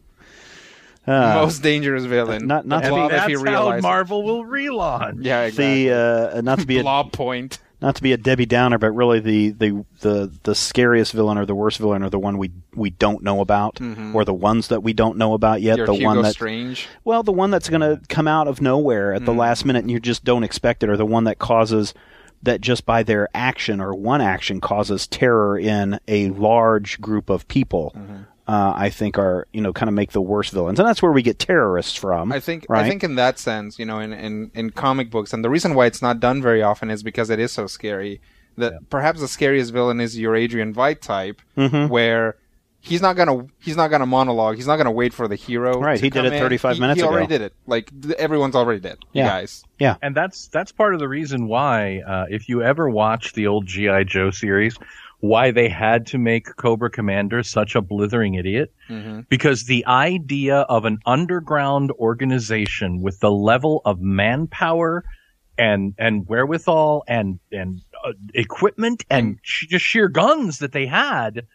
yeah. 1.06 1.32
Uh, 1.32 1.36
Most 1.44 1.62
dangerous 1.62 2.06
villain. 2.06 2.48
not- 2.48 2.66
not 2.66 2.82
the 2.84 2.90
to 2.90 2.96
be- 2.96 3.00
Blob, 3.02 3.12
if 3.12 3.18
That's 3.28 3.42
he 3.44 3.52
how. 3.52 3.80
Marvel 3.82 4.24
will 4.24 4.44
relaunch. 4.46 5.18
yeah, 5.22 5.42
exactly. 5.44 5.90
the 5.90 6.32
uh, 6.38 6.42
not 6.42 6.60
to 6.60 6.66
be 6.66 6.80
a 6.80 6.82
Blob 6.88 7.12
point. 7.12 7.60
Not 7.84 7.98
to 7.98 8.02
be 8.02 8.14
a 8.14 8.18
Debbie 8.18 8.46
Downer, 8.46 8.78
but 8.78 8.92
really 8.92 9.20
the, 9.20 9.52
the, 9.52 9.86
the, 10.00 10.32
the 10.44 10.56
scariest 10.56 11.12
villain 11.12 11.38
or 11.38 11.46
the 11.46 11.54
worst 11.54 11.80
villain 11.80 12.02
are 12.02 12.10
the 12.10 12.18
one 12.18 12.38
we 12.38 12.50
we 12.74 12.90
don't 12.90 13.22
know 13.22 13.42
about, 13.42 13.76
mm-hmm. 13.76 14.16
or 14.16 14.24
the 14.24 14.34
ones 14.34 14.70
that 14.70 14.82
we 14.82 14.94
don't 14.94 15.18
know 15.18 15.34
about 15.34 15.62
yet. 15.62 15.78
Your 15.78 15.88
the 15.88 15.94
Hugo 15.94 16.06
one 16.06 16.22
that 16.22 16.32
Strange. 16.32 16.88
well, 17.04 17.24
the 17.24 17.34
one 17.34 17.52
that's 17.52 17.68
going 17.68 17.82
to 17.82 18.02
come 18.08 18.28
out 18.28 18.48
of 18.48 18.62
nowhere 18.62 19.14
at 19.14 19.26
the 19.26 19.32
mm-hmm. 19.32 19.42
last 19.42 19.66
minute 19.66 19.80
and 19.80 19.92
you 19.92 20.00
just 20.00 20.24
don't 20.24 20.44
expect 20.44 20.82
it, 20.82 20.90
or 20.90 20.96
the 20.96 21.06
one 21.06 21.26
that 21.26 21.40
causes 21.40 21.94
that 22.42 22.62
just 22.62 22.86
by 22.86 23.04
their 23.04 23.28
action 23.34 23.82
or 23.82 23.94
one 23.94 24.22
action 24.22 24.62
causes 24.62 25.06
terror 25.06 25.60
in 25.60 26.00
a 26.08 26.30
large 26.30 27.02
group 27.02 27.30
of 27.30 27.48
people. 27.50 27.92
Mm-hmm. 27.96 28.22
Uh, 28.46 28.74
I 28.76 28.90
think 28.90 29.18
are 29.18 29.48
you 29.54 29.62
know 29.62 29.72
kind 29.72 29.88
of 29.88 29.96
make 29.96 30.12
the 30.12 30.22
worst 30.22 30.52
villains, 30.52 30.78
and 30.80 30.88
that's 30.88 31.02
where 31.02 31.12
we 31.14 31.22
get 31.22 31.40
terrorists 31.40 31.96
from. 31.96 32.32
I 32.34 32.40
think 32.42 32.66
right? 32.68 32.86
I 32.86 32.90
think 32.90 33.04
in 33.04 33.16
that 33.16 33.40
sense, 33.40 33.80
you 33.80 33.86
know, 33.86 34.00
in, 34.00 34.12
in, 34.12 34.52
in 34.54 34.70
comic 34.72 35.10
books, 35.10 35.32
and 35.32 35.46
the 35.46 35.50
reason 35.50 35.76
why 35.76 35.86
it's 35.86 36.02
not 36.02 36.20
done 36.20 36.42
very 36.42 36.62
often 36.62 36.92
is 36.92 37.04
because 37.04 37.30
it 37.30 37.40
is 37.40 37.52
so 37.54 37.68
scary. 37.68 38.20
That 38.58 38.90
perhaps 38.90 39.20
the 39.22 39.28
scariest 39.28 39.72
villain 39.74 40.00
is 40.02 40.20
your 40.20 40.36
Adrian 40.36 40.74
Veidt 40.74 41.00
type, 41.02 41.42
Mm-hmm. 41.58 41.88
where 41.88 42.36
he's 42.82 43.02
not 43.02 43.16
gonna 43.16 43.48
he's 43.62 43.78
not 43.78 43.88
gonna 43.88 44.06
monologue. 44.06 44.58
He's 44.58 44.68
not 44.68 44.76
gonna 44.76 44.92
wait 44.92 45.14
for 45.14 45.28
the 45.30 45.36
hero. 45.38 45.80
Right, 45.80 45.98
to 45.98 46.04
he 46.04 46.10
did 46.10 46.26
it 46.26 46.34
in. 46.34 46.40
35 46.40 46.76
He- 46.76 46.82
minutes 46.82 47.00
He 47.00 47.08
already 47.08 47.26
ago. 47.26 47.30
did 47.36 47.42
it. 47.46 47.54
Like 47.66 47.90
th- 48.02 48.14
everyone's 48.16 48.56
already 48.56 48.82
dead. 48.82 48.98
Yeah. 49.14 49.24
You 49.24 49.30
guys. 49.30 49.64
yeah, 49.80 49.96
And 50.04 50.14
that's 50.14 50.50
that's 50.50 50.72
part 50.74 50.94
of 50.94 51.00
the 51.00 51.08
reason 51.08 51.48
why, 51.48 52.02
uh, 52.06 52.26
if 52.30 52.50
you 52.50 52.62
ever 52.62 52.90
watch 52.90 53.32
the 53.34 53.48
old 53.48 53.66
GI 53.66 54.04
Joe 54.04 54.30
series, 54.32 54.78
why 55.24 55.52
they 55.52 55.70
had 55.70 56.06
to 56.06 56.18
make 56.18 56.54
Cobra 56.58 56.90
Commander 56.90 57.44
such 57.44 57.76
a 57.76 57.82
blithering 57.82 58.34
idiot, 58.34 58.74
because 59.30 59.64
the 59.68 59.86
idea 59.88 60.58
of 60.68 60.84
an 60.84 60.98
underground 61.06 61.92
organization 61.92 63.02
with 63.02 63.22
the 63.22 63.32
level 63.32 63.82
of 63.86 64.02
manpower 64.02 65.06
and 65.58 65.94
and 65.98 66.28
wherewithal 66.28 67.06
and 67.08 67.40
and 67.54 67.80
uh, 68.06 68.12
equipment 68.34 69.06
and 69.10 69.40
sh- 69.44 69.68
just 69.70 69.86
sheer 69.86 70.10
guns 70.10 70.60
that 70.60 70.74
they 70.74 70.86
had, 70.86 71.48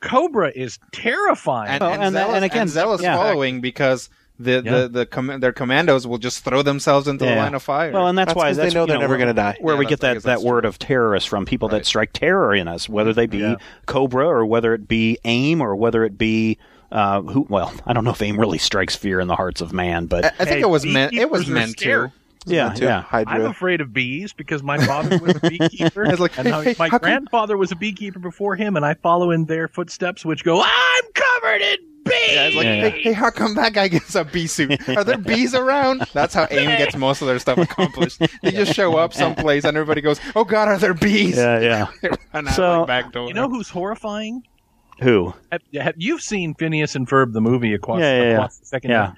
Cobra 0.00 0.52
is 0.54 0.78
terrifying. 0.92 1.70
And, 1.70 1.80
Well, 1.80 1.92
and, 1.94 2.02
and- 2.04 2.14
zealous, 2.14 2.34
and 2.36 2.44
again, 2.44 2.68
zealous 2.68 3.02
yeah. 3.02 3.16
following 3.16 3.60
because 3.60 4.10
the 4.42 4.62
Yeah. 4.64 4.80
the, 4.82 4.88
the 4.88 5.06
com- 5.06 5.40
their 5.40 5.52
commandos 5.52 6.06
will 6.06 6.18
just 6.18 6.44
throw 6.44 6.62
themselves 6.62 7.08
into 7.08 7.24
the 7.24 7.34
line 7.36 7.54
of 7.54 7.62
fire. 7.62 7.92
Well, 7.92 8.08
and 8.08 8.16
that's, 8.18 8.28
That's 8.28 8.36
why 8.36 8.48
'cause 8.50 8.56
they 8.58 8.70
know 8.70 8.86
they're 8.86 8.98
never 8.98 9.16
gonna 9.18 9.34
die. 9.34 9.56
Where 9.60 9.74
Yeah, 9.74 9.78
we 9.80 9.86
get 9.86 10.00
that, 10.00 10.22
that 10.24 10.42
word 10.42 10.62
true. 10.62 10.68
of 10.68 10.78
terrorists 10.78 11.28
from 11.28 11.44
people 11.46 11.68
that 11.70 11.86
strike 11.86 12.12
terror 12.12 12.54
in 12.54 12.68
us, 12.68 12.88
whether 12.88 13.12
they 13.12 13.26
be 13.26 13.38
Yeah. 13.38 13.56
Cobra 13.86 14.26
or 14.26 14.44
whether 14.46 14.74
it 14.74 14.86
be 14.88 15.18
AIM 15.24 15.60
or 15.60 15.74
whether 15.76 16.04
it 16.04 16.16
be 16.18 16.58
uh, 16.90 17.22
who. 17.22 17.46
Well, 17.48 17.72
I 17.86 17.94
don't 17.94 18.04
know 18.04 18.10
if 18.10 18.20
AIM 18.20 18.38
really 18.38 18.58
strikes 18.58 18.94
fear 18.94 19.18
in 19.20 19.26
the 19.26 19.34
hearts 19.36 19.60
of 19.62 19.72
man, 19.72 20.06
but 20.06 20.24
I, 20.26 20.28
I 20.28 20.30
think 20.44 20.48
Hey, 20.50 20.60
it 20.60 20.68
was 20.68 20.84
meant. 20.84 21.14
It 21.14 21.30
was 21.30 21.46
meant 21.48 21.70
scary. 21.78 22.08
to. 22.08 22.14
Yeah, 22.46 22.72
Too. 22.72 22.84
yeah. 22.84 23.02
Hydra. 23.02 23.34
I'm 23.34 23.44
afraid 23.46 23.80
of 23.80 23.92
bees 23.92 24.32
because 24.32 24.62
my 24.62 24.78
father 24.84 25.18
was 25.18 25.36
a 25.36 25.48
beekeeper. 25.48 26.04
It's 26.10 26.20
like, 26.20 26.38
and 26.38 26.48
how- 26.48 26.60
hey, 26.62 26.74
my 26.78 26.86
how 26.88 26.98
come- 26.98 27.08
grandfather 27.08 27.56
was 27.56 27.70
a 27.72 27.76
beekeeper 27.76 28.18
before 28.18 28.56
him, 28.56 28.76
and 28.76 28.84
I 28.84 28.94
follow 28.94 29.30
in 29.30 29.44
their 29.46 29.68
footsteps, 29.68 30.24
which 30.24 30.44
go, 30.44 30.60
"I'm 30.62 31.02
covered 31.14 31.60
in 31.62 31.76
bees." 32.04 32.12
Yeah, 32.32 32.46
it's 32.46 32.56
like, 32.56 32.64
Yeah, 32.64 32.74
yeah. 32.74 32.88
Hey, 32.88 33.02
hey, 33.02 33.12
how 33.12 33.30
come 33.30 33.54
that 33.54 33.72
guy 33.74 33.88
gets 33.88 34.14
a 34.14 34.24
bee 34.24 34.46
suit? 34.48 34.88
Are 34.88 35.04
there 35.04 35.18
bees 35.18 35.54
around? 35.54 36.04
That's 36.12 36.34
how 36.34 36.46
AIM 36.50 36.76
gets 36.78 36.96
most 36.96 37.22
of 37.22 37.28
their 37.28 37.38
stuff 37.38 37.58
accomplished. 37.58 38.20
They 38.42 38.50
just 38.50 38.74
show 38.74 38.96
up 38.96 39.14
someplace 39.14 39.64
and 39.64 39.76
everybody 39.76 40.00
goes, 40.00 40.20
"Oh 40.34 40.44
God, 40.44 40.68
are 40.68 40.78
there 40.78 40.94
bees?" 40.94 41.36
Yeah, 41.36 41.60
yeah. 41.60 41.86
They 42.32 42.50
So- 42.52 42.80
like 42.80 42.86
back 42.88 43.12
door. 43.12 43.28
you 43.28 43.34
know 43.34 43.48
who's 43.48 43.68
horrifying? 43.68 44.42
Who? 45.00 45.32
Have, 45.50 45.62
have 45.74 45.94
you've 45.96 46.20
seen 46.22 46.54
Phineas 46.54 46.94
and 46.94 47.08
Ferb 47.08 47.32
the 47.32 47.40
movie 47.40 47.72
across, 47.74 48.00
Yeah, 48.00 48.16
yeah, 48.16 48.22
yeah. 48.22 48.30
across 48.34 48.58
the 48.58 48.66
second 48.66 48.90
Yeah. 48.90 49.12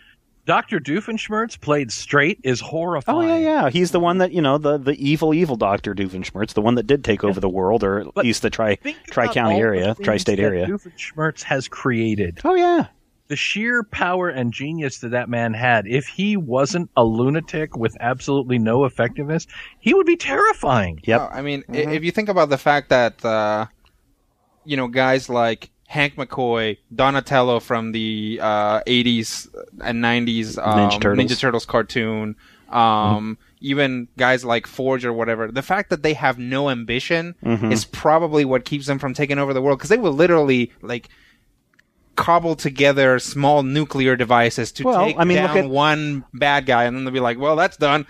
Year. 0.46 0.54
Doctor 0.56 0.80
Doofenshmirtz 0.80 1.60
played 1.60 1.90
straight 1.92 2.38
is 2.44 2.60
horrifying. 2.60 3.30
Oh 3.30 3.36
yeah, 3.38 3.62
yeah. 3.64 3.70
He's 3.70 3.90
the 3.90 4.00
one 4.00 4.18
that 4.18 4.32
you 4.32 4.42
know, 4.42 4.58
the 4.58 4.78
the 4.78 4.94
evil, 5.04 5.34
evil 5.34 5.56
Doctor 5.56 5.94
Doofenshmirtz, 5.94 6.54
the 6.54 6.62
one 6.62 6.74
that 6.76 6.86
did 6.86 7.04
take 7.04 7.24
over 7.24 7.40
the 7.40 7.48
world, 7.48 7.82
or 7.82 8.00
at 8.00 8.14
But 8.14 8.24
least 8.24 8.42
the 8.42 8.50
tri 8.50 8.76
tri 9.06 9.28
county 9.32 9.56
area, 9.58 9.94
tri 10.02 10.16
state 10.16 10.40
area. 10.40 10.66
Doofenshmirtz 10.66 11.42
has 11.42 11.68
created. 11.68 12.40
Oh 12.44 12.54
yeah, 12.54 12.86
the 13.28 13.36
sheer 13.36 13.82
power 13.84 14.28
and 14.28 14.52
genius 14.52 14.98
that 14.98 15.08
that 15.10 15.28
man 15.30 15.54
had, 15.54 15.86
if 15.86 16.06
he 16.06 16.36
wasn't 16.36 16.90
a 16.96 17.04
lunatic 17.04 17.74
with 17.76 17.96
absolutely 18.00 18.58
no 18.58 18.84
effectiveness, 18.84 19.46
he 19.80 19.94
would 19.94 20.04
be 20.06 20.16
terrifying. 20.16 21.00
yep. 21.04 21.20
No, 21.22 21.26
I 21.28 21.40
mean, 21.40 21.62
Mm-hmm. 21.62 21.90
if 21.92 22.04
you 22.04 22.10
think 22.10 22.28
about 22.28 22.50
the 22.50 22.58
fact 22.58 22.90
that, 22.90 23.24
uh, 23.24 23.64
you 24.66 24.76
know, 24.76 24.88
guys 24.88 25.30
like 25.30 25.70
Hank 25.86 26.16
McCoy, 26.16 26.78
Donatello 26.94 27.60
from 27.60 27.92
the 27.92 28.38
uh, 28.42 28.80
80s 28.82 29.48
and 29.82 30.02
90s 30.02 30.58
um, 30.58 30.90
Ninja 30.90 31.00
Turtles. 31.00 31.38
Turtles 31.38 31.66
cartoon, 31.66 32.36
um, 32.70 32.76
Mm-hmm. 32.76 33.32
even 33.60 34.08
guys 34.16 34.44
like 34.44 34.66
Forge 34.66 35.04
or 35.04 35.12
whatever, 35.12 35.50
the 35.52 35.62
fact 35.62 35.90
that 35.90 36.02
they 36.02 36.14
have 36.14 36.38
no 36.38 36.70
ambition 36.70 37.34
Mm-hmm. 37.44 37.70
is 37.70 37.84
probably 37.84 38.44
what 38.44 38.64
keeps 38.64 38.86
them 38.86 38.98
from 38.98 39.14
taking 39.14 39.38
over 39.38 39.52
the 39.54 39.60
world 39.62 39.78
because 39.78 39.90
they 39.90 39.98
will 39.98 40.12
literally, 40.12 40.72
like, 40.82 41.08
cobble 42.16 42.54
together 42.54 43.18
small 43.18 43.62
nuclear 43.64 44.14
devices 44.16 44.70
to 44.72 44.84
Well, 44.84 45.04
take 45.06 45.18
I 45.18 45.24
mean, 45.24 45.36
down 45.38 45.56
at- 45.58 45.68
one 45.68 46.24
bad 46.32 46.64
guy, 46.64 46.84
and 46.84 46.96
then 46.96 47.04
they'll 47.04 47.12
be 47.12 47.18
like, 47.20 47.38
"Well, 47.40 47.56
that's 47.56 47.76
done," 47.76 48.06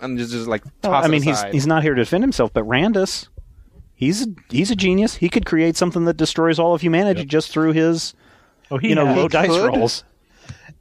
and 0.00 0.18
just, 0.18 0.32
just 0.32 0.46
like 0.46 0.62
toss 0.82 0.90
Well, 0.92 1.04
I 1.04 1.08
mean, 1.08 1.22
he's 1.22 1.42
he's 1.44 1.66
not 1.66 1.82
here 1.82 1.94
to 1.94 2.02
defend 2.02 2.22
himself, 2.24 2.52
but 2.52 2.64
Randus, 2.64 3.28
he's 3.98 4.26
a, 4.26 4.30
he's 4.48 4.70
a 4.70 4.76
genius. 4.76 5.16
He 5.16 5.28
could 5.28 5.44
create 5.44 5.76
something 5.76 6.06
that 6.06 6.16
destroys 6.16 6.58
all 6.58 6.72
of 6.74 6.80
humanity 6.80 7.24
just 7.26 7.50
through 7.50 7.72
his 7.72 8.14
Oh, 8.70 8.78
he 8.78 8.88
you 8.90 8.94
know 8.94 9.04
had- 9.06 9.16
low 9.16 9.28
dice 9.28 9.48
could. 9.50 9.66
rolls. 9.76 10.04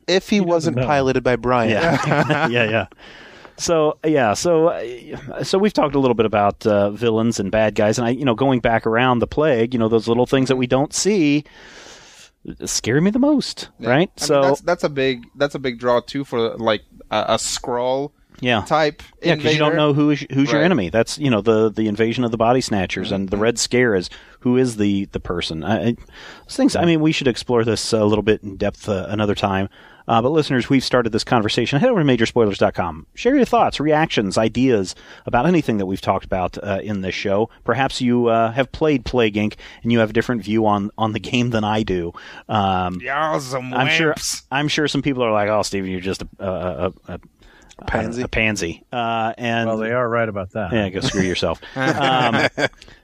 if 0.07 0.29
he, 0.29 0.39
wasn't 0.39 0.77
piloted 0.77 1.23
by 1.23 1.35
Brian. 1.35 1.71
Yeah, 1.71 2.47
yeah, 2.47 2.69
yeah. 2.69 2.85
So 3.57 3.97
yeah, 4.05 4.33
so 4.35 4.67
uh, 4.67 5.43
so 5.43 5.57
we've 5.57 5.73
talked 5.73 5.95
a 5.95 5.99
little 5.99 6.13
bit 6.15 6.25
about 6.27 6.65
uh, 6.67 6.91
villains 6.91 7.39
and 7.39 7.49
bad 7.51 7.73
guys, 7.75 7.97
and 7.97 8.05
I, 8.07 8.11
you 8.11 8.23
know, 8.23 8.35
going 8.35 8.59
back 8.59 8.85
around 8.85 9.19
the 9.19 9.25
plague, 9.27 9.73
you 9.73 9.79
know, 9.79 9.89
those 9.89 10.07
little 10.07 10.25
things 10.27 10.47
that 10.49 10.57
we 10.57 10.67
don't 10.67 10.93
see 10.93 11.43
scare 12.65 13.01
me 13.01 13.09
the 13.11 13.19
most, 13.19 13.69
Yeah. 13.79 13.89
right? 13.89 13.95
I 13.95 13.99
mean, 13.99 14.09
so 14.17 14.41
that's 14.41 14.61
that's 14.61 14.83
a 14.83 14.89
big 14.89 15.25
that's 15.35 15.55
a 15.55 15.59
big 15.59 15.79
draw 15.79 16.01
too 16.01 16.23
for 16.23 16.55
like 16.57 16.83
a, 17.11 17.17
a 17.29 17.35
Skrull 17.37 18.11
yeah, 18.39 18.61
type. 18.61 19.01
Yeah, 19.21 19.35
because 19.35 19.53
you 19.53 19.59
don't 19.59 19.75
know 19.75 19.93
who 19.93 20.11
is, 20.11 20.25
who's 20.31 20.51
your 20.51 20.61
enemy. 20.61 20.89
That's 20.89 21.17
you 21.17 21.29
know 21.29 21.41
the 21.41 21.69
the 21.69 21.87
invasion 21.87 22.23
of 22.23 22.31
the 22.31 22.37
body 22.37 22.61
snatchers 22.61 23.11
and 23.11 23.29
the 23.29 23.37
Red 23.37 23.57
Scare 23.59 23.95
is 23.95 24.09
who 24.41 24.57
is 24.57 24.77
the 24.77 25.05
the 25.05 25.19
person. 25.19 25.63
I, 25.63 25.89
I, 25.89 25.95
things. 26.49 26.75
I 26.75 26.85
mean, 26.85 27.01
we 27.01 27.11
should 27.11 27.27
explore 27.27 27.63
this 27.63 27.93
a 27.93 28.05
little 28.05 28.23
bit 28.23 28.43
in 28.43 28.57
depth 28.57 28.87
uh, 28.87 29.05
another 29.09 29.35
time. 29.35 29.69
Uh, 30.09 30.21
but 30.21 30.29
listeners, 30.29 30.69
we've 30.69 30.85
started 30.85 31.11
this 31.11 31.25
conversation. 31.25 31.81
Head 31.81 31.89
over 31.89 32.01
to 32.01 32.05
majorspoilers.com. 32.05 33.07
Share 33.13 33.35
your 33.35 33.43
thoughts, 33.43 33.77
reactions, 33.77 34.37
ideas 34.37 34.95
about 35.25 35.45
anything 35.45 35.79
that 35.79 35.85
we've 35.85 35.99
talked 35.99 36.23
about 36.23 36.57
uh, 36.63 36.79
in 36.81 37.01
this 37.01 37.13
show. 37.13 37.49
Perhaps 37.65 37.99
you 37.99 38.27
uh, 38.27 38.53
have 38.53 38.71
played 38.71 39.03
Plague 39.03 39.33
Inc. 39.33 39.55
and 39.83 39.91
you 39.91 39.99
have 39.99 40.11
a 40.11 40.13
different 40.13 40.43
view 40.43 40.65
on 40.65 40.91
on 40.97 41.11
the 41.11 41.19
game 41.19 41.49
than 41.49 41.65
I 41.65 41.83
do. 41.83 42.13
Um, 42.47 42.99
Yeah, 43.01 43.37
some 43.39 43.73
I'm 43.73 43.89
sure. 43.89 44.13
wimps. 44.13 44.43
I'm 44.49 44.69
sure 44.69 44.87
some 44.87 45.01
people 45.01 45.23
are 45.23 45.31
like, 45.33 45.49
"Oh, 45.49 45.61
Stephen, 45.63 45.91
you're 45.91 45.99
just 45.99 46.21
a, 46.21 46.27
a, 46.39 46.47
a, 46.47 46.93
a 47.15 47.19
Pansy. 47.85 48.21
a 48.21 48.27
pansy." 48.27 48.83
Uh, 48.91 49.33
and 49.37 49.67
well, 49.67 49.77
they 49.77 49.91
are 49.91 50.07
right 50.07 50.27
about 50.27 50.51
that. 50.51 50.73
yeah, 50.73 50.89
go 50.89 50.99
screw 51.01 51.21
yourself. 51.21 51.61
um, 51.75 52.47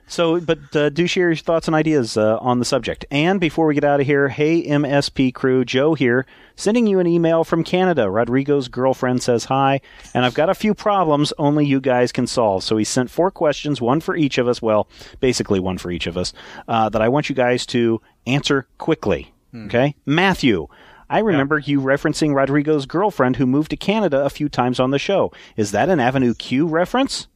so, 0.06 0.40
but 0.40 0.74
uh, 0.74 0.90
do 0.90 1.06
share 1.06 1.28
your 1.28 1.36
thoughts 1.36 1.68
and 1.68 1.74
ideas 1.74 2.16
uh, 2.16 2.38
on 2.38 2.58
the 2.58 2.64
subject. 2.64 3.04
And 3.10 3.40
before 3.40 3.66
we 3.66 3.74
get 3.74 3.84
out 3.84 4.00
of 4.00 4.06
here, 4.06 4.28
hey 4.28 4.66
MSP 4.66 5.32
crew, 5.32 5.64
Joe 5.64 5.94
here, 5.94 6.26
sending 6.56 6.86
you 6.86 6.98
an 6.98 7.06
email 7.06 7.44
from 7.44 7.64
Canada. 7.64 8.10
Rodrigo's 8.10 8.68
girlfriend 8.68 9.22
says 9.22 9.44
hi, 9.44 9.80
and 10.12 10.24
I've 10.24 10.34
got 10.34 10.50
a 10.50 10.54
few 10.54 10.74
problems 10.74 11.32
only 11.38 11.66
you 11.66 11.80
guys 11.80 12.12
can 12.12 12.26
solve. 12.26 12.64
So 12.64 12.76
he 12.76 12.84
sent 12.84 13.10
four 13.10 13.30
questions, 13.30 13.80
one 13.80 14.00
for 14.00 14.16
each 14.16 14.38
of 14.38 14.48
us. 14.48 14.60
Well, 14.60 14.88
basically 15.20 15.60
one 15.60 15.78
for 15.78 15.90
each 15.90 16.06
of 16.06 16.16
us 16.16 16.32
uh, 16.68 16.88
that 16.88 17.00
I 17.02 17.08
want 17.08 17.28
you 17.28 17.34
guys 17.34 17.64
to 17.66 18.00
answer 18.26 18.66
quickly. 18.78 19.32
Okay, 19.54 19.94
Matthew. 20.04 20.66
I 21.14 21.20
remember 21.20 21.60
you 21.60 21.80
referencing 21.80 22.34
Rodrigo's 22.34 22.86
girlfriend 22.86 23.36
who 23.36 23.46
moved 23.46 23.70
to 23.70 23.76
Canada 23.76 24.24
a 24.24 24.28
few 24.28 24.48
times 24.48 24.80
on 24.80 24.90
the 24.90 24.98
show. 24.98 25.30
Is 25.56 25.70
that 25.70 25.88
an 25.88 26.00
Avenue 26.00 26.34
Q 26.34 26.66
reference? 26.66 27.28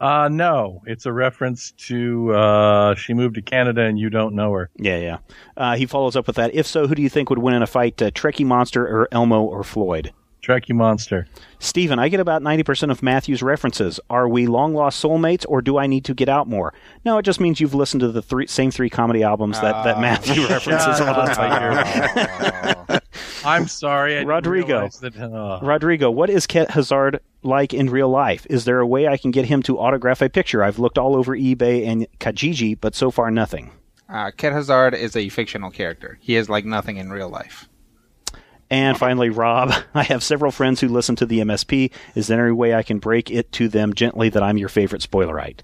Uh, 0.00 0.28
no, 0.28 0.82
it's 0.86 1.06
a 1.06 1.12
reference 1.12 1.70
to 1.86 2.32
uh, 2.34 2.96
she 2.96 3.14
moved 3.14 3.36
to 3.36 3.42
Canada 3.42 3.82
and 3.82 3.96
you 3.96 4.10
don't 4.10 4.34
know 4.34 4.52
her. 4.54 4.70
Yeah, 4.74 4.98
yeah. 4.98 5.18
Uh, 5.56 5.76
he 5.76 5.86
follows 5.86 6.16
up 6.16 6.26
with 6.26 6.34
that. 6.34 6.52
If 6.52 6.66
so, 6.66 6.88
who 6.88 6.96
do 6.96 7.02
you 7.02 7.08
think 7.08 7.30
would 7.30 7.38
win 7.38 7.54
in 7.54 7.62
a 7.62 7.66
fight, 7.68 8.02
uh, 8.02 8.10
Trekkie 8.10 8.44
Monster 8.44 8.84
or 8.84 9.08
Elmo 9.12 9.44
or 9.44 9.62
Floyd? 9.62 10.12
Trekkie 10.46 10.74
Monster. 10.74 11.26
Stephen, 11.58 11.98
I 11.98 12.08
get 12.08 12.20
about 12.20 12.40
90% 12.40 12.92
of 12.92 13.02
Matthew's 13.02 13.42
references. 13.42 13.98
Are 14.08 14.28
we 14.28 14.46
long 14.46 14.74
lost 14.74 15.02
soulmates 15.02 15.44
or 15.48 15.60
do 15.60 15.76
I 15.76 15.88
need 15.88 16.04
to 16.04 16.14
get 16.14 16.28
out 16.28 16.46
more? 16.46 16.72
No, 17.04 17.18
it 17.18 17.24
just 17.24 17.40
means 17.40 17.60
you've 17.60 17.74
listened 17.74 18.02
to 18.02 18.12
the 18.12 18.22
three, 18.22 18.46
same 18.46 18.70
three 18.70 18.88
comedy 18.88 19.24
albums 19.24 19.60
that, 19.60 19.82
that 19.82 20.00
Matthew 20.00 20.46
references 20.46 21.00
all 21.00 21.26
the 21.26 21.32
time. 21.32 23.00
I'm 23.44 23.66
sorry, 23.66 24.18
I 24.18 24.22
Rodrigo. 24.22 24.88
That, 25.00 25.16
uh, 25.16 25.58
Rodrigo, 25.62 26.12
what 26.12 26.30
is 26.30 26.46
Ket 26.46 26.70
Hazard 26.70 27.20
like 27.42 27.74
in 27.74 27.90
real 27.90 28.08
life? 28.08 28.46
Is 28.48 28.64
there 28.66 28.78
a 28.78 28.86
way 28.86 29.08
I 29.08 29.16
can 29.16 29.32
get 29.32 29.46
him 29.46 29.62
to 29.64 29.78
autograph 29.80 30.22
a 30.22 30.28
picture? 30.28 30.62
I've 30.62 30.78
looked 30.78 30.98
all 30.98 31.16
over 31.16 31.36
eBay 31.36 31.86
and 31.86 32.06
Kijiji, 32.20 32.78
but 32.80 32.94
so 32.94 33.10
far 33.10 33.32
nothing. 33.32 33.72
Uh, 34.08 34.30
Ket 34.36 34.52
Hazard 34.52 34.94
is 34.94 35.16
a 35.16 35.28
fictional 35.28 35.72
character. 35.72 36.18
He 36.20 36.36
is 36.36 36.48
like 36.48 36.64
nothing 36.64 36.98
in 36.98 37.10
real 37.10 37.28
life. 37.28 37.68
And 38.70 38.98
finally, 38.98 39.30
Rob, 39.30 39.72
I 39.94 40.02
have 40.04 40.22
several 40.22 40.50
friends 40.50 40.80
who 40.80 40.88
listen 40.88 41.14
to 41.16 41.26
the 41.26 41.38
MSP. 41.40 41.92
Is 42.14 42.26
there 42.26 42.44
any 42.44 42.52
way 42.52 42.74
I 42.74 42.82
can 42.82 42.98
break 42.98 43.30
it 43.30 43.52
to 43.52 43.68
them 43.68 43.94
gently 43.94 44.28
that 44.30 44.42
I'm 44.42 44.58
your 44.58 44.68
favorite 44.68 45.02
spoilerite? 45.02 45.60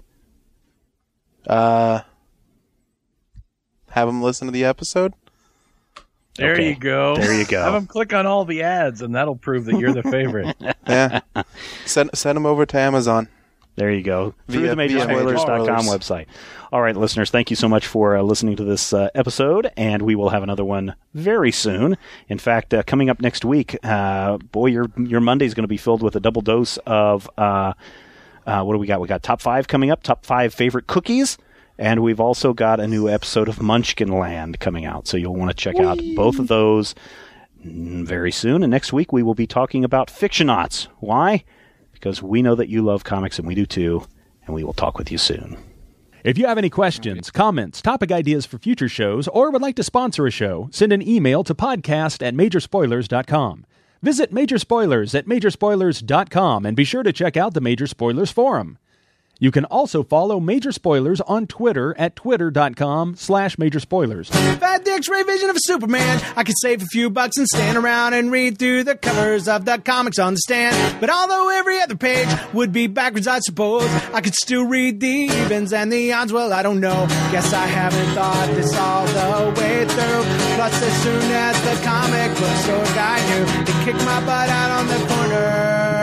Uh, 1.45 2.01
have 3.89 4.07
them 4.07 4.21
listen 4.21 4.47
to 4.47 4.51
the 4.53 4.63
episode. 4.63 5.13
there 6.37 6.53
Okay. 6.53 6.69
you 6.69 6.75
go. 6.75 7.15
There 7.17 7.37
you 7.37 7.45
go. 7.45 7.61
Have 7.61 7.73
them 7.73 7.87
click 7.87 8.13
on 8.13 8.25
all 8.25 8.45
the 8.45 8.63
ads, 8.63 9.01
and 9.01 9.13
that'll 9.15 9.35
prove 9.35 9.65
that 9.65 9.77
you're 9.79 9.93
the 9.93 10.03
favorite. 10.03 10.55
Yeah, 10.85 11.21
send 11.85 12.09
send 12.13 12.35
them 12.35 12.45
over 12.45 12.65
to 12.65 12.77
Amazon. 12.77 13.29
There 13.75 13.91
you 13.91 14.03
go. 14.03 14.35
Through 14.49 14.61
Via- 14.61 14.75
the 14.75 14.81
majorspoilers.com 14.81 15.85
Major 15.85 15.97
website. 15.97 16.27
All 16.71 16.81
right, 16.81 16.95
listeners, 16.95 17.31
thank 17.31 17.49
you 17.49 17.55
so 17.55 17.67
much 17.67 17.87
for 17.87 18.15
uh, 18.15 18.21
listening 18.21 18.55
to 18.57 18.63
this 18.63 18.93
uh, 18.93 19.09
episode, 19.15 19.71
and 19.77 20.01
we 20.03 20.15
will 20.15 20.29
have 20.29 20.43
another 20.43 20.65
one 20.65 20.95
very 21.13 21.51
soon. 21.51 21.97
In 22.27 22.37
fact, 22.37 22.73
uh, 22.73 22.83
coming 22.83 23.09
up 23.09 23.21
next 23.21 23.45
week, 23.45 23.77
uh, 23.83 24.37
boy, 24.37 24.67
your 24.67 24.91
your 24.97 25.21
Monday 25.21 25.45
is 25.45 25.53
going 25.53 25.63
to 25.63 25.67
be 25.67 25.77
filled 25.77 26.03
with 26.03 26.15
a 26.15 26.19
double 26.19 26.41
dose 26.41 26.77
of 26.85 27.29
uh, 27.37 27.73
uh, 28.45 28.63
what 28.63 28.73
do 28.73 28.79
we 28.79 28.87
got? 28.87 28.99
We 29.01 29.07
got 29.07 29.23
top 29.23 29.41
five 29.41 29.67
coming 29.67 29.91
up, 29.91 30.03
top 30.03 30.25
five 30.25 30.53
favorite 30.53 30.87
cookies, 30.87 31.37
and 31.77 32.01
we've 32.03 32.19
also 32.19 32.53
got 32.53 32.79
a 32.79 32.87
new 32.87 33.09
episode 33.09 33.47
of 33.47 33.61
Munchkin 33.61 34.09
Land 34.09 34.59
coming 34.59 34.85
out. 34.85 35.07
So 35.07 35.17
you'll 35.17 35.35
want 35.35 35.51
to 35.51 35.55
check 35.55 35.77
out 35.77 35.99
both 36.15 36.39
of 36.39 36.47
those 36.47 36.93
mm, 37.65 38.05
very 38.05 38.31
soon. 38.31 38.63
And 38.63 38.71
next 38.71 38.93
week 38.93 39.13
we 39.13 39.23
will 39.23 39.35
be 39.35 39.47
talking 39.47 39.83
about 39.83 40.09
Fictionauts. 40.09 40.87
Why? 40.99 41.43
Because 42.03 42.21
we 42.21 42.41
know 42.41 42.53
that 42.53 42.67
you 42.67 42.81
love 42.81 43.05
comics 43.05 43.39
and 43.39 43.47
we 43.47 43.55
do 43.55 43.65
too, 43.65 44.05
and 44.45 44.53
we 44.53 44.65
will 44.65 44.73
talk 44.73 44.97
with 44.97 45.09
you 45.09 45.17
soon. 45.17 45.55
If 46.25 46.37
you 46.37 46.47
have 46.47 46.57
any 46.57 46.69
questions, 46.69 47.31
comments, 47.31 47.81
topic 47.81 48.11
ideas 48.11 48.45
for 48.45 48.57
future 48.57 48.89
shows, 48.89 49.29
or 49.29 49.49
would 49.49 49.61
like 49.61 49.77
to 49.77 49.83
sponsor 49.83 50.27
a 50.27 50.29
show, 50.29 50.67
send 50.69 50.91
an 50.91 51.01
email 51.01 51.45
to 51.45 51.55
podcast 51.55 52.21
at 52.21 52.33
majorspoilers.com. 52.33 53.65
Visit 54.01 54.33
Major 54.33 54.57
Spoilers 54.57 55.15
at 55.15 55.27
majorspoilers.com 55.27 56.65
and 56.65 56.75
be 56.75 56.83
sure 56.83 57.03
to 57.03 57.13
check 57.13 57.37
out 57.37 57.53
the 57.53 57.61
Major 57.61 57.87
Spoilers 57.87 58.31
Forum. 58.31 58.77
You 59.43 59.51
can 59.51 59.65
also 59.65 60.03
follow 60.03 60.39
Major 60.39 60.71
Spoilers 60.71 61.19
on 61.19 61.47
Twitter 61.47 61.93
at 61.97 62.15
twitter.com 62.15 63.17
slash 63.17 63.57
major 63.57 63.81
spoilers. 63.81 64.29
The 64.29 64.93
X-ray 64.95 65.23
vision 65.23 65.49
of 65.49 65.57
Superman, 65.59 66.21
I 66.37 66.45
could 66.45 66.55
save 66.61 66.81
a 66.81 66.85
few 66.85 67.09
bucks 67.09 67.35
and 67.35 67.45
stand 67.47 67.77
around 67.77 68.13
and 68.13 68.31
read 68.31 68.57
through 68.57 68.85
the 68.85 68.95
covers 68.95 69.49
of 69.49 69.65
the 69.65 69.79
comics 69.79 70.17
on 70.17 70.35
the 70.35 70.39
stand. 70.39 71.01
But 71.01 71.09
although 71.09 71.49
every 71.49 71.81
other 71.81 71.97
page 71.97 72.29
would 72.53 72.71
be 72.71 72.87
backwards, 72.87 73.27
I 73.27 73.39
suppose 73.39 73.83
I 74.13 74.21
could 74.21 74.33
still 74.33 74.63
read 74.63 75.01
the 75.01 75.07
evens 75.09 75.73
and 75.73 75.91
the 75.91 76.13
odds. 76.13 76.31
Well, 76.31 76.53
I 76.53 76.63
don't 76.63 76.79
know. 76.79 77.05
Guess 77.33 77.51
I 77.51 77.65
haven't 77.65 78.15
thought 78.15 78.47
this 78.55 78.73
all 78.77 79.05
the 79.07 79.59
way 79.59 79.83
through. 79.83 80.55
Plus, 80.55 80.81
as 80.81 81.03
soon 81.03 81.31
as 81.31 81.61
the 81.63 81.83
comic 81.83 82.31
book 82.39 82.55
store 82.63 82.95
guy 82.95 83.19
knew, 83.27 83.45
he 83.73 83.83
kicked 83.83 84.05
my 84.05 84.25
butt 84.25 84.47
out 84.47 84.79
on 84.79 84.87
the 84.87 85.05
corner. 85.13 86.02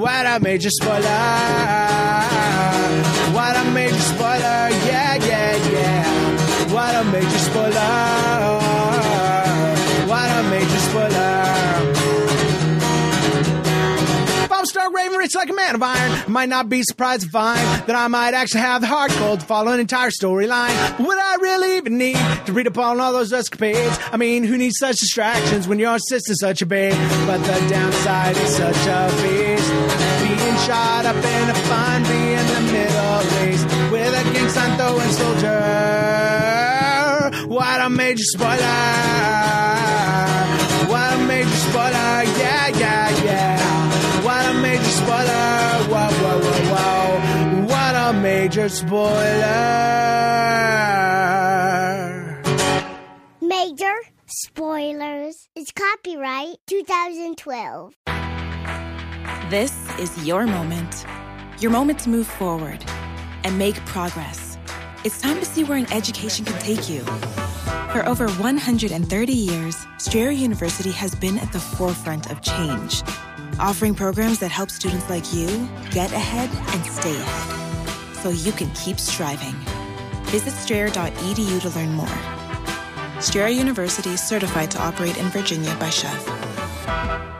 What 0.00 0.24
a 0.24 0.40
major 0.40 0.70
spoiler! 0.70 1.02
What 3.36 3.54
a 3.54 3.70
major 3.72 3.98
spoiler! 3.98 4.70
Yeah, 4.88 5.14
yeah, 5.16 5.70
yeah! 5.70 6.72
What 6.72 6.94
a 6.94 7.04
major 7.04 7.38
spoiler! 7.38 8.60
What 10.08 10.30
a 10.30 10.42
major 10.48 10.78
spoiler! 10.78 11.90
If 14.44 14.76
I'm 14.78 14.94
Raven 14.94 15.18
rich 15.18 15.34
like 15.34 15.50
a 15.50 15.52
man 15.52 15.74
of 15.74 15.82
iron, 15.82 16.32
might 16.32 16.48
not 16.48 16.70
be 16.70 16.82
surprised 16.82 17.24
to 17.24 17.28
find 17.28 17.60
that 17.86 17.94
I 17.94 18.08
might 18.08 18.32
actually 18.32 18.62
have 18.62 18.80
the 18.80 18.86
heart 18.86 19.10
cold 19.10 19.40
to 19.40 19.46
follow 19.46 19.70
an 19.72 19.80
entire 19.80 20.08
storyline. 20.08 20.98
Would 20.98 21.18
I 21.18 21.36
really 21.42 21.76
even 21.76 21.98
need 21.98 22.16
to 22.46 22.54
read 22.54 22.66
upon 22.66 23.00
all 23.00 23.12
those 23.12 23.34
escapades? 23.34 23.98
I 24.12 24.16
mean, 24.16 24.44
who 24.44 24.56
needs 24.56 24.78
such 24.78 24.96
distractions 24.96 25.68
when 25.68 25.78
your 25.78 25.98
sister's 25.98 26.40
such 26.40 26.62
a 26.62 26.66
babe? 26.66 26.94
But 27.26 27.38
the 27.42 27.68
downside 27.68 28.36
is 28.38 28.56
such 28.56 28.86
a 28.86 29.22
beast. 29.22 29.49
Shot 30.66 31.06
up 31.06 31.16
in 31.16 31.50
a 31.50 31.54
fun 31.54 32.04
in 32.04 32.46
the 32.54 32.60
Middle 32.72 33.22
East 33.44 33.66
with 33.90 34.12
a 34.20 34.22
gang 34.32 34.48
sign 34.50 34.76
throwing 34.76 35.12
soldier. 35.12 35.60
What 37.48 37.80
a 37.80 37.88
major 37.90 38.24
spoiler! 38.24 38.56
What 40.92 41.12
a 41.14 41.18
major 41.26 41.60
spoiler! 41.66 42.24
Yeah, 42.42 42.68
yeah, 42.68 43.08
yeah! 43.24 44.24
What 44.24 44.46
a 44.46 44.54
major 44.60 44.92
spoiler! 45.00 45.84
Whoa, 45.90 46.10
whoa, 46.20 46.38
whoa, 46.44 46.62
whoa! 46.74 47.66
What 47.66 47.94
a 47.96 48.12
major 48.12 48.68
spoiler! 48.68 49.80
Major 53.40 53.96
Spoilers 54.32 55.48
is 55.56 55.72
copyright 55.72 56.58
2012. 56.68 57.94
This 59.50 59.74
is 59.98 60.24
your 60.24 60.46
moment. 60.46 61.04
Your 61.58 61.72
moment 61.72 61.98
to 62.00 62.08
move 62.08 62.28
forward 62.28 62.84
and 63.42 63.58
make 63.58 63.74
progress. 63.84 64.56
It's 65.02 65.20
time 65.20 65.40
to 65.40 65.44
see 65.44 65.64
where 65.64 65.76
an 65.76 65.92
education 65.92 66.44
can 66.44 66.56
take 66.60 66.88
you. 66.88 67.00
For 67.90 68.06
over 68.06 68.28
130 68.28 69.32
years, 69.32 69.86
Strayer 69.98 70.30
University 70.30 70.92
has 70.92 71.16
been 71.16 71.36
at 71.36 71.52
the 71.52 71.58
forefront 71.58 72.30
of 72.30 72.42
change, 72.42 73.02
offering 73.58 73.92
programs 73.92 74.38
that 74.38 74.52
help 74.52 74.70
students 74.70 75.10
like 75.10 75.34
you 75.34 75.48
get 75.90 76.12
ahead 76.12 76.48
and 76.72 76.86
stay 76.86 77.16
ahead 77.20 78.16
so 78.18 78.28
you 78.28 78.52
can 78.52 78.70
keep 78.74 79.00
striving. 79.00 79.56
Visit 80.26 80.52
strayer.edu 80.52 81.60
to 81.60 81.68
learn 81.70 81.90
more. 81.94 83.20
Strayer 83.20 83.48
University 83.48 84.10
is 84.10 84.22
certified 84.22 84.70
to 84.70 84.80
operate 84.80 85.18
in 85.18 85.26
Virginia 85.30 85.74
by 85.80 85.88
SCHEV. 85.88 87.39